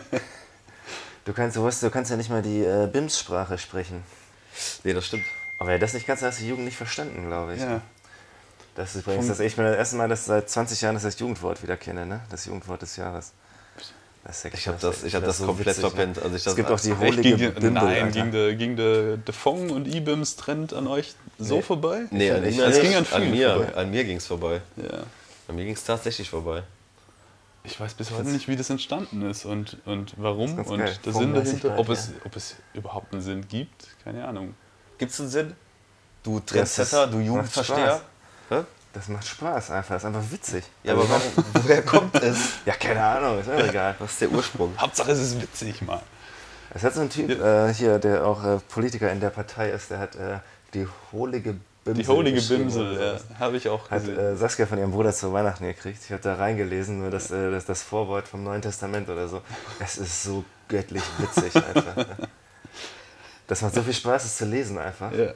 Du 1.26 1.36
kannst, 1.36 1.56
du, 1.56 1.64
weißt, 1.64 1.84
du 1.84 1.92
kannst 1.92 2.10
ja 2.10 2.18
nicht 2.18 2.32
mal 2.32 2.42
die 2.42 2.64
äh, 2.64 2.90
BIMS-Sprache 2.92 3.60
sprechen. 3.60 4.04
Nee, 4.84 4.94
das 4.94 5.06
stimmt. 5.06 5.26
Aber 5.60 5.78
das 5.78 5.94
nicht 5.94 6.08
kannst, 6.08 6.24
hast 6.24 6.40
du 6.40 6.44
die 6.44 6.50
Jugend 6.50 6.66
nicht 6.66 6.78
verstanden, 6.78 7.28
glaube 7.28 7.54
ich. 7.54 7.62
Ja. 7.62 7.82
Das 8.74 8.96
ist 8.96 9.02
übrigens 9.02 9.28
das, 9.28 9.40
ich 9.40 9.56
bin 9.56 9.66
das 9.66 9.76
erste 9.76 9.98
Mal, 9.98 10.10
dass 10.10 10.26
seit 10.26 10.50
20 10.50 10.82
Jahren 10.82 10.96
dass 10.96 11.04
ich 11.04 11.14
das 11.14 11.20
Jugendwort 11.20 11.62
wieder 11.62 11.78
kenne, 11.78 12.08
ne? 12.08 12.22
Das 12.32 12.46
Jugendwort 12.46 12.82
des 12.82 12.96
Jahres. 12.96 13.34
Das 14.30 14.44
ja 14.44 14.52
ich 14.54 14.68
habe 14.68 14.78
das, 14.80 15.04
ich 15.04 15.16
hab 15.16 15.24
das, 15.24 15.40
das 15.40 15.48
komplett 15.48 15.70
witzig, 15.70 15.84
ne? 15.84 15.90
verpennt. 15.90 16.18
Ne? 16.18 16.22
Also 16.22 16.36
ich 16.36 16.46
es 16.46 16.56
gibt 16.56 16.70
auch 16.70 16.80
die 16.80 16.96
holige 16.96 17.36
ging, 17.36 17.52
Bimbel, 17.52 17.72
Nein, 17.72 18.12
ging 18.12 18.32
der, 18.32 18.54
ging 18.54 18.76
der, 18.76 19.18
der 19.18 19.34
Fong 19.34 19.72
und 19.72 19.88
IBIMS 19.88 20.36
Trend 20.36 20.72
an 20.72 20.86
euch 20.86 21.16
so 21.40 21.56
nee. 21.56 21.62
vorbei? 21.64 22.02
Nee, 22.12 22.30
an, 22.30 22.46
ich, 22.46 22.60
es 22.60 22.80
ging 22.80 22.94
an, 22.94 23.08
an 23.12 23.32
mir. 23.32 23.56
Vorbei. 23.56 23.76
An 23.76 23.90
mir 23.90 24.04
ging 24.04 24.18
es 24.18 24.28
vorbei. 24.28 24.62
Ja. 24.76 25.00
An 25.48 25.56
mir 25.56 25.66
ging 25.66 25.74
es 25.74 25.84
tatsächlich 25.84 26.30
vorbei. 26.30 26.62
Ich 27.64 27.80
weiß 27.80 27.96
bis 27.96 28.12
heute 28.12 28.30
nicht, 28.30 28.48
wie 28.48 28.56
das 28.56 28.70
entstanden 28.70 29.28
ist 29.28 29.46
und, 29.46 29.78
und 29.86 30.14
warum 30.18 30.60
und 30.60 30.78
geil. 30.78 30.96
der 31.04 31.14
Sinn 31.14 31.34
dahinter, 31.34 31.80
ob, 31.80 31.90
es, 31.90 32.12
ob 32.24 32.36
es 32.36 32.56
überhaupt 32.76 33.12
einen 33.14 33.24
Sinn 33.24 33.48
gibt, 33.48 33.88
keine 34.04 34.28
Ahnung. 34.28 34.54
Gibt 35.00 35.12
es 35.12 35.20
einen 35.20 35.30
Sinn? 35.30 35.56
Du 36.22 36.40
Trendsetter, 36.40 37.08
du 37.08 37.20
Jugendversteher? 37.20 38.02
Das 38.94 39.08
macht 39.08 39.28
Spaß 39.28 39.72
einfach, 39.72 39.96
das 39.96 40.04
ist 40.04 40.08
einfach 40.08 40.32
witzig. 40.32 40.64
Ja, 40.84 40.94
aber 40.94 41.08
warum, 41.08 41.46
woher 41.54 41.84
kommt 41.84 42.16
es? 42.16 42.38
Ja, 42.66 42.74
keine 42.74 43.04
Ahnung, 43.04 43.40
ist 43.40 43.48
mir 43.48 43.70
egal. 43.70 43.96
Was 44.00 44.14
ist 44.14 44.22
der 44.22 44.32
Ursprung? 44.32 44.74
Hauptsache 44.78 45.12
es 45.12 45.20
ist 45.20 45.42
witzig, 45.42 45.82
mal. 45.84 46.02
Es 46.74 46.84
hat 46.84 46.96
so 46.96 47.02
ein 47.02 47.10
Typ 47.10 47.30
äh, 47.30 47.74
hier, 47.74 48.00
der 48.00 48.26
auch 48.26 48.44
äh, 48.44 48.58
Politiker 48.70 49.12
in 49.12 49.20
der 49.20 49.30
Partei 49.30 49.70
ist, 49.70 49.92
der 49.92 50.00
hat 50.00 50.16
äh, 50.16 50.40
die 50.74 50.88
hohlige 51.12 51.56
Bimsel. 51.84 52.04
Die 52.04 52.08
holige 52.08 52.42
Bimsel, 52.42 53.00
ja, 53.00 53.40
habe 53.40 53.58
ich 53.58 53.70
auch 53.70 53.90
gesehen. 53.90 54.18
Hat 54.18 54.24
äh, 54.24 54.36
Saskia 54.36 54.66
von 54.66 54.78
ihrem 54.78 54.92
Bruder 54.92 55.14
zu 55.14 55.32
Weihnachten 55.34 55.66
gekriegt. 55.66 56.00
Ich 56.04 56.12
habe 56.12 56.22
da 56.22 56.36
reingelesen, 56.36 57.00
nur 57.00 57.12
das, 57.12 57.32
äh, 57.32 57.52
das, 57.52 57.66
das 57.66 57.84
Vorwort 57.84 58.28
vom 58.28 58.44
Neuen 58.44 58.62
Testament 58.62 59.10
oder 59.10 59.28
so. 59.28 59.42
Es 59.80 59.98
ist 59.98 60.24
so 60.24 60.44
göttlich 60.68 61.04
witzig 61.18 61.56
einfach. 61.56 61.96
das 63.48 63.62
macht 63.62 63.74
so 63.76 63.84
viel 63.84 63.94
Spaß, 63.94 64.26
es 64.26 64.38
zu 64.38 64.46
lesen 64.46 64.78
einfach. 64.78 65.12
Ja. 65.12 65.34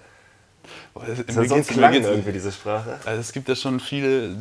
Das 1.27 1.37
hat 1.37 1.49
so 1.49 1.55
ein 1.55 1.65
Klang 1.65 1.93
irgendwie, 1.93 2.31
diese 2.31 2.51
Sprache. 2.51 2.99
Also 3.05 3.19
es 3.19 3.31
gibt 3.31 3.49
ja 3.49 3.55
schon 3.55 3.79
viele, 3.79 4.35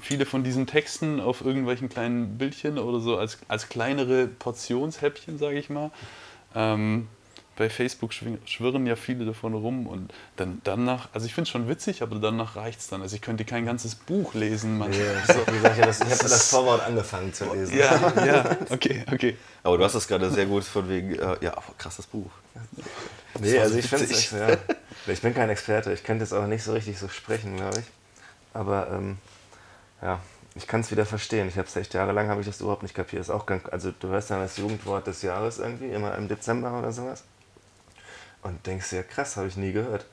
viele 0.00 0.26
von 0.26 0.44
diesen 0.44 0.66
Texten 0.66 1.20
auf 1.20 1.44
irgendwelchen 1.44 1.88
kleinen 1.88 2.38
Bildchen 2.38 2.78
oder 2.78 3.00
so 3.00 3.16
als, 3.16 3.38
als 3.48 3.68
kleinere 3.68 4.26
Portionshäppchen, 4.26 5.38
sage 5.38 5.58
ich 5.58 5.70
mal. 5.70 5.90
Ähm, 6.54 7.08
bei 7.56 7.70
Facebook 7.70 8.12
schwirren 8.12 8.86
ja 8.86 8.96
viele 8.96 9.24
davon 9.24 9.54
rum 9.54 9.86
und 9.86 10.12
dann 10.36 10.60
danach, 10.64 11.08
also 11.12 11.26
ich 11.26 11.34
finde 11.34 11.44
es 11.44 11.50
schon 11.50 11.68
witzig, 11.68 12.02
aber 12.02 12.16
danach 12.16 12.56
reicht 12.56 12.80
es 12.80 12.88
dann. 12.88 13.00
Also 13.00 13.14
ich 13.14 13.22
könnte 13.22 13.44
kein 13.44 13.64
ganzes 13.64 13.94
Buch 13.94 14.34
lesen. 14.34 14.76
Man. 14.78 14.92
Ja, 14.92 14.98
so. 15.26 15.34
ich, 15.34 15.78
ich 15.78 15.82
habe 15.82 16.22
das 16.22 16.50
Vorwort 16.50 16.84
angefangen 16.84 17.32
zu 17.32 17.52
lesen. 17.54 17.78
Ja, 17.78 18.12
ja, 18.24 18.56
okay, 18.70 19.04
okay. 19.12 19.36
Aber 19.62 19.78
du 19.78 19.84
hast 19.84 19.94
das 19.94 20.08
gerade 20.08 20.30
sehr 20.30 20.46
gut 20.46 20.64
von 20.64 20.88
wegen, 20.88 21.14
äh, 21.14 21.36
ja, 21.40 21.54
krasses 21.78 22.06
Buch. 22.06 22.30
Nee, 23.40 23.58
also 23.58 23.78
ich 23.78 23.86
finde 23.86 24.04
es, 24.04 24.30
ja, 24.30 24.56
ich 25.06 25.20
bin 25.20 25.34
kein 25.34 25.50
Experte, 25.50 25.92
ich 25.92 26.04
könnte 26.04 26.24
jetzt 26.24 26.32
auch 26.32 26.46
nicht 26.46 26.62
so 26.62 26.72
richtig 26.72 26.98
so 26.98 27.08
sprechen, 27.08 27.56
glaube 27.56 27.80
ich. 27.80 27.86
Aber 28.52 28.90
ähm, 28.90 29.18
ja, 30.00 30.20
ich 30.54 30.66
kann 30.66 30.80
es 30.80 30.90
wieder 30.90 31.04
verstehen. 31.04 31.48
Ich 31.48 31.58
habe 31.58 31.66
es 31.66 31.76
echt 31.76 31.94
jahrelang 31.94 32.28
habe 32.28 32.40
ich 32.40 32.46
das 32.46 32.60
überhaupt 32.60 32.82
nicht 32.82 32.94
kapiert. 32.94 33.20
ist 33.20 33.30
auch 33.30 33.46
ganz, 33.46 33.64
also 33.66 33.90
du 33.92 34.08
hörst 34.08 34.30
dann 34.30 34.40
das 34.40 34.56
Jugendwort 34.56 35.06
des 35.06 35.22
Jahres 35.22 35.58
irgendwie, 35.58 35.88
immer 35.90 36.14
im 36.16 36.28
Dezember 36.28 36.78
oder 36.78 36.92
sowas. 36.92 37.24
Und 38.42 38.66
denkst 38.66 38.90
dir, 38.90 39.02
krass, 39.02 39.36
habe 39.36 39.48
ich 39.48 39.56
nie 39.56 39.72
gehört. 39.72 40.06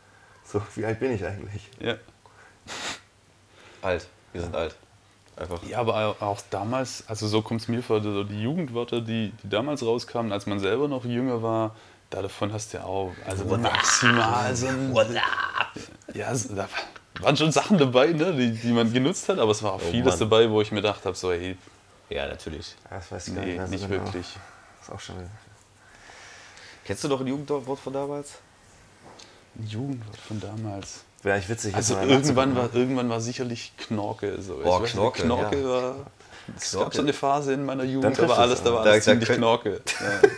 So, 0.44 0.62
wie 0.76 0.86
alt 0.86 1.00
bin 1.00 1.12
ich 1.12 1.26
eigentlich? 1.26 1.70
Ja. 1.80 1.96
Alt. 3.82 4.08
Wir 4.34 4.42
sind 4.42 4.56
alt. 4.56 4.76
Einfach. 5.36 5.64
Ja, 5.64 5.80
aber 5.80 6.16
auch 6.20 6.42
damals, 6.50 7.04
also 7.08 7.28
so 7.28 7.42
kommt 7.42 7.62
es 7.62 7.68
mir 7.68 7.82
vor, 7.82 8.02
so 8.02 8.24
die 8.24 8.42
Jugendwörter, 8.42 9.02
die, 9.02 9.34
die 9.44 9.50
damals 9.50 9.84
rauskamen, 9.84 10.32
als 10.32 10.46
man 10.46 10.60
selber 10.60 10.88
noch 10.88 11.06
jünger 11.06 11.42
war, 11.42 11.76
davon 12.12 12.52
hast 12.52 12.74
du 12.74 12.78
ja 12.78 12.84
auch 12.84 13.12
also 13.26 13.50
What 13.50 13.62
maximal 13.62 14.56
so 14.56 14.68
ein, 14.68 14.94
What 14.94 15.08
up? 15.16 15.72
Ja, 16.14 16.34
da 16.34 16.68
waren 17.22 17.38
schon 17.38 17.52
Sachen 17.52 17.78
dabei, 17.78 18.08
ne, 18.08 18.34
die, 18.34 18.52
die 18.52 18.72
man 18.72 18.92
genutzt 18.92 19.30
hat, 19.30 19.40
aber 19.40 19.52
es 19.52 19.64
war 19.64 19.74
auch 19.74 19.82
oh, 19.82 19.92
vieles 19.92 20.20
Mann. 20.20 20.30
dabei, 20.30 20.50
wo 20.50 20.62
ich 20.62 20.72
mir 20.72 20.82
gedacht 20.82 21.06
habe, 21.06 21.16
so 21.16 21.32
hey, 21.32 21.58
ja 22.10 22.28
natürlich. 22.28 22.76
das 22.90 23.12
weiß 23.12 23.28
ich 23.30 23.34
nee, 23.36 23.58
nicht, 23.58 23.70
nicht 23.70 23.90
genau. 23.90 24.04
wirklich. 24.04 24.28
Das 24.80 24.90
ist 24.90 24.94
auch 24.94 25.00
schon 25.00 25.16
Kennst 26.84 27.04
du 27.04 27.08
noch 27.08 27.22
ein 27.22 27.28
Jugendwort 27.28 27.80
von 27.80 27.94
damals? 27.94 28.34
Ein 29.56 29.68
Jugendwort 29.68 30.18
von 30.18 30.40
damals. 30.40 31.04
Wäre 31.22 31.36
eigentlich 31.36 31.50
witzig. 31.50 31.76
Also 31.76 31.96
irgendwann 31.98 32.56
war, 32.56 32.74
irgendwann 32.74 33.10
war 33.10 33.22
sicherlich 33.22 33.74
Knorke. 33.78 34.42
So. 34.42 34.60
Oh, 34.64 34.82
ich 34.84 34.92
Knorke, 34.92 35.24
Knorke 35.24 35.62
ja. 35.62 35.68
war... 35.68 35.96
Es 36.58 36.74
gab 36.74 36.94
so 36.94 37.02
eine 37.02 37.14
Phase 37.14 37.54
in 37.54 37.66
meiner 37.66 37.84
Jugend, 37.84 38.18
da 38.18 38.28
war 38.28 38.40
alles, 38.40 38.64
da 38.64 38.74
war 38.74 38.82
alles 38.82 39.06
da, 39.06 39.12
ziemlich 39.12 39.30
da 39.30 39.36
Knorke. 39.36 39.82
Ja, 40.02 40.30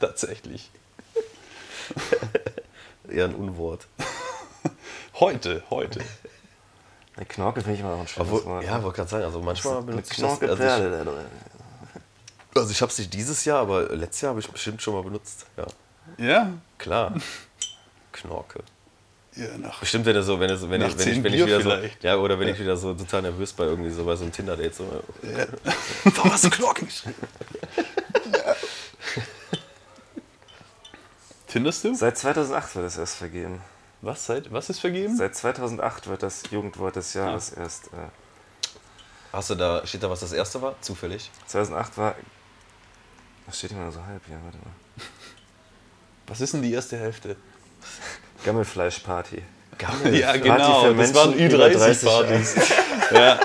tatsächlich. 0.00 0.70
Eher 3.08 3.26
ein 3.26 3.34
Unwort. 3.34 3.86
heute, 5.14 5.62
heute. 5.70 6.00
Eine 7.16 7.26
Knorke 7.26 7.60
finde 7.60 7.74
ich 7.74 7.80
immer 7.80 7.90
noch 7.90 8.00
ein 8.00 8.08
schönes 8.08 8.28
Obwohl, 8.28 8.44
Wort. 8.44 8.64
Ja, 8.64 8.82
wollte 8.82 8.96
gerade 8.96 9.10
sagen, 9.10 9.24
also 9.24 9.40
manchmal 9.40 9.82
benutze 9.82 10.12
ich 10.12 10.20
das. 10.20 10.42
Also 10.42 10.62
ich, 10.62 10.70
also 12.54 12.70
ich 12.70 12.82
habe 12.82 12.92
es 12.92 12.98
nicht 12.98 13.12
dieses 13.12 13.44
Jahr, 13.44 13.60
aber 13.60 13.94
letztes 13.94 14.22
Jahr 14.22 14.30
habe 14.30 14.40
ich 14.40 14.48
bestimmt 14.48 14.80
schon 14.80 14.94
mal 14.94 15.02
benutzt. 15.02 15.46
Ja. 15.56 15.66
Ja? 16.18 16.52
Klar. 16.78 17.14
Knorke. 18.12 18.62
Ja, 19.34 19.56
nach 19.56 19.80
Bestimmt, 19.80 20.04
wenn 20.04 20.14
er 20.14 20.22
so, 20.22 20.38
wenn 20.38 20.50
er 20.50 20.58
so, 20.58 20.68
wenn, 20.68 20.82
ich, 20.82 20.98
wenn, 20.98 21.08
ich, 21.08 21.22
wenn 21.24 21.32
ich 21.32 21.46
wieder 21.46 21.60
vielleicht. 21.60 22.02
so, 22.02 22.08
ja, 22.08 22.16
oder 22.16 22.38
wenn 22.38 22.48
ja. 22.48 22.54
ich 22.54 22.60
wieder 22.60 22.76
so 22.76 22.92
total 22.92 23.22
nervös 23.22 23.52
bei 23.54 23.64
irgendwie 23.64 23.90
so 23.90 24.04
bei 24.04 24.14
so 24.14 24.24
einem 24.24 24.32
Tinder-Date 24.32 24.74
so. 24.74 24.84
Ja. 25.22 25.46
Warum 26.16 26.32
hast 26.32 26.44
du 26.44 26.50
Knorke 26.50 26.84
geschrieben? 26.84 27.16
Tinderst 31.52 31.84
du? 31.84 31.94
Seit 31.94 32.16
2008 32.16 32.76
wird 32.76 32.86
es 32.86 32.96
erst 32.96 33.16
vergeben. 33.16 33.60
Was? 34.00 34.24
Seit, 34.24 34.50
was 34.50 34.70
ist 34.70 34.80
vergeben? 34.80 35.14
Seit 35.14 35.36
2008 35.36 36.08
wird 36.08 36.22
das 36.22 36.44
Jugendwort 36.50 36.96
des 36.96 37.12
Jahres 37.12 37.52
ah. 37.54 37.60
erst. 37.60 37.88
Äh, 37.88 38.08
Hast 39.34 39.50
du 39.50 39.54
da, 39.54 39.86
steht 39.86 40.02
da, 40.02 40.08
was 40.08 40.20
das 40.20 40.32
erste 40.32 40.62
war? 40.62 40.74
Zufällig? 40.80 41.30
2008 41.46 41.98
war. 41.98 42.14
Was 43.46 43.58
steht 43.58 43.72
immer 43.72 43.92
so 43.92 44.02
halb? 44.02 44.22
Ja, 44.28 44.36
warte 44.42 44.56
mal. 44.58 44.72
Was 46.26 46.40
ist 46.40 46.54
denn 46.54 46.62
die 46.62 46.72
erste 46.72 46.96
Hälfte? 46.96 47.36
Gammelfleischparty. 48.44 49.42
Gammel 49.76 50.14
ja, 50.14 50.36
genau. 50.36 50.84
Für 50.84 50.94
das 50.94 51.14
waren 51.14 51.34
Ü30-Partys. 51.34 52.54
ja. 53.12 53.40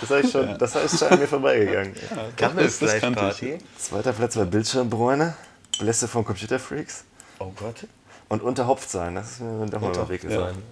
Das, 0.00 0.10
ich 0.24 0.30
schon, 0.30 0.48
ja. 0.48 0.58
das 0.58 0.74
ist 0.74 0.98
schon 0.98 1.08
an 1.08 1.18
mir 1.18 1.28
vorbeigegangen. 1.28 1.94
Ja, 1.94 2.26
Gammelfleischparty. 2.36 3.58
Zweiter 3.78 4.12
Platz 4.12 4.36
war 4.36 4.44
Bildschirmbräune. 4.44 5.34
Blässe 5.78 6.08
von 6.08 6.24
Computerfreaks. 6.24 7.04
Oh 7.42 7.52
Gott. 7.56 7.86
Und 8.28 8.42
Unterhopft 8.42 8.88
sein, 8.90 9.14
das 9.14 9.32
ist 9.32 9.40
mir 9.40 9.66
doch 9.66 9.80
mal 9.80 10.08
Weg 10.08 10.22
sein. 10.22 10.62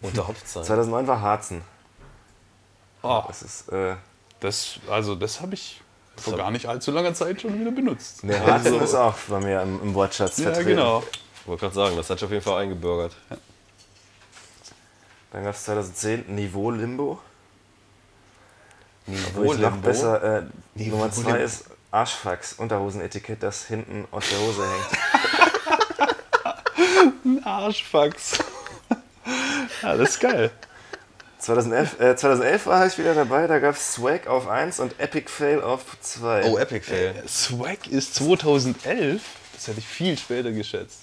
Unterhopft 0.00 0.48
sein. 0.48 0.64
2009 0.64 1.06
war 1.06 1.20
Harzen. 1.20 1.62
Oh. 3.02 3.22
Das 3.26 3.42
ist, 3.42 3.68
äh, 3.70 3.96
das, 4.40 4.78
also 4.88 5.14
das 5.14 5.40
habe 5.40 5.54
ich 5.54 5.82
vor 6.16 6.36
gar 6.36 6.50
nicht 6.50 6.66
allzu 6.66 6.90
langer 6.90 7.14
Zeit 7.14 7.40
schon 7.40 7.58
wieder 7.58 7.70
benutzt. 7.70 8.24
Ne, 8.24 8.38
Harzen 8.38 8.74
also, 8.74 8.78
ist 8.80 8.94
auch 8.94 9.14
bei 9.28 9.40
mir 9.40 9.62
im, 9.62 9.82
im 9.82 9.94
Wortschatz 9.94 10.38
ja, 10.38 10.44
vertreten. 10.44 10.70
Ja, 10.70 10.74
genau. 10.76 11.02
Ich 11.40 11.48
wollte 11.48 11.60
gerade 11.62 11.74
sagen, 11.74 11.96
das 11.96 12.10
hat 12.10 12.18
sich 12.18 12.26
auf 12.26 12.32
jeden 12.32 12.44
Fall 12.44 12.62
eingebürgert. 12.62 13.16
Ja. 13.30 13.36
Dann 15.32 15.44
gab 15.44 15.54
es 15.54 15.64
2010 15.64 16.34
Niveau 16.34 16.70
Limbo. 16.70 17.18
Niveau 19.06 19.52
Limbo? 19.52 19.76
besser, 19.78 20.38
äh, 20.38 20.42
Niveau 20.74 20.96
Nummer 20.96 21.10
2 21.10 21.42
ist 21.42 21.64
Arschfax, 21.90 22.54
Unterhosenetikett, 22.54 23.42
das 23.42 23.64
hinten 23.64 24.06
aus 24.10 24.28
der 24.28 24.38
Hose 24.38 24.62
hängt. 24.62 24.98
Ein 27.24 27.44
Arschfax. 27.44 28.38
ja, 29.82 29.96
das 29.96 30.10
ist 30.10 30.20
geil. 30.20 30.50
2011, 31.38 32.00
äh, 32.00 32.16
2011 32.16 32.66
war 32.66 32.86
ich 32.86 32.98
wieder 32.98 33.14
dabei, 33.14 33.46
da 33.46 33.58
gab 33.58 33.74
es 33.74 33.94
Swag 33.94 34.26
auf 34.26 34.46
1 34.46 34.78
und 34.80 34.98
Epic 35.00 35.30
Fail 35.30 35.62
auf 35.62 35.96
2. 36.00 36.44
Oh, 36.44 36.58
Epic 36.58 36.84
Fail. 36.84 37.14
Äh, 37.16 37.28
Swag 37.28 37.86
ist 37.88 38.14
2011? 38.16 39.22
Das 39.54 39.68
hätte 39.68 39.80
ich 39.80 39.86
viel 39.86 40.18
später 40.18 40.52
geschätzt. 40.52 41.00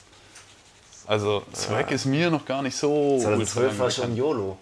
Also, 1.08 1.44
Swag 1.56 1.90
ja. 1.90 1.96
ist 1.96 2.06
mir 2.06 2.30
noch 2.30 2.46
gar 2.46 2.62
nicht 2.62 2.76
so. 2.76 3.18
2012 3.20 3.80
war 3.80 3.90
schon 3.90 4.16
YOLO. 4.16 4.58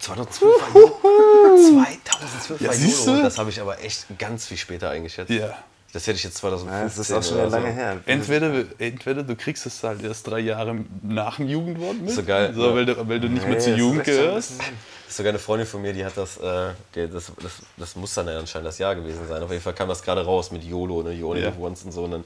2012 0.00 0.60
war 0.60 0.68
YOLO. 0.74 1.00
2012 1.70 2.60
ja, 2.60 2.68
war 2.68 2.74
YOLO. 2.74 3.22
Das 3.22 3.38
habe 3.38 3.50
ich 3.50 3.60
aber 3.60 3.80
echt 3.82 4.06
ganz 4.18 4.46
viel 4.46 4.56
später 4.56 4.90
eingeschätzt. 4.90 5.30
Ja. 5.30 5.56
Das 5.94 6.08
hätte 6.08 6.16
ich 6.16 6.24
jetzt 6.24 6.38
2015. 6.38 6.76
Ja, 6.76 6.84
das 6.84 6.98
ist 6.98 7.12
auch 7.12 7.22
schon 7.22 7.48
so. 7.48 7.56
lange 7.56 7.70
her. 7.70 8.00
Entweder, 8.06 8.64
entweder 8.80 9.22
du 9.22 9.36
kriegst 9.36 9.64
es 9.64 9.80
halt 9.84 10.02
erst 10.02 10.26
drei 10.26 10.40
Jahre 10.40 10.84
nach 11.02 11.36
dem 11.36 11.46
Jugendwort 11.46 12.00
mit. 12.00 12.10
So 12.10 12.24
geil. 12.24 12.52
So, 12.52 12.74
weil, 12.74 12.84
du, 12.84 13.08
weil 13.08 13.20
du 13.20 13.28
nicht 13.28 13.44
nee, 13.44 13.50
mehr 13.50 13.60
zur 13.60 13.76
Jugend 13.76 14.02
gehörst. 14.02 14.58
Das 14.58 14.68
ist 15.08 15.16
sogar 15.16 15.30
eine 15.30 15.38
Freundin 15.38 15.68
von 15.68 15.80
mir, 15.80 15.92
die 15.92 16.04
hat 16.04 16.16
das, 16.16 16.36
äh, 16.38 16.70
die, 16.96 17.08
das, 17.08 17.30
das, 17.40 17.52
das 17.76 17.94
muss 17.94 18.12
dann 18.12 18.28
anscheinend 18.28 18.66
das 18.66 18.78
Jahr 18.78 18.96
gewesen 18.96 19.20
sein. 19.28 19.40
Auf 19.40 19.50
jeden 19.52 19.62
Fall 19.62 19.72
kam 19.72 19.88
das 19.88 20.02
gerade 20.02 20.24
raus 20.24 20.50
mit 20.50 20.64
YOLO, 20.64 21.04
ne, 21.04 21.12
YOLO 21.12 21.38
ja. 21.38 21.52
Once 21.60 21.84
und 21.84 21.92
so. 21.92 22.02
Und 22.02 22.10
dann, 22.10 22.24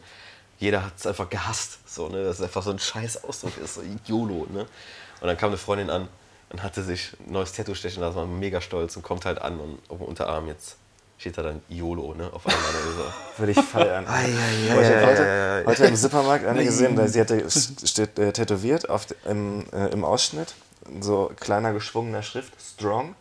jeder 0.58 0.86
hat 0.86 0.94
es 0.96 1.06
einfach 1.06 1.28
gehasst, 1.28 1.80
so, 1.86 2.08
ne, 2.08 2.24
dass 2.24 2.36
es 2.36 2.42
einfach 2.42 2.62
so 2.62 2.70
ein 2.70 2.78
scheiß 2.78 3.22
Ausdruck 3.24 3.58
ist, 3.62 3.74
so 3.74 3.82
YOLO. 4.06 4.46
Ne? 4.50 4.60
Und 4.60 5.26
dann 5.26 5.36
kam 5.36 5.50
eine 5.50 5.58
Freundin 5.58 5.90
an 5.90 6.08
und 6.48 6.62
hatte 6.62 6.82
sich 6.82 7.12
ein 7.20 7.32
neues 7.32 7.52
Tattoo 7.52 7.74
stechen 7.74 8.00
lassen, 8.00 8.16
war 8.16 8.26
mega 8.26 8.62
stolz 8.62 8.96
und 8.96 9.02
kommt 9.02 9.26
halt 9.26 9.42
an 9.42 9.60
und 9.60 9.78
auf 9.90 9.98
dem 9.98 10.06
Unterarm 10.06 10.46
jetzt 10.46 10.78
steht 11.18 11.36
da 11.36 11.42
dann 11.42 11.60
YOLO, 11.68 12.14
ne? 12.14 12.32
Auf 12.32 12.46
einmal 12.46 12.62
so. 12.96 13.12
Würde 13.38 13.52
ich 13.52 13.60
feiern. 13.60 14.06
ah, 14.06 14.22
ja, 14.22 14.28
ja, 14.28 14.80
ja, 14.80 15.06
heute, 15.06 15.62
heute, 15.66 15.84
im 15.86 15.96
Supermarkt 15.96 16.46
eine 16.46 16.64
gesehen, 16.64 17.08
sie 17.08 17.20
hatte 17.20 17.50
steht, 17.50 18.18
äh, 18.18 18.32
tätowiert 18.32 18.88
auf, 18.88 19.06
im, 19.26 19.66
äh, 19.72 19.88
im 19.88 20.04
Ausschnitt, 20.04 20.54
so 21.00 21.30
kleiner 21.38 21.72
geschwungener 21.72 22.22
Schrift, 22.22 22.52
Strong, 22.60 23.14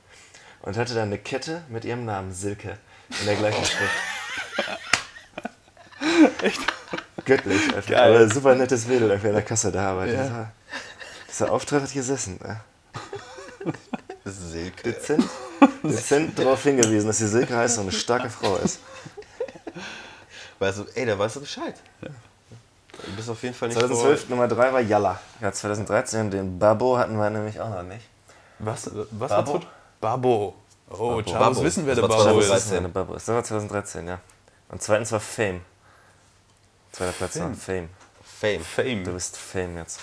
und 0.62 0.78
hatte 0.78 0.94
dann 0.94 1.08
eine 1.08 1.18
Kette 1.18 1.64
mit 1.70 1.86
ihrem 1.86 2.06
Namen, 2.06 2.34
Silke, 2.34 2.78
in 3.20 3.26
der 3.26 3.36
gleichen 3.36 3.66
Schrift. 3.66 3.94
Echt? 6.42 6.62
Göttlich. 7.26 7.62
Geil. 7.88 8.16
Aber 8.16 8.30
super 8.34 8.56
nettes 8.56 8.88
Mädel 8.88 9.10
irgendwie 9.10 9.30
an 9.30 9.34
der 9.34 9.44
Kasse 9.44 9.72
da, 9.72 9.92
aber 9.92 10.06
ja. 10.06 10.24
dieser, 10.24 10.52
dieser 11.28 11.52
Auftritt 11.52 11.82
hat 11.82 11.94
gesessen. 11.94 12.40
Ne? 12.42 12.62
Silke. 14.32 14.84
Dezent, 14.84 15.24
dezent 15.84 16.40
darauf 16.40 16.62
hingewiesen, 16.64 17.08
dass 17.08 17.18
die 17.18 17.28
Silke 17.28 17.56
heißt 17.56 17.78
und 17.78 17.84
eine 17.84 17.92
starke 17.92 18.30
Frau 18.30 18.58
ist. 18.58 18.80
Weißt 20.60 20.80
du, 20.80 20.86
ey, 20.96 21.06
da 21.06 21.18
weißt 21.18 21.36
du 21.36 21.40
Bescheid. 21.42 21.76
Ja. 22.02 22.10
Du 23.06 23.16
bist 23.16 23.30
auf 23.30 23.42
jeden 23.44 23.54
Fall 23.54 23.70
nicht 23.70 23.80
2012 23.80 24.22
vor... 24.22 24.30
Nummer 24.30 24.48
3 24.48 24.74
war 24.74 24.82
Yalla. 24.82 25.20
Ja, 25.40 25.52
2013 25.52 26.32
den 26.32 26.58
Babo 26.58 26.98
hatten 26.98 27.16
wir 27.16 27.30
nämlich 27.30 27.60
auch 27.60 27.70
noch 27.70 27.84
nicht. 27.84 28.06
Was? 28.60 28.90
Was 29.12 29.30
Babo? 29.30 29.62
Babo. 30.02 30.56
Oh, 30.90 30.96
Babo. 30.98 31.22
Charles 31.24 31.62
wissen, 31.62 31.86
wer 31.86 31.96
der 31.96 32.02
Babo 32.04 32.16
2013, 32.16 32.86
ist. 32.86 32.94
Babo. 32.94 33.14
Das 33.14 33.28
war 33.28 33.44
2013, 33.44 34.08
ja. 34.08 34.20
Und 34.70 34.82
zweitens 34.82 35.12
war 35.12 35.20
Fame. 35.20 35.62
Zweiter 36.92 37.12
Platz 37.12 37.34
Fame. 37.34 37.50
war 37.50 37.56
Fame. 37.56 37.90
Fame. 38.24 38.62
Fame. 38.62 39.04
Du 39.04 39.14
bist 39.14 39.38
Fame 39.38 39.78
jetzt. 39.78 40.00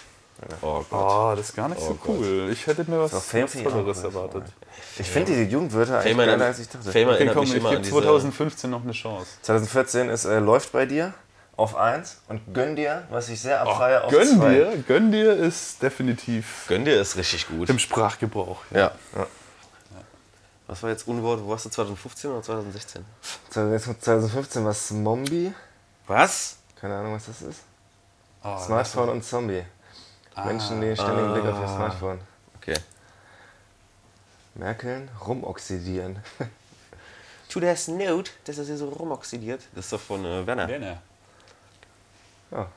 Oh 0.63 0.85
Gott. 0.91 0.93
Oh, 0.93 1.33
das 1.37 1.49
ist 1.49 1.57
gar 1.57 1.69
nicht 1.69 1.81
oh 1.81 1.89
so 1.89 1.95
Gott. 1.95 2.17
cool. 2.19 2.49
Ich 2.53 2.67
hätte 2.67 2.89
mir 2.91 3.01
was, 3.01 3.29
Tolleres 3.29 4.03
erwartet. 4.03 4.45
Ich 4.99 5.09
finde 5.09 5.33
die 5.33 5.51
Jugendwörter 5.51 6.01
eigentlich 6.01 6.17
geiler, 6.17 6.45
als 6.45 6.59
ich 6.59 6.69
dachte. 6.69 6.91
Fame 6.91 7.09
okay, 7.09 7.31
komm, 7.33 7.45
ich 7.45 7.53
gebe 7.53 7.83
2015 7.83 8.71
noch 8.71 8.83
eine 8.83 8.93
Chance. 8.93 9.27
2014 9.43 10.09
ist 10.09 10.25
äh, 10.25 10.39
Läuft 10.39 10.73
bei 10.73 10.87
dir 10.87 11.15
auf 11.57 11.77
1 11.77 12.23
und 12.29 12.53
Gönn 12.53 12.77
dir, 12.77 13.05
was 13.11 13.29
ich 13.29 13.41
sehr 13.41 13.61
abfeiere, 13.61 14.03
oh, 14.03 14.07
auf 14.07 14.13
2. 14.13 14.19
Gönn 14.19 14.39
zwei. 14.39 14.55
dir? 14.55 14.85
Gönn 14.87 15.13
dir 15.13 15.37
ist 15.37 15.83
definitiv... 15.83 16.65
Gönn 16.69 16.85
dir 16.85 17.01
ist 17.01 17.17
richtig 17.17 17.49
gut. 17.49 17.71
Im 17.71 17.79
Sprachgebrauch. 17.79 18.59
Ja. 18.71 18.79
ja. 18.79 18.91
ja. 19.17 19.27
Was 20.67 20.83
war 20.83 20.91
jetzt 20.91 21.07
Unwort? 21.07 21.41
Wo 21.45 21.51
warst 21.51 21.67
du 21.67 21.71
2015 21.71 22.31
oder 22.31 22.43
2016? 22.43 23.05
2015 23.51 24.65
war 24.65 24.71
es 24.71 24.91
Mombi. 24.91 25.53
Was? 26.07 26.57
Keine 26.81 26.97
Ahnung, 26.97 27.15
was 27.15 27.27
das 27.27 27.43
ist. 27.43 27.61
Oh, 28.43 28.59
Smartphone 28.59 29.09
und 29.09 29.25
Zombie. 29.25 29.63
Ah, 30.35 30.45
Menschen, 30.45 30.80
die 30.80 30.95
ständigen 30.95 31.28
ah, 31.28 31.32
Blick 31.32 31.45
auf 31.45 31.59
ihr 31.59 31.66
ah. 31.66 31.76
Smartphone. 31.76 32.20
Okay. 32.57 32.74
Merkeln, 34.55 35.11
rumoxidieren. 35.24 36.22
To 37.51 37.61
das 37.61 37.87
Note, 37.87 38.32
dass 38.47 38.59
er 38.59 38.64
sich 38.64 38.78
so 38.78 38.89
rumoxidiert. 38.89 39.62
Das 39.74 39.85
ist 39.85 39.93
doch 39.93 40.01
von 40.01 40.24
äh, 40.24 40.45
Werner. 40.45 40.66
Werner. 40.66 41.03
Ja, 42.51 42.68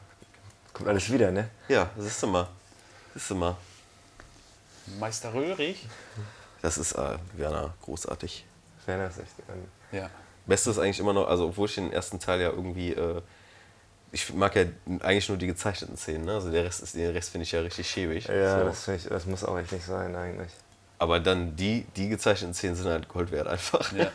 kommt 0.72 0.90
alles 0.90 1.12
wieder, 1.12 1.32
ne? 1.32 1.50
Ja, 1.68 1.90
das 1.96 2.06
ist 2.06 2.24
immer. 2.24 2.48
Das 3.14 3.24
ist 3.24 3.32
immer. 3.32 3.58
Meister 5.00 5.34
Röhrig. 5.34 5.88
Das 6.62 6.78
ist 6.78 6.94
äh, 6.94 7.18
Werner, 7.34 7.74
großartig. 7.82 8.46
Werner 8.86 9.08
ist 9.08 9.20
echt. 9.20 9.34
Ähm, 9.50 9.68
ja. 9.92 10.10
Beste 10.46 10.70
ist 10.70 10.80
eigentlich 10.80 11.00
immer 11.00 11.14
noch, 11.14 11.28
also 11.28 11.48
obwohl 11.48 11.68
ich 11.68 11.76
den 11.76 11.92
ersten 11.92 12.20
Teil 12.20 12.40
ja 12.40 12.50
irgendwie 12.50 12.94
äh, 12.94 13.22
ich 14.12 14.34
mag 14.34 14.56
ja 14.56 14.64
eigentlich 15.02 15.30
nur 15.30 15.38
die 15.38 15.48
gezeichneten 15.48 15.98
Szenen, 15.98 16.26
ne? 16.26 16.34
Also 16.34 16.52
der 16.52 16.64
Rest 16.64 16.82
ist, 16.82 16.96
den 16.96 17.12
Rest 17.12 17.30
finde 17.30 17.44
ich 17.44 17.52
ja 17.52 17.62
richtig 17.62 17.90
schäbig. 17.90 18.28
Ja, 18.28 18.60
so. 18.60 18.66
das, 18.66 18.88
ich, 18.88 19.04
das 19.04 19.26
muss 19.26 19.44
auch 19.44 19.58
echt 19.58 19.72
nicht 19.72 19.86
sein 19.86 20.16
eigentlich. 20.16 20.52
Aber 21.00 21.20
dann 21.20 21.56
die, 21.56 21.86
die 21.96 22.10
gezeichneten 22.10 22.54
Szenen 22.54 22.76
sind 22.76 22.88
halt 22.88 23.08
Gold 23.08 23.32
wert 23.32 23.48
einfach. 23.48 23.92
Ja. 23.94 24.12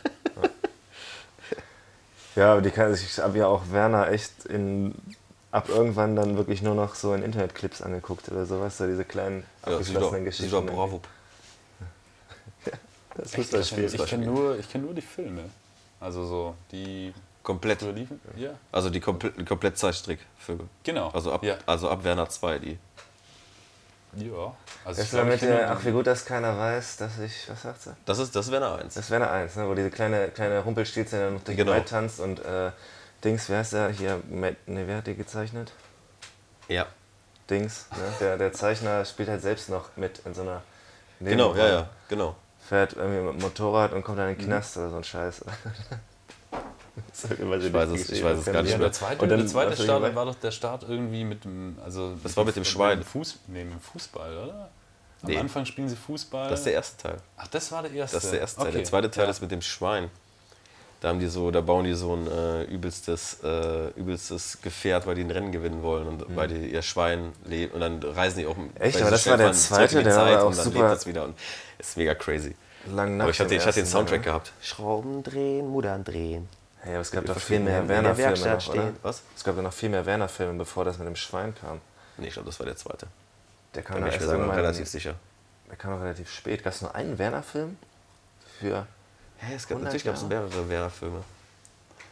ja, 2.36 2.52
aber 2.52 2.62
die 2.62 2.70
kann 2.70 2.92
ich 2.92 3.18
habe 3.18 3.38
ja 3.38 3.46
auch 3.46 3.70
Werner 3.70 4.10
echt 4.10 4.46
in 4.46 4.94
ab 5.52 5.68
irgendwann 5.68 6.16
dann 6.16 6.36
wirklich 6.36 6.62
nur 6.62 6.74
noch 6.74 6.94
so 6.94 7.14
in 7.14 7.22
Internetclips 7.22 7.82
angeguckt 7.82 8.28
oder 8.30 8.46
sowas, 8.46 8.78
so 8.78 8.86
diese 8.86 9.04
kleinen 9.04 9.44
abgeschlossenen 9.60 10.22
ja, 10.22 10.30
Geschichten. 10.30 10.50
Sidor 10.50 10.62
Bravo. 10.66 11.00
ja, 12.64 12.72
das 13.16 13.34
Fußballspiel. 13.34 13.94
Ich 13.94 14.06
kenne 14.06 14.26
nur, 14.26 14.58
kenn 14.58 14.80
nur 14.80 14.94
die 14.94 15.02
Filme. 15.02 15.42
Also 16.00 16.24
so 16.24 16.54
die 16.72 17.12
Komplett. 17.42 17.82
liefen? 17.82 18.20
Ja. 18.36 18.50
Also 18.70 18.90
die 18.90 19.00
komplett, 19.00 19.46
komplett 19.46 19.78
Zeichentrickfilme. 19.78 20.68
Genau. 20.84 21.08
Also 21.10 21.32
ab, 21.32 21.42
ja. 21.42 21.56
also 21.66 21.88
ab 21.88 22.04
Werner 22.04 22.28
2, 22.28 22.58
die. 22.58 22.78
Ja. 24.14 24.54
Also 24.84 25.00
das 25.00 25.12
war 25.14 25.24
mit 25.24 25.40
der, 25.40 25.70
ach 25.70 25.84
wie 25.84 25.90
gut, 25.90 26.06
dass 26.06 26.24
keiner 26.24 26.56
weiß, 26.56 26.98
dass 26.98 27.18
ich, 27.18 27.48
was 27.48 27.62
sagt 27.62 27.82
sie? 27.82 27.96
Das 28.04 28.18
ist, 28.18 28.36
das 28.36 28.46
ist 28.46 28.52
Werner 28.52 28.74
1. 28.74 28.94
Das 28.94 29.04
ist 29.04 29.10
Werner 29.10 29.30
1, 29.30 29.56
ne, 29.56 29.68
wo 29.68 29.74
diese 29.74 29.90
kleine, 29.90 30.28
kleine 30.28 30.60
Rumpelstilze 30.60 31.18
dann 31.18 31.34
noch 31.34 31.42
durch 31.42 31.56
genau. 31.56 31.72
den 31.72 31.86
tanzt 31.86 32.20
und 32.20 32.44
äh, 32.44 32.72
Dings, 33.24 33.48
wer 33.48 33.58
heißt 33.58 33.72
der 33.72 33.88
hier, 33.88 34.20
ne, 34.28 34.56
wer 34.66 34.98
hat 34.98 35.06
die 35.06 35.14
gezeichnet? 35.14 35.72
Ja. 36.68 36.86
Dings, 37.48 37.86
ne? 37.92 38.12
der, 38.20 38.36
der 38.36 38.52
Zeichner 38.52 39.04
spielt 39.04 39.30
halt 39.30 39.40
selbst 39.40 39.70
noch 39.70 39.96
mit 39.96 40.20
in 40.26 40.34
so 40.34 40.42
einer 40.42 40.62
Genau, 41.20 41.54
ja, 41.54 41.68
ja, 41.68 41.88
genau. 42.08 42.36
Fährt 42.68 42.94
irgendwie 42.94 43.20
mit 43.20 43.34
dem 43.34 43.42
Motorrad 43.42 43.92
und 43.92 44.02
kommt 44.02 44.18
dann 44.18 44.30
in 44.30 44.36
den 44.36 44.44
mhm. 44.44 44.48
Knast 44.48 44.76
mhm. 44.76 44.82
oder 44.82 44.90
so 44.90 44.96
ein 44.98 45.04
Scheiß. 45.04 45.44
ich 47.30 47.72
weiß 47.72 47.88
es, 47.90 48.10
ich 48.10 48.22
weiß 48.22 48.38
es 48.38 48.44
gar 48.44 48.62
nicht 48.62 48.70
mehr. 48.70 48.78
Der 48.78 48.92
zweite, 48.92 49.26
der 49.26 49.46
zweite 49.46 49.82
Start 49.82 50.14
war 50.14 50.26
doch 50.26 50.34
der 50.34 50.50
Start 50.50 50.84
irgendwie 50.88 51.24
mit 51.24 51.44
dem. 51.44 51.78
Also 51.84 52.14
das 52.22 52.36
war 52.36 52.44
mit 52.44 52.56
dem 52.56 52.64
Schwein. 52.64 52.98
Mit 52.98 53.06
Fuß, 53.06 53.38
nee, 53.48 53.64
mit 53.64 53.74
dem 53.74 53.80
Fußball, 53.80 54.36
oder? 54.36 54.70
Am 55.22 55.30
nee. 55.30 55.38
Anfang 55.38 55.64
spielen 55.64 55.88
sie 55.88 55.96
Fußball. 55.96 56.50
Das 56.50 56.60
ist 56.60 56.66
der 56.66 56.74
erste 56.74 57.02
Teil. 57.02 57.16
Ach, 57.36 57.46
das 57.46 57.70
war 57.70 57.82
der 57.82 57.92
erste. 57.92 58.16
Das 58.16 58.24
ist 58.24 58.32
der 58.32 58.40
erste 58.40 58.58
Teil. 58.58 58.68
Okay. 58.68 58.76
Der 58.78 58.84
zweite 58.84 59.10
Teil 59.10 59.24
ja. 59.24 59.30
ist 59.30 59.40
mit 59.40 59.50
dem 59.50 59.62
Schwein. 59.62 60.10
Da 61.00 61.08
haben 61.08 61.18
die 61.18 61.26
so, 61.26 61.50
da 61.50 61.60
bauen 61.60 61.84
die 61.84 61.94
so 61.94 62.14
ein 62.14 62.28
äh, 62.28 62.62
übelstes, 62.64 63.38
äh, 63.42 63.88
übelstes 63.96 64.60
Gefährt, 64.62 65.04
weil 65.04 65.16
die 65.16 65.22
ein 65.22 65.32
Rennen 65.32 65.50
gewinnen 65.50 65.82
wollen 65.82 66.06
und 66.06 66.28
mhm. 66.28 66.36
weil 66.36 66.46
die 66.46 66.68
ihr 66.68 66.82
Schwein 66.82 67.32
leben 67.44 67.74
und 67.74 67.80
dann 67.80 68.00
reisen 68.02 68.38
die 68.38 68.46
auch. 68.46 68.54
Echt, 68.78 69.00
aber 69.00 69.10
das 69.10 69.26
war 69.26 69.36
der 69.36 69.52
zweite, 69.52 70.02
der 70.02 70.14
war 70.14 70.42
auch 70.42 70.48
und 70.48 70.56
dann 70.56 70.64
super. 70.64 70.78
Lebt 70.78 70.92
das 70.92 71.06
wieder 71.06 71.24
und 71.24 71.34
ist 71.78 71.96
mega 71.96 72.14
crazy. 72.14 72.54
Lang 72.86 73.20
aber 73.20 73.30
ich 73.30 73.40
hatte, 73.40 73.54
ich 73.54 73.64
hatte 73.64 73.80
den 73.80 73.86
Soundtrack 73.86 74.20
Mal. 74.20 74.24
gehabt. 74.24 74.52
Schrauben 74.60 75.22
drehen, 75.22 75.68
Muttern 75.68 76.04
drehen. 76.04 76.48
Ja, 76.84 76.92
aber 76.92 77.00
es 77.00 77.10
gab 77.10 77.24
doch 77.26 77.38
viel 77.38 77.60
mehr 77.60 77.86
Werner-Filme 77.86 78.56
noch, 78.56 78.68
oder? 78.68 78.92
Was? 79.02 79.22
Es 79.36 79.44
gab 79.44 79.56
ja 79.56 79.62
noch 79.62 79.72
viel 79.72 79.88
mehr 79.88 80.04
Werner-Filme, 80.04 80.58
bevor 80.58 80.84
das 80.84 80.98
mit 80.98 81.06
dem 81.06 81.16
Schwein 81.16 81.54
kam. 81.54 81.80
Nee, 82.16 82.28
ich 82.28 82.34
glaube, 82.34 82.46
das 82.46 82.58
war 82.58 82.66
der 82.66 82.76
zweite. 82.76 83.06
Der 83.74 83.82
kam 83.82 84.00
da 84.00 84.08
ich 84.08 84.20
mir 84.20 84.56
relativ 84.56 84.88
sicher. 84.88 85.14
Der 85.68 85.76
kam 85.76 85.98
relativ 86.00 86.30
spät. 86.30 86.62
Gab 86.62 86.72
es 86.72 86.82
nur 86.82 86.94
einen 86.94 87.18
Werner-Film? 87.18 87.78
Für. 88.58 88.68
Ja, 88.68 88.86
es 89.54 89.66
gab, 89.66 89.80
natürlich 89.80 90.04
gab 90.04 90.16
es 90.16 90.22
mehrere 90.22 90.68
Werner-Filme. 90.68 91.24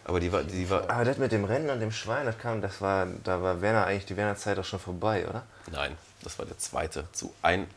Aber 0.05 0.19
die 0.19 0.33
war, 0.33 0.43
die 0.43 0.69
war. 0.71 0.89
Aber 0.89 1.05
das 1.05 1.19
mit 1.19 1.31
dem 1.31 1.45
Rennen 1.45 1.69
und 1.69 1.81
dem 1.81 1.93
Schwein, 1.93 2.27
das 2.27 2.39
kam, 2.39 2.63
das 2.63 2.81
war, 2.81 3.07
da 3.25 3.43
war 3.43 3.61
Werner 3.61 3.87
eigentlich 3.87 4.07
die 4.07 4.17
Werner-Zeit 4.17 4.59
auch 4.59 4.65
schon 4.65 4.81
vorbei, 4.81 5.29
oder? 5.29 5.43
Nein, 5.71 5.97
das 6.23 6.39
war 6.39 6.47
der 6.47 6.59
zweite. 6.59 7.05
Zu 7.13 7.35
ein. 7.43 7.69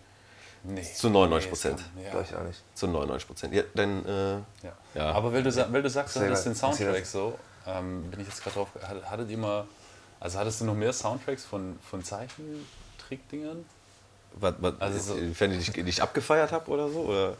Nee, 0.65 0.81
zu 0.81 1.09
99 1.09 1.49
Prozent. 1.49 1.83
Nee, 1.95 2.03
ja. 2.05 2.11
Glaube 2.11 2.25
ich 2.29 2.35
auch 2.35 2.43
nicht. 2.43 2.61
Zu 2.73 2.87
99 2.87 3.27
Prozent. 3.27 3.53
Ja, 3.53 3.63
dann, 3.75 4.05
äh, 4.05 4.31
ja. 4.31 4.43
ja. 4.95 5.11
Aber 5.11 5.33
weil 5.33 5.43
du, 5.43 5.73
weil 5.73 5.81
du 5.81 5.89
sagst, 5.89 6.15
du 6.15 6.21
hattest 6.21 6.45
den 6.45 6.55
Soundtrack 6.55 7.05
so, 7.05 7.37
ähm, 7.67 8.09
bin 8.09 8.21
ich 8.21 8.27
jetzt 8.27 8.41
gerade 8.41 8.55
drauf. 8.55 8.69
Hattet 9.05 9.29
ihr 9.29 9.37
mal. 9.37 9.65
Also 10.19 10.39
hattest 10.39 10.61
du 10.61 10.65
noch 10.65 10.75
mehr 10.75 10.93
Soundtracks 10.93 11.43
von, 11.43 11.77
von 11.89 12.01
Zeichentrickdingern? 12.01 13.65
Was, 14.35 14.53
was, 14.59 14.73
also 14.79 15.15
so, 15.15 15.19
wenn 15.39 15.51
ich 15.51 15.69
dich, 15.69 15.85
dich 15.85 16.01
abgefeiert 16.01 16.53
habe 16.53 16.71
oder 16.71 16.89
so? 16.89 17.01
Oder? 17.01 17.35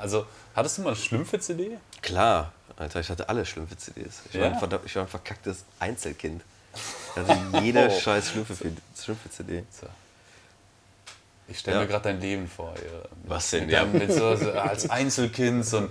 Also, 0.00 0.26
hattest 0.56 0.78
du 0.78 0.82
mal 0.82 0.88
eine 0.88 0.96
Schlümpfe-CD? 0.96 1.78
Klar, 2.02 2.52
Alter, 2.76 2.98
ich 2.98 3.08
hatte 3.08 3.28
alle 3.28 3.46
Schlümpfe-CDs. 3.46 4.22
Ich, 4.28 4.34
ja? 4.34 4.60
war 4.60 4.80
ich 4.84 4.96
war 4.96 5.02
ein 5.04 5.08
verkacktes 5.08 5.64
Einzelkind. 5.78 6.42
Ich 6.74 7.16
hatte 7.16 7.38
jede 7.62 7.86
oh. 7.90 8.00
scheiß 8.00 8.30
Schlümpfe-CD. 8.30 9.64
So. 9.70 9.86
Ich 11.50 11.58
stelle 11.58 11.78
ja. 11.78 11.82
mir 11.82 11.88
gerade 11.88 12.04
dein 12.04 12.20
Leben 12.20 12.46
vor. 12.48 12.74
Ja. 12.76 13.08
Was 13.24 13.50
denn? 13.50 13.68
Ja. 13.68 13.84
Mit 13.84 14.12
so, 14.12 14.36
so, 14.36 14.52
als 14.52 14.88
Einzelkind 14.88 15.66
so 15.66 15.78
ein 15.78 15.88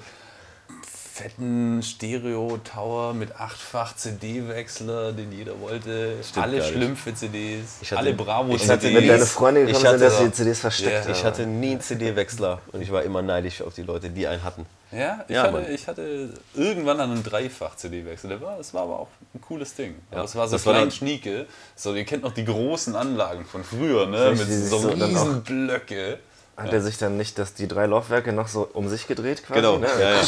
fetten 1.20 1.84
Stereo-Tower 1.84 3.14
mit 3.14 3.36
achtfach 3.36 3.94
CD-Wechsler, 3.96 5.12
den 5.12 5.34
jeder 5.34 5.60
wollte. 5.60 6.16
Stimmt 6.24 6.46
alle 6.46 6.64
Schlümpfe-CDs, 6.64 7.92
alle 7.94 8.14
Bravo-CDs. 8.14 8.84
Wenn 8.84 9.08
deine 9.08 9.26
Freunde 9.26 9.66
gekommen 9.66 9.86
sind, 9.86 10.02
dass 10.02 10.18
sie 10.20 10.26
die 10.26 10.32
CDs 10.32 10.60
versteckt 10.60 11.06
yeah. 11.06 11.12
Ich 11.12 11.26
hatte 11.26 11.46
nie 11.46 11.72
einen 11.72 11.82
CD-Wechsler 11.82 12.62
und 12.72 12.82
ich 12.82 12.92
war 12.92 13.04
immer 13.04 13.22
neidisch 13.22 13.62
auf 13.62 13.74
die 13.74 13.82
Leute, 13.82 14.10
die 14.10 14.28
einen 14.28 14.44
hatten. 14.44 14.66
Ja, 14.92 15.24
ich, 15.28 15.36
ja, 15.36 15.44
hatte, 15.44 15.68
ich 15.72 15.88
hatte 15.88 16.30
irgendwann 16.56 17.00
einen 17.02 17.22
Dreifach-CD-Wechsel. 17.22 18.40
Das 18.40 18.74
war 18.74 18.84
aber 18.84 19.00
auch 19.02 19.10
ein 19.36 19.42
cooles 19.42 19.76
Ding. 19.76 19.96
Ja. 20.12 20.22
Das 20.22 20.36
war 20.36 20.48
so 20.48 20.56
das 20.56 20.64
klein 20.64 20.86
war 20.86 20.92
Schnieke. 20.92 21.48
So, 21.76 21.94
ihr 21.94 22.06
kennt 22.06 22.24
noch 22.24 22.34
die 22.34 22.46
großen 22.46 22.96
Anlagen 22.96 23.46
von 23.46 23.64
früher, 23.64 24.08
ne? 24.08 24.32
Mit 24.32 24.48
so 24.48 24.88
riesen 24.88 25.44
Blöcke. 25.44 26.20
Hat 26.60 26.74
er 26.74 26.82
sich 26.82 26.98
dann 26.98 27.18
nicht 27.18 27.38
dass 27.38 27.54
die 27.54 27.68
drei 27.68 27.86
Laufwerke 27.86 28.34
noch 28.34 28.48
so 28.48 28.70
um 28.74 28.90
sich 28.90 29.08
gedreht 29.08 29.46
quasi? 29.46 29.62
Genau, 29.62 29.78
ne? 29.78 29.88
ja, 30.00 30.12
ja. 30.12 30.22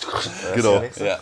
genau. 0.54 0.82
Ja. 0.96 1.18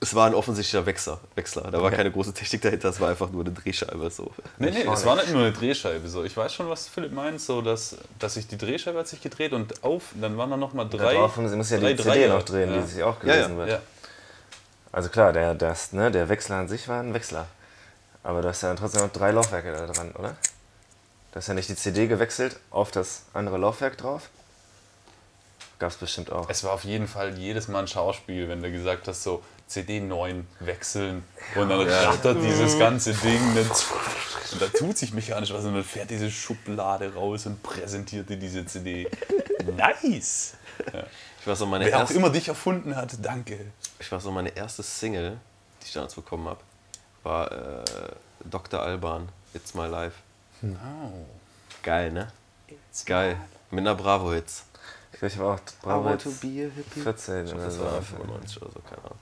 Es 0.00 0.14
war 0.14 0.26
ein 0.26 0.34
offensichtlicher 0.34 0.84
Wechsler. 0.84 1.18
Wechsler. 1.34 1.70
Da 1.70 1.80
war 1.80 1.90
keine 1.90 2.10
große 2.10 2.34
Technik 2.34 2.60
dahinter, 2.60 2.90
es 2.90 3.00
war 3.00 3.08
einfach 3.08 3.30
nur 3.30 3.42
eine 3.42 3.54
Drehscheibe. 3.54 4.10
So. 4.10 4.32
Nee, 4.58 4.70
nee, 4.70 4.86
es 4.92 5.06
war 5.06 5.16
nicht 5.16 5.30
nur 5.30 5.42
eine 5.42 5.52
Drehscheibe. 5.52 6.06
So. 6.08 6.24
Ich 6.24 6.36
weiß 6.36 6.52
schon, 6.52 6.68
was 6.68 6.88
Philipp 6.88 7.12
meint, 7.12 7.40
so, 7.40 7.62
dass, 7.62 7.96
dass 8.18 8.34
sich 8.34 8.46
die 8.46 8.58
Drehscheibe 8.58 8.98
hat 8.98 9.08
sich 9.08 9.22
gedreht 9.22 9.52
und 9.52 9.82
auf, 9.82 10.02
dann 10.20 10.36
waren 10.36 10.50
da 10.50 10.56
nochmal 10.58 10.88
drei. 10.88 11.14
Darauf 11.14 11.36
muss 11.38 11.70
ja 11.70 11.78
die 11.78 11.96
CD 11.96 12.28
noch 12.28 12.42
drehen, 12.42 12.74
ja. 12.74 12.80
die 12.80 12.86
sich 12.86 13.02
auch 13.02 13.18
gelesen 13.18 13.56
wird. 13.56 13.80
Also 14.92 15.08
klar, 15.08 15.32
der, 15.32 15.54
das, 15.54 15.92
ne, 15.92 16.10
der 16.10 16.28
Wechsler 16.28 16.56
an 16.56 16.68
sich 16.68 16.86
war 16.86 17.00
ein 17.00 17.14
Wechsler. 17.14 17.46
Aber 18.22 18.42
du 18.42 18.48
hast 18.48 18.62
ja 18.62 18.74
trotzdem 18.74 19.02
noch 19.02 19.12
drei 19.12 19.30
Laufwerke 19.30 19.72
da 19.72 19.86
dran, 19.86 20.12
oder? 20.12 20.36
Da 21.34 21.40
ist 21.40 21.48
ja 21.48 21.54
nicht 21.54 21.68
die 21.68 21.74
CD 21.74 22.06
gewechselt 22.06 22.60
auf 22.70 22.92
das 22.92 23.24
andere 23.32 23.58
Laufwerk 23.58 23.98
drauf. 23.98 24.30
Gab 25.80 25.90
es 25.90 25.96
bestimmt 25.96 26.30
auch. 26.30 26.48
Es 26.48 26.62
war 26.62 26.72
auf 26.72 26.84
jeden 26.84 27.08
Fall 27.08 27.36
jedes 27.36 27.66
Mal 27.66 27.80
ein 27.80 27.88
Schauspiel, 27.88 28.48
wenn 28.48 28.62
du 28.62 28.70
gesagt 28.70 29.08
hast, 29.08 29.24
so 29.24 29.42
CD 29.66 29.98
9 29.98 30.46
wechseln 30.60 31.24
und 31.56 31.68
dann 31.68 31.88
ja. 31.88 32.10
rattert 32.10 32.40
dieses 32.40 32.78
ganze 32.78 33.14
Ding. 33.14 33.40
Und 33.56 34.62
da 34.62 34.66
tut 34.78 34.96
sich 34.96 35.12
mechanisch 35.12 35.52
was 35.52 35.64
und 35.64 35.74
dann 35.74 35.82
fährt 35.82 36.08
diese 36.10 36.30
Schublade 36.30 37.12
raus 37.14 37.46
und 37.46 37.60
präsentiert 37.64 38.30
dir 38.30 38.36
diese 38.36 38.64
CD. 38.64 39.10
Nice! 39.76 40.54
Ja. 40.92 41.02
Ich 41.40 41.46
war 41.48 41.56
so 41.56 41.66
meine 41.66 41.86
Wer 41.86 41.94
erste, 41.94 42.14
auch 42.14 42.16
immer 42.16 42.30
dich 42.30 42.46
erfunden 42.46 42.94
hat, 42.94 43.16
danke. 43.20 43.58
Ich 43.98 44.12
war 44.12 44.20
so 44.20 44.30
meine 44.30 44.50
erste 44.50 44.84
Single, 44.84 45.38
die 45.82 45.86
ich 45.86 45.92
damals 45.94 46.14
bekommen 46.14 46.46
habe, 46.46 46.60
war 47.24 47.50
äh, 47.50 47.84
Dr. 48.44 48.80
Alban, 48.80 49.28
It's 49.52 49.74
My 49.74 49.88
Life. 49.88 50.23
No. 50.64 51.26
Geil, 51.82 52.10
ne? 52.12 52.32
It's 52.68 53.04
Geil. 53.04 53.36
Mit 53.70 53.80
einer 53.80 53.94
Bravo-Hits. 53.94 54.64
Ich 55.12 55.18
glaube, 55.18 55.32
ich 55.32 55.38
habe 55.38 55.50
auch 55.50 55.60
Bravo-Hits 55.82 56.40
14 57.02 57.48
oder 57.48 57.70
so. 57.70 57.84
Das 57.84 57.92
war 57.92 58.02
95 58.02 58.62
oder 58.62 58.70
so, 58.72 58.80
keine 58.80 59.04
Ahnung. 59.04 59.18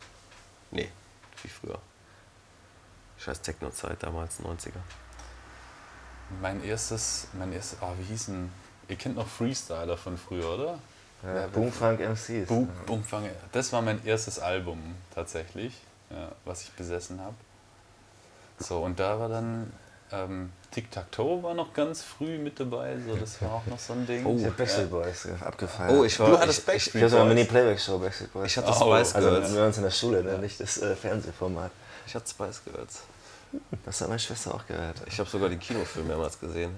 Nee, 0.71 0.89
wie 1.43 1.49
früher. 1.49 1.79
Scheiß 3.19 3.41
Techno-Zeit 3.41 4.03
damals, 4.03 4.41
90er. 4.41 4.81
Mein 6.41 6.63
erstes, 6.65 7.27
mein 7.33 7.53
erstes, 7.53 7.79
oh, 7.83 7.93
wie 7.99 8.05
hießen, 8.05 8.51
ihr 8.89 8.97
kennt 8.97 9.17
noch 9.17 9.27
Freestyler 9.27 9.97
von 9.97 10.17
früher, 10.17 10.55
oder? 10.55 10.79
Ja, 11.23 11.47
Boomfunk 11.49 12.01
MCs. 12.01 12.49
Boom, 12.49 12.69
Boomfunk, 12.87 13.31
das 13.53 13.73
war 13.73 13.83
mein 13.83 14.05
erstes 14.05 14.39
Album 14.39 14.97
tatsächlich, 15.15 15.75
ja, 16.11 16.33
was 16.45 16.63
ich 16.63 16.73
besessen 16.73 17.21
habe. 17.21 17.37
So, 18.59 18.83
und 18.83 18.99
da 18.99 19.19
war 19.21 19.29
dann 19.29 19.73
ähm, 20.13 20.51
Tic-Tac-Toe 20.71 21.43
war 21.43 21.55
noch 21.55 21.73
ganz 21.73 22.03
früh 22.03 22.39
mit 22.39 22.59
dabei, 22.59 22.97
so, 23.07 23.17
das 23.17 23.41
war 23.43 23.55
auch 23.55 23.67
noch 23.67 23.79
so 23.79 23.93
ein 23.93 24.07
Ding. 24.07 24.25
Oh, 24.25 24.37
ich 24.39 24.45
hab 24.45 24.57
Backstreet 24.57 24.91
Boys 24.91 25.27
abgefallen. 25.41 25.99
Oh, 25.99 26.05
ich 26.05 26.19
war, 26.19 26.31
du 26.31 26.39
hattest 26.39 26.67
Backstreet 26.67 27.03
Boys? 27.03 27.13
Ich 27.13 27.19
hatte 27.19 27.23
eine 27.23 27.35
Mini-Playback-Show 27.35 27.99
Backstreet 27.99 28.33
Boys. 28.33 28.47
Ich 28.47 28.57
hatte 28.57 28.69
oh, 28.69 28.73
Spice 28.73 29.13
Girls. 29.13 29.15
Also 29.15 29.55
wir 29.57 29.65
uns 29.65 29.77
in 29.77 29.83
der 29.83 29.91
Schule, 29.91 30.23
ne? 30.23 30.39
nicht 30.39 30.61
das 30.61 30.81
äh, 30.81 30.95
Fernsehformat. 30.95 31.71
Ich 32.07 32.15
hatte 32.15 32.29
Spice 32.29 32.63
Girls. 32.65 33.03
Das 33.85 34.01
hat 34.01 34.09
meine 34.09 34.19
Schwester 34.19 34.55
auch 34.55 34.67
gehört. 34.67 34.97
Ich 35.07 35.19
habe 35.19 35.29
sogar 35.29 35.49
den 35.49 35.61
Kinofilm 35.61 36.07
mehrmals 36.07 36.39
gesehen. 36.41 36.75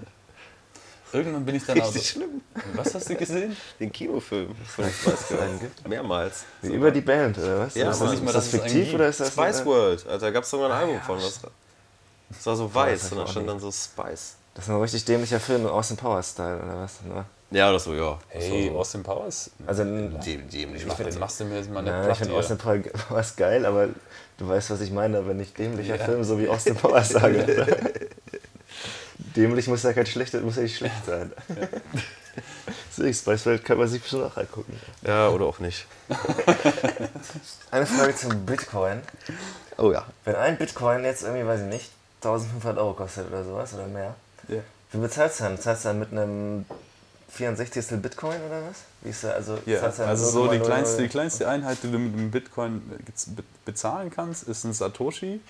Irgendwann 1.13 1.45
bin 1.45 1.55
ich 1.55 1.65
dann 1.65 1.79
Richtig 1.79 2.09
schlimm. 2.09 2.41
Was 2.73 2.93
hast 2.93 3.09
du 3.09 3.15
gesehen? 3.15 3.55
Den 3.79 3.91
Kinofilm 3.91 4.53
von 4.65 4.85
Spice 4.85 5.27
Girls. 5.29 5.61
Mehrmals. 5.87 6.43
Wie 6.61 6.73
über 6.73 6.91
die 6.91 7.01
Band, 7.01 7.37
oder 7.37 7.59
was? 7.59 7.75
Ja, 7.75 7.91
ist 7.91 8.01
das, 8.01 8.13
ist 8.13 8.35
das 8.35 8.47
fiktiv 8.49 8.93
oder 8.93 9.07
ist 9.07 9.19
das 9.21 9.29
Spice 9.29 9.65
World. 9.65 10.05
Also, 10.07 10.25
da 10.25 10.31
gab 10.31 10.43
es 10.43 10.49
sogar 10.49 10.71
ein 10.71 10.77
Album 10.77 11.01
von. 11.01 11.17
Was, 11.17 11.39
das 12.29 12.45
war 12.45 12.55
so 12.55 12.73
weiß 12.73 13.11
und 13.11 13.19
da 13.19 13.27
stand 13.27 13.47
dann 13.47 13.59
so 13.59 13.71
Spice. 13.71 14.35
Das 14.53 14.65
ist 14.65 14.69
ein 14.69 14.79
richtig 14.79 15.05
dämlicher 15.05 15.39
Film, 15.39 15.65
Austin 15.65 15.97
Powers 15.97 16.31
Style 16.31 16.57
oder 16.57 16.81
was? 16.81 17.01
Ne? 17.01 17.25
Ja, 17.51 17.69
oder 17.69 17.79
so, 17.79 17.93
ja. 17.93 18.17
Hey, 18.29 18.69
so. 18.69 18.79
Austin 18.79 19.03
Powers? 19.03 19.51
Also, 19.67 19.83
Däm, 19.83 20.49
dämlich. 20.49 20.85
Mach, 20.85 20.95
find, 20.95 21.19
machst 21.19 21.39
du 21.39 21.45
mir 21.45 21.57
jetzt 21.57 21.69
mal 21.69 21.79
eine 21.79 21.91
ja, 21.91 22.11
Ich 22.11 22.17
finde 22.17 22.33
Austin 22.33 22.57
Powers 23.07 23.35
geil, 23.35 23.65
aber 23.65 23.89
du 24.37 24.47
weißt, 24.47 24.71
was 24.71 24.81
ich 24.81 24.91
meine, 24.91 25.27
wenn 25.27 25.39
ich 25.39 25.53
dämlicher 25.53 25.97
ja. 25.97 26.05
Film 26.05 26.23
so 26.23 26.39
wie 26.39 26.47
Austin 26.47 26.75
Powers 26.75 27.09
sage. 27.09 27.67
Dämlich 29.35 29.67
muss 29.67 29.83
ja 29.83 29.93
kein 29.93 30.05
schlechter, 30.05 30.39
muss 30.41 30.55
ja 30.55 30.63
nicht 30.63 30.77
schlecht 30.77 31.05
sein. 31.05 31.31
Ja. 31.49 31.67
Deswegen, 32.89 33.13
Spice 33.13 33.45
World 33.45 33.65
kann 33.65 33.77
man 33.77 33.87
sich 33.87 34.01
bestimmt 34.01 34.23
auch 34.23 34.37
angucken. 34.37 34.79
Ja, 35.05 35.29
oder 35.29 35.45
auch 35.45 35.59
nicht. 35.59 35.85
Eine 37.71 37.85
Frage 37.85 38.15
zum 38.15 38.45
Bitcoin. 38.45 39.01
Oh 39.77 39.91
ja. 39.91 40.05
Wenn 40.23 40.35
ein 40.35 40.57
Bitcoin 40.57 41.03
jetzt 41.03 41.23
irgendwie, 41.23 41.45
weiß 41.45 41.61
ich 41.61 41.67
nicht, 41.67 41.91
1500 42.21 42.77
Euro 42.77 42.93
kostet 42.93 43.27
oder 43.27 43.43
sowas 43.43 43.73
oder 43.73 43.87
mehr, 43.87 44.15
ja. 44.47 44.61
Wie 44.91 44.97
bezahlst 44.97 45.39
du 45.39 45.43
dann? 45.43 45.55
Bezahlst 45.57 45.83
du 45.83 45.89
dann 45.89 45.99
mit 45.99 46.11
einem 46.11 46.65
64. 47.29 48.01
Bitcoin 48.01 48.37
oder 48.47 48.61
was? 48.69 48.83
Wie 49.01 49.09
ist 49.09 49.23
da, 49.23 49.31
also 49.31 49.57
ja, 49.65 49.81
also 49.81 50.29
so 50.29 50.47
die 50.47 50.59
kleinste, 50.59 51.01
die 51.01 51.09
kleinste 51.09 51.47
Einheit, 51.47 51.79
die 51.83 51.91
du 51.91 51.99
mit 51.99 52.13
einem 52.13 52.31
Bitcoin 52.31 52.81
bezahlen 53.65 54.09
kannst, 54.09 54.43
ist 54.43 54.63
ein 54.63 54.73
Satoshi. 54.73 55.41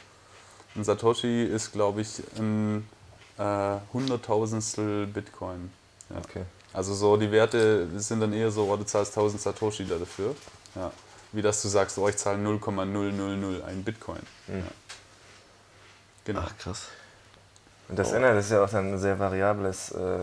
Ein 0.76 0.84
Satoshi 0.84 1.44
ist, 1.44 1.72
glaube 1.72 2.02
ich, 2.02 2.22
ein 2.38 2.88
äh, 3.38 3.78
Hunderttausendstel 3.94 5.08
Bitcoin. 5.08 5.72
Ja. 6.10 6.18
Okay. 6.18 6.44
Also 6.74 6.94
so 6.94 7.16
die 7.16 7.32
Werte 7.32 7.88
sind 8.00 8.20
dann 8.20 8.34
eher 8.34 8.52
so, 8.52 8.64
oh, 8.70 8.76
du 8.76 8.84
zahlst 8.84 9.12
1000 9.12 9.42
Satoshi 9.42 9.86
dafür. 9.88 10.36
Ja. 10.76 10.92
Wie 11.32 11.42
dass 11.42 11.62
du 11.62 11.68
sagst, 11.68 11.98
oh, 11.98 12.08
ich 12.08 12.18
zahle 12.18 12.40
0,000 12.40 13.86
Bitcoin. 13.86 14.20
Mhm. 14.48 14.58
Ja. 14.58 14.64
Genau. 16.26 16.42
Ach 16.44 16.58
krass. 16.58 16.88
Und 17.88 17.98
das 17.98 18.12
oh. 18.12 18.16
ändert 18.16 18.40
ist 18.40 18.52
ja 18.52 18.64
auch 18.64 18.70
dann 18.70 18.94
ein 18.94 19.00
sehr 19.00 19.18
variables 19.18 19.92
äh, 19.92 20.18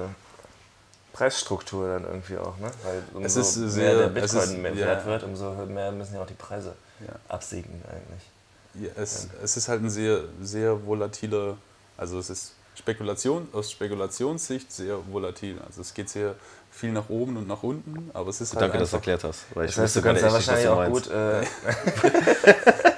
Preisstruktur 1.12 1.88
dann 1.88 2.04
irgendwie 2.04 2.36
auch, 2.36 2.56
ne? 2.58 2.70
Weil 2.82 3.02
umso 3.14 3.40
es 3.40 3.56
ist 3.56 3.72
sehr, 3.72 3.94
mehr 3.94 4.08
der 4.08 4.20
Bitcoin 4.20 4.42
ist, 4.42 4.58
mehr 4.58 4.74
ja. 4.74 4.86
wert 4.86 5.06
wird, 5.06 5.22
umso 5.22 5.52
mehr 5.66 5.92
müssen 5.92 6.14
ja 6.14 6.22
auch 6.22 6.26
die 6.26 6.34
Preise 6.34 6.74
ja. 7.00 7.14
absiegen 7.28 7.82
eigentlich. 7.88 8.86
Ja, 8.86 8.90
es, 9.00 9.24
ja. 9.24 9.44
es 9.44 9.56
ist 9.56 9.68
halt 9.68 9.82
ein 9.82 9.90
sehr, 9.90 10.22
sehr 10.40 10.84
volatiler, 10.84 11.56
also 11.96 12.18
es 12.18 12.30
ist 12.30 12.54
Spekulation, 12.74 13.48
aus 13.52 13.70
Spekulationssicht 13.70 14.72
sehr 14.72 14.96
volatil. 15.10 15.58
Also 15.66 15.82
es 15.82 15.92
geht 15.92 16.08
sehr 16.08 16.34
viel 16.70 16.90
nach 16.90 17.10
oben 17.10 17.36
und 17.36 17.46
nach 17.46 17.62
unten, 17.62 18.10
aber 18.14 18.30
es 18.30 18.40
ist 18.40 18.54
halt 18.54 18.62
Danke, 18.62 18.78
dass 18.78 18.90
du 18.90 18.96
erklärt 18.96 19.22
hast. 19.24 19.44
Weil 19.54 19.66
ich 19.66 19.74
das 19.74 19.84
heißt, 19.84 19.96
du 19.96 20.02
kannst 20.02 20.22
ja 20.22 20.32
wahrscheinlich 20.32 20.68
auch 20.68 20.86
gut... 20.88 21.10
Äh, 21.10 21.42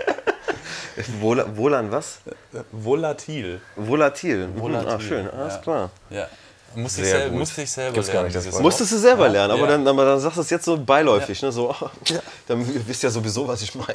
Vol 1.20 1.44
Volan 1.56 1.90
was? 1.90 2.18
Volatil. 2.72 3.60
Volatil. 3.76 4.48
Mhm. 4.48 4.60
Volatil. 4.60 4.90
Ach, 4.90 5.00
schön, 5.00 5.30
alles 5.30 5.54
ja. 5.54 5.60
klar. 5.60 5.90
Ja. 6.10 6.28
Musste 6.76 7.02
ich, 7.02 7.08
selber, 7.08 7.36
musste 7.36 7.62
ich 7.62 7.70
selber 7.70 7.94
Gibt's 7.94 8.08
lernen. 8.08 8.32
Gar 8.32 8.40
nicht, 8.40 8.52
das 8.52 8.60
Musstest 8.60 8.92
du 8.92 8.98
selber 8.98 9.26
ja. 9.26 9.32
lernen, 9.32 9.52
aber, 9.52 9.62
ja. 9.62 9.68
dann, 9.68 9.86
aber 9.86 10.04
dann 10.04 10.20
sagst 10.20 10.38
du 10.38 10.40
es 10.40 10.50
jetzt 10.50 10.64
so 10.64 10.76
beiläufig. 10.76 11.40
Ne? 11.42 11.52
So, 11.52 11.70
oh, 11.80 11.88
dann 12.48 12.66
wisst 12.88 13.02
ihr 13.02 13.08
ja 13.08 13.12
sowieso, 13.12 13.46
was 13.46 13.62
ich 13.62 13.74
meine. 13.74 13.94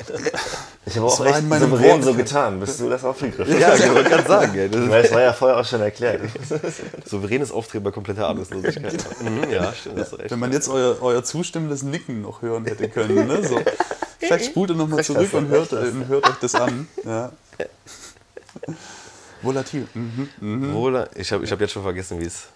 Ich 0.85 0.95
habe 0.95 1.07
auch 1.07 1.25
echt 1.25 1.43
souverän 1.59 2.01
so 2.01 2.13
getan, 2.13 2.59
bis 2.59 2.77
du 2.77 2.89
das 2.89 3.03
aufgegriffen 3.03 3.53
hast. 3.53 3.59
Ja, 3.59 3.75
ich 3.75 3.93
wollte 3.93 4.09
gerade 4.09 4.27
sagen. 4.27 4.57
Ey, 4.57 4.69
das, 4.69 4.81
Weil 4.89 5.05
es 5.05 5.11
war 5.11 5.21
ja 5.21 5.33
vorher 5.33 5.57
auch 5.57 5.65
schon 5.65 5.81
erklärt. 5.81 6.21
Souveränes 7.05 7.51
Auftreten 7.51 7.83
bei 7.83 7.91
kompletter 7.91 8.27
Ahnungslosigkeit. 8.27 8.93
mhm, 9.21 9.51
ja, 9.51 9.73
stimmt, 9.73 10.29
Wenn 10.29 10.39
man 10.39 10.53
jetzt 10.53 10.69
euer, 10.69 11.01
euer 11.01 11.23
zustimmendes 11.23 11.83
Nicken 11.83 12.21
noch 12.21 12.41
hören 12.41 12.65
hätte 12.65 12.87
können. 12.87 13.27
Ne? 13.27 13.45
So. 13.45 13.59
Vielleicht 14.20 14.45
spult 14.45 14.72
ihr 14.72 14.76
nochmal 14.76 15.03
zurück 15.03 15.34
und 15.34 15.47
hört, 15.47 15.72
und 15.74 16.07
hört 16.07 16.30
euch 16.30 16.36
das 16.41 16.55
an. 16.55 16.88
Ja. 17.05 17.32
Volatil. 19.41 19.88
Mhm. 19.93 20.30
Mhm. 20.39 20.74
Vola 20.74 21.07
ich 21.15 21.32
habe 21.32 21.43
ich 21.45 21.51
hab 21.51 21.59
jetzt 21.61 21.72
schon 21.72 21.84
vergessen, 21.84 22.20
wie 22.20 22.26
es. 22.26 22.47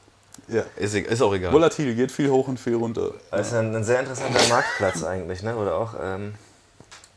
Ja. 0.47 0.63
Ist, 0.75 0.93
ist, 0.95 1.21
auch 1.21 1.33
egal. 1.33 1.53
Volatil 1.53 1.95
geht 1.95 2.11
viel 2.11 2.29
hoch 2.29 2.47
und 2.47 2.59
viel 2.59 2.75
runter. 2.75 3.11
Das 3.31 3.47
ist 3.47 3.53
ein, 3.53 3.73
ein 3.73 3.83
sehr 3.83 4.01
interessanter 4.01 4.41
Marktplatz 4.49 5.03
eigentlich, 5.03 5.41
ne? 5.43 5.55
Oder 5.55 5.75
auch, 5.75 5.93
ähm, 6.01 6.33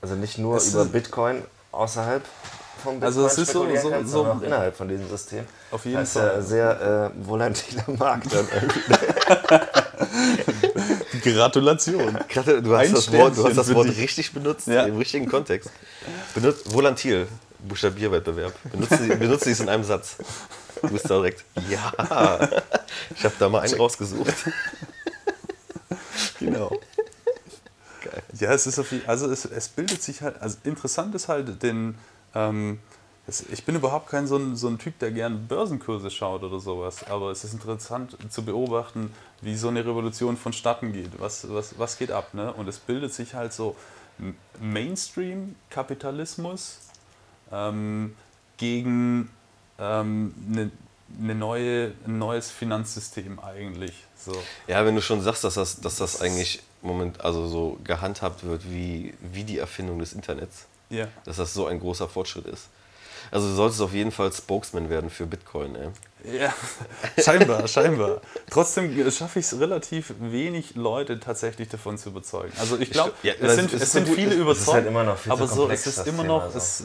also 0.00 0.14
nicht 0.14 0.38
nur 0.38 0.56
es 0.56 0.72
über 0.72 0.84
Bitcoin 0.84 1.42
außerhalb 1.72 2.22
vom 2.82 3.00
Bitcoin 3.00 3.04
also 3.04 3.26
es 3.26 3.38
ist 3.38 3.52
so, 3.52 3.66
so, 3.76 3.90
kannst, 3.90 4.12
so 4.12 4.26
auch 4.26 4.42
innerhalb 4.42 4.76
von 4.76 4.88
diesem 4.88 5.08
System. 5.08 5.44
Auf 5.70 5.84
jeden 5.84 5.96
das 5.96 6.12
Fall. 6.12 6.22
ist 6.22 6.30
ja 6.30 6.36
ein 6.36 6.46
sehr 6.46 7.12
äh, 7.16 7.26
volatiler 7.26 7.84
Markt 7.98 8.32
dann 8.32 8.46
Gratulation. 11.22 12.18
Du 12.62 12.76
hast, 12.76 12.92
das 12.92 13.12
Wort, 13.12 13.36
du 13.36 13.44
hast 13.44 13.56
das 13.56 13.74
Wort 13.74 13.88
richtig 13.88 14.32
benutzt, 14.32 14.66
ja. 14.68 14.84
im 14.84 14.96
richtigen 14.96 15.26
Kontext. 15.26 15.70
Benutzt, 16.34 16.72
volatil. 16.72 17.26
Buchstabierwettbewerb. 17.60 18.54
Benutze, 18.70 19.16
benutze 19.16 19.50
es 19.50 19.60
in 19.60 19.68
einem 19.68 19.84
Satz. 19.84 20.16
Du 20.82 20.88
bist 20.88 21.08
direkt, 21.08 21.44
ja, 21.70 21.92
ich 23.14 23.24
habe 23.24 23.34
da 23.38 23.48
mal 23.48 23.60
einen 23.60 23.74
rausgesucht. 23.74 24.34
Genau. 26.38 26.68
Geil. 28.02 28.22
Ja, 28.38 28.52
es 28.52 28.66
ist 28.66 28.78
auf, 28.78 28.92
also 29.06 29.30
es, 29.30 29.46
es 29.46 29.68
bildet 29.68 30.02
sich 30.02 30.22
halt, 30.22 30.40
also 30.40 30.58
interessant 30.64 31.14
ist 31.14 31.28
halt, 31.28 31.62
den, 31.62 31.96
ähm, 32.34 32.78
ich 33.50 33.64
bin 33.64 33.74
überhaupt 33.74 34.08
kein 34.08 34.28
so 34.28 34.36
ein, 34.36 34.54
so 34.54 34.68
ein 34.68 34.78
Typ, 34.78 35.00
der 35.00 35.10
gern 35.10 35.48
Börsenkurse 35.48 36.10
schaut 36.10 36.44
oder 36.44 36.60
sowas, 36.60 37.04
aber 37.08 37.32
es 37.32 37.42
ist 37.42 37.54
interessant 37.54 38.16
zu 38.30 38.44
beobachten, 38.44 39.12
wie 39.40 39.56
so 39.56 39.66
eine 39.68 39.84
Revolution 39.84 40.36
vonstatten 40.36 40.92
geht. 40.92 41.18
Was, 41.18 41.52
was, 41.52 41.76
was 41.78 41.98
geht 41.98 42.12
ab? 42.12 42.34
Ne? 42.34 42.52
Und 42.52 42.68
es 42.68 42.78
bildet 42.78 43.12
sich 43.12 43.34
halt 43.34 43.52
so 43.52 43.74
Mainstream-Kapitalismus 44.60 46.78
ähm, 47.50 48.14
gegen 48.58 49.30
ähm, 49.78 50.34
eine, 50.48 50.70
eine 51.20 51.34
neue, 51.34 51.94
ein 52.06 52.18
neues 52.18 52.50
Finanzsystem 52.50 53.40
eigentlich. 53.40 54.04
So. 54.16 54.40
Ja, 54.68 54.86
wenn 54.86 54.94
du 54.94 55.02
schon 55.02 55.20
sagst, 55.20 55.42
dass 55.42 55.54
das, 55.54 55.80
dass 55.80 55.96
das 55.96 56.20
eigentlich 56.20 56.62
moment, 56.80 57.22
also 57.22 57.48
so 57.48 57.76
gehandhabt 57.82 58.44
wird 58.44 58.70
wie, 58.70 59.14
wie 59.20 59.42
die 59.42 59.58
Erfindung 59.58 59.98
des 59.98 60.12
Internets, 60.12 60.66
ja. 60.90 61.08
dass 61.24 61.38
das 61.38 61.52
so 61.52 61.66
ein 61.66 61.80
großer 61.80 62.08
Fortschritt 62.08 62.46
ist. 62.46 62.68
Also 63.30 63.48
du 63.48 63.54
solltest 63.54 63.80
auf 63.80 63.92
jeden 63.92 64.12
Fall 64.12 64.32
Spokesman 64.32 64.90
werden 64.90 65.10
für 65.10 65.26
Bitcoin. 65.26 65.76
Ey. 65.76 66.40
Ja, 66.40 66.54
scheinbar, 67.22 67.68
scheinbar. 67.68 68.20
Trotzdem 68.50 69.10
schaffe 69.10 69.38
ich 69.38 69.46
es 69.46 69.60
relativ 69.60 70.14
wenig 70.18 70.74
Leute 70.74 71.20
tatsächlich 71.20 71.68
davon 71.68 71.98
zu 71.98 72.08
überzeugen. 72.08 72.52
Also 72.58 72.78
ich 72.78 72.90
glaube, 72.90 73.12
ja, 73.22 73.34
es 73.40 73.54
sind, 73.54 73.72
es 73.72 73.92
sind 73.92 74.08
viele 74.08 74.34
überzeugt, 74.34 74.72
halt 74.72 74.86
immer 74.86 75.04
noch 75.04 75.18
viel 75.18 75.32
aber 75.32 75.46
so, 75.46 75.68
es 75.68 75.86
ist 75.86 76.06
immer 76.06 76.24
noch, 76.24 76.54
es, 76.54 76.84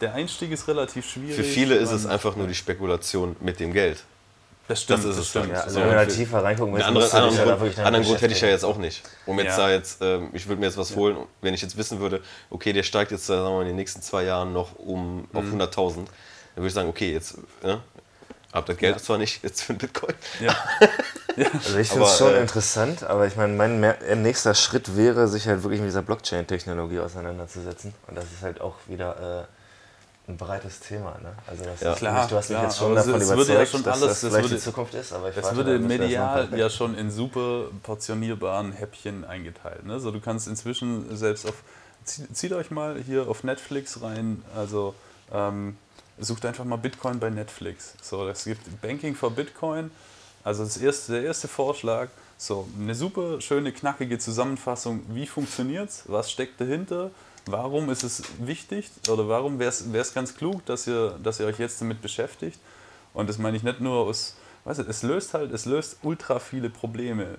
der 0.00 0.14
Einstieg 0.14 0.50
ist 0.52 0.68
relativ 0.68 1.08
schwierig. 1.08 1.36
Für 1.36 1.44
viele 1.44 1.74
ist 1.74 1.90
es 1.90 2.06
einfach 2.06 2.36
nur 2.36 2.46
die 2.46 2.54
Spekulation 2.54 3.36
mit 3.40 3.60
dem 3.60 3.72
Geld. 3.72 4.04
Das 4.68 4.82
stimmt, 4.82 4.98
das 4.98 5.10
ist 5.10 5.16
das 5.16 5.24
es 5.24 5.30
stimmt. 5.30 5.50
Ja, 5.50 5.60
also 5.60 5.80
wenn 5.80 5.88
wir 5.88 5.94
da 5.94 6.06
tiefer 6.06 6.42
reingucken 6.42 6.72
müssen, 6.72 6.86
anderen, 6.86 7.10
anderen, 7.10 7.48
halt 7.48 7.58
Grund, 7.58 7.78
anderen 7.78 8.04
Grund 8.04 8.20
hätte 8.20 8.34
ich 8.34 8.40
ja 8.40 8.48
jetzt 8.48 8.64
auch 8.64 8.78
nicht. 8.78 9.02
Um 9.24 9.38
jetzt 9.38 9.56
ja. 9.58 9.66
da 9.66 9.70
jetzt, 9.70 10.02
ähm, 10.02 10.30
ich 10.32 10.46
würde 10.48 10.60
mir 10.60 10.66
jetzt 10.66 10.76
was 10.76 10.90
ja. 10.90 10.96
holen, 10.96 11.18
wenn 11.40 11.54
ich 11.54 11.62
jetzt 11.62 11.76
wissen 11.76 12.00
würde, 12.00 12.20
okay, 12.50 12.72
der 12.72 12.82
steigt 12.82 13.12
jetzt 13.12 13.26
sagen 13.26 13.42
wir 13.42 13.50
mal, 13.50 13.60
in 13.62 13.68
den 13.68 13.76
nächsten 13.76 14.02
zwei 14.02 14.24
Jahren 14.24 14.52
noch 14.52 14.76
um 14.78 15.28
mhm. 15.32 15.38
auf 15.38 15.44
100.000, 15.44 15.94
dann 15.94 16.06
würde 16.56 16.66
ich 16.66 16.74
sagen, 16.74 16.88
okay, 16.88 17.12
jetzt 17.12 17.38
ne, 17.62 17.80
habt 18.52 18.68
das 18.68 18.76
Geld 18.76 18.96
ja. 18.96 19.02
zwar 19.02 19.18
nicht 19.18 19.44
jetzt 19.44 19.62
für 19.62 19.70
einen 19.70 19.78
Bitcoin. 19.78 20.14
Ja. 21.38 21.48
Also 21.52 21.76
ich 21.76 21.90
finde 21.90 22.06
es 22.06 22.16
schon 22.16 22.34
äh, 22.34 22.40
interessant, 22.40 23.04
aber 23.04 23.26
ich 23.26 23.36
meine, 23.36 23.52
mein 23.52 24.22
nächster 24.22 24.54
Schritt 24.54 24.96
wäre, 24.96 25.28
sich 25.28 25.46
halt 25.46 25.62
wirklich 25.62 25.80
mit 25.80 25.90
dieser 25.90 26.00
Blockchain-Technologie 26.00 26.98
auseinanderzusetzen. 27.00 27.92
Und 28.06 28.16
das 28.16 28.24
ist 28.24 28.40
halt 28.40 28.62
auch 28.62 28.76
wieder 28.86 29.42
äh, 29.42 29.55
ein 30.28 30.36
breites 30.36 30.80
Thema. 30.80 31.18
Ne? 31.22 31.32
Also 31.46 31.64
das 31.64 31.80
ja. 31.80 31.92
ist 31.92 31.98
klar, 31.98 32.20
nicht, 32.20 32.32
du 32.32 32.36
hast 32.36 32.46
klar, 32.46 32.62
mich 32.62 32.70
jetzt 32.70 32.78
schon 32.78 32.94
davon 32.94 33.14
überzeugt, 33.14 33.48
ja 33.48 33.66
schon 33.66 33.84
alles, 33.84 34.00
dass 34.00 34.00
das 34.00 34.18
vielleicht 34.18 34.44
würde, 34.44 34.54
die 34.56 34.60
Zukunft 34.60 34.94
ist, 34.94 35.12
aber 35.12 35.30
ich 35.30 35.36
Es 35.36 35.54
würde 35.54 35.78
medial 35.78 36.58
ja 36.58 36.68
schon 36.68 36.96
in 36.96 37.10
super 37.10 37.66
portionierbaren 37.82 38.72
Häppchen 38.72 39.24
eingeteilt. 39.24 39.86
Ne? 39.86 40.00
So, 40.00 40.10
du 40.10 40.20
kannst 40.20 40.48
inzwischen 40.48 41.16
selbst 41.16 41.46
auf, 41.46 41.54
zieht 42.04 42.52
euch 42.52 42.70
mal 42.70 43.00
hier 43.00 43.28
auf 43.28 43.44
Netflix 43.44 44.02
rein, 44.02 44.42
also 44.56 44.94
ähm, 45.32 45.76
sucht 46.18 46.44
einfach 46.44 46.64
mal 46.64 46.76
Bitcoin 46.76 47.20
bei 47.20 47.30
Netflix. 47.30 47.94
So, 48.02 48.28
es 48.28 48.44
gibt 48.44 48.80
Banking 48.80 49.14
for 49.14 49.30
Bitcoin, 49.30 49.90
also 50.42 50.64
das 50.64 50.76
erste, 50.76 51.12
der 51.12 51.22
erste 51.22 51.46
Vorschlag, 51.46 52.08
so 52.38 52.68
eine 52.78 52.94
super 52.94 53.40
schöne, 53.40 53.72
knackige 53.72 54.18
Zusammenfassung, 54.18 55.02
wie 55.08 55.26
funktioniert 55.26 55.88
es, 55.88 56.02
was 56.06 56.30
steckt 56.30 56.60
dahinter, 56.60 57.10
Warum 57.48 57.90
ist 57.90 58.02
es 58.02 58.22
wichtig 58.38 58.90
oder 59.08 59.28
warum 59.28 59.60
wäre 59.60 59.70
es 59.70 60.14
ganz 60.14 60.34
klug, 60.34 60.66
dass 60.66 60.86
ihr, 60.88 61.16
dass 61.22 61.38
ihr 61.38 61.46
euch 61.46 61.58
jetzt 61.58 61.80
damit 61.80 62.02
beschäftigt? 62.02 62.58
Und 63.14 63.28
das 63.28 63.38
meine 63.38 63.56
ich 63.56 63.62
nicht 63.62 63.80
nur 63.80 63.98
aus, 64.06 64.34
weißt 64.64 64.80
du, 64.80 64.82
es 64.82 65.02
löst 65.02 65.32
halt, 65.32 65.52
es 65.52 65.64
löst 65.64 65.98
ultra 66.02 66.40
viele 66.40 66.70
Probleme. 66.70 67.38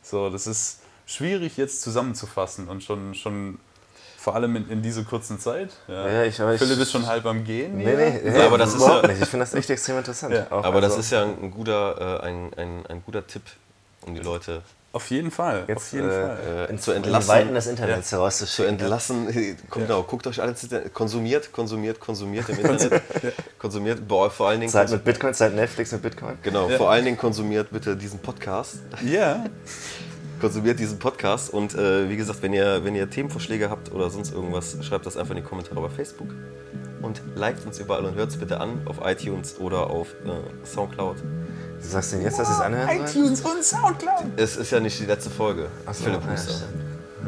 So, 0.00 0.30
das 0.30 0.46
ist 0.46 0.80
schwierig 1.06 1.56
jetzt 1.56 1.82
zusammenzufassen 1.82 2.68
und 2.68 2.84
schon, 2.84 3.14
schon 3.14 3.58
vor 4.16 4.36
allem 4.36 4.54
in, 4.56 4.70
in 4.70 4.82
dieser 4.82 5.02
kurzen 5.02 5.40
Zeit. 5.40 5.70
Ja. 5.88 6.08
Ja, 6.08 6.24
ich, 6.24 6.36
Philipp 6.36 6.78
ist 6.78 6.92
schon 6.92 7.06
halb 7.06 7.26
am 7.26 7.42
Gehen. 7.42 7.78
Nee, 7.78 7.96
nee, 7.96 8.30
ja, 8.38 8.46
aber 8.46 8.58
das 8.58 8.74
ist 8.74 8.86
ja, 8.86 9.06
nicht. 9.06 9.22
Ich 9.22 9.28
finde 9.28 9.44
das 9.44 9.54
echt 9.54 9.70
extrem 9.70 9.98
interessant. 9.98 10.34
Ja. 10.34 10.46
aber 10.50 10.66
also 10.66 10.80
das 10.82 10.98
ist 10.98 11.10
ja 11.10 11.24
ein 11.24 11.50
guter, 11.50 12.20
äh, 12.22 12.26
ein, 12.26 12.52
ein, 12.56 12.86
ein 12.86 13.02
guter 13.04 13.26
Tipp, 13.26 13.42
um 14.02 14.14
die 14.14 14.20
Leute 14.20 14.62
auf 14.92 15.10
jeden 15.10 15.30
Fall. 15.30 15.64
Jetzt, 15.68 15.76
auf 15.76 15.92
jeden 15.92 16.08
äh, 16.08 16.12
Fall. 16.12 16.68
Äh, 16.70 16.76
zu 16.76 16.92
entlassen. 16.92 17.28
Weiten 17.28 17.54
des 17.54 17.66
Internets 17.66 18.10
ja. 18.10 18.28
Zu 18.30 18.62
entlassen. 18.62 19.28
Genau, 19.70 20.02
guckt 20.02 20.26
euch 20.26 20.40
alles, 20.40 20.66
konsumiert, 20.94 21.52
konsumiert, 21.52 22.00
konsumiert 22.00 22.48
im 22.48 22.58
Internet. 22.58 22.92
ja. 23.22 23.30
Konsumiert, 23.58 24.08
boah, 24.08 24.30
vor 24.30 24.48
allen 24.48 24.60
Dingen. 24.60 24.72
Zeit 24.72 24.90
mit 24.90 25.04
Bitcoin, 25.04 25.34
Zeit 25.34 25.54
Netflix 25.54 25.92
mit 25.92 26.02
Bitcoin. 26.02 26.38
Genau, 26.42 26.68
ja. 26.68 26.76
vor 26.76 26.90
allen 26.90 27.04
Dingen 27.04 27.18
konsumiert 27.18 27.70
bitte 27.70 27.96
diesen 27.96 28.18
Podcast. 28.20 28.78
Ja. 29.04 29.44
konsumiert 30.40 30.78
diesen 30.78 30.98
Podcast 30.98 31.52
und 31.52 31.74
äh, 31.74 32.08
wie 32.08 32.16
gesagt, 32.16 32.42
wenn 32.42 32.52
ihr, 32.52 32.84
wenn 32.84 32.94
ihr 32.94 33.10
Themenvorschläge 33.10 33.70
habt 33.70 33.92
oder 33.92 34.08
sonst 34.08 34.32
irgendwas, 34.32 34.76
schreibt 34.82 35.04
das 35.06 35.16
einfach 35.16 35.34
in 35.34 35.42
die 35.42 35.48
Kommentare 35.48 35.80
bei 35.80 35.88
Facebook 35.88 36.28
und 37.02 37.20
liked 37.34 37.66
uns 37.66 37.78
überall 37.78 38.04
und 38.04 38.14
hört 38.14 38.30
es 38.30 38.38
bitte 38.38 38.60
an 38.60 38.82
auf 38.86 38.98
iTunes 39.04 39.58
oder 39.58 39.90
auf 39.90 40.08
äh, 40.24 40.66
Soundcloud. 40.66 41.16
Du 41.82 41.88
sagst 41.88 42.12
denn 42.12 42.22
jetzt, 42.22 42.38
dass 42.38 42.50
es 42.50 42.60
anhört? 42.60 42.90
iTunes 42.92 43.40
und 43.40 43.64
Soundcloud. 43.64 44.24
Es 44.36 44.56
ist 44.56 44.70
ja 44.70 44.80
nicht 44.80 44.98
die 44.98 45.06
letzte 45.06 45.30
Folge. 45.30 45.66
Achso, 45.86 46.04
Philipp 46.04 46.22
ja, 46.24 46.32
Huster. 46.32 46.54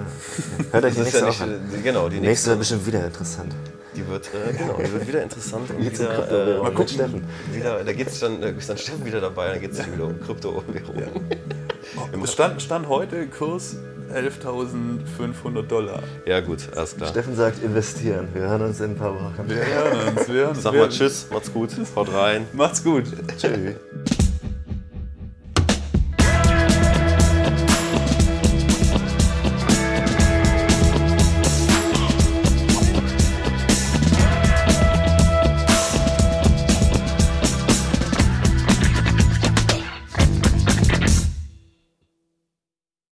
Hört 0.72 0.84
euch 0.84 0.94
die 0.94 1.00
nächste 1.00 1.18
ja 1.18 1.26
nicht, 1.26 1.42
an. 1.42 1.82
Genau, 1.82 2.08
die 2.08 2.20
nächste, 2.20 2.28
nächste 2.28 2.50
wird 2.50 2.58
bestimmt 2.60 2.86
wieder 2.86 3.04
interessant. 3.04 3.54
Die 3.96 4.06
wird, 4.06 4.28
äh, 4.28 4.52
genau, 4.52 4.74
die 4.74 4.92
wird 4.92 5.08
wieder 5.08 5.22
interessant. 5.22 5.70
Und 5.70 5.78
wieder, 5.80 6.56
äh, 6.56 6.62
mal 6.62 6.70
gucken, 6.72 6.88
Steffen. 6.88 7.24
Wieder, 7.52 7.84
da 7.84 7.92
geht's 7.92 8.20
dann, 8.20 8.42
ist 8.42 8.68
dann 8.70 8.78
Steffen 8.78 9.04
wieder 9.04 9.20
dabei, 9.20 9.48
dann 9.48 9.60
geht 9.60 9.72
es 9.72 9.92
wieder 9.92 10.04
um 10.06 10.20
Kryptowährungen. 10.20 11.04
Ja. 12.12 12.26
Stand, 12.26 12.62
Stand 12.62 12.88
heute 12.88 13.26
Kurs 13.26 13.76
11.500 14.14 15.62
Dollar. 15.62 16.02
Ja, 16.26 16.40
gut, 16.40 16.68
alles 16.76 16.96
klar. 16.96 17.10
Steffen 17.10 17.36
sagt 17.36 17.62
investieren. 17.62 18.28
Wir 18.32 18.42
hören 18.42 18.62
uns 18.62 18.80
in 18.80 18.92
ein 18.92 18.96
paar 18.96 19.14
Wochen. 19.14 19.44
Wir 19.46 19.56
hören 19.64 20.16
uns. 20.16 20.28
Wir 20.28 20.34
hören, 20.34 20.54
Sag 20.54 20.74
mal 20.74 20.88
Tschüss, 20.88 21.26
macht's 21.30 21.52
gut, 21.52 21.70
haut 21.94 22.12
rein. 22.12 22.46
Macht's 22.52 22.82
gut. 22.82 23.04
Tschüss. 23.38 23.74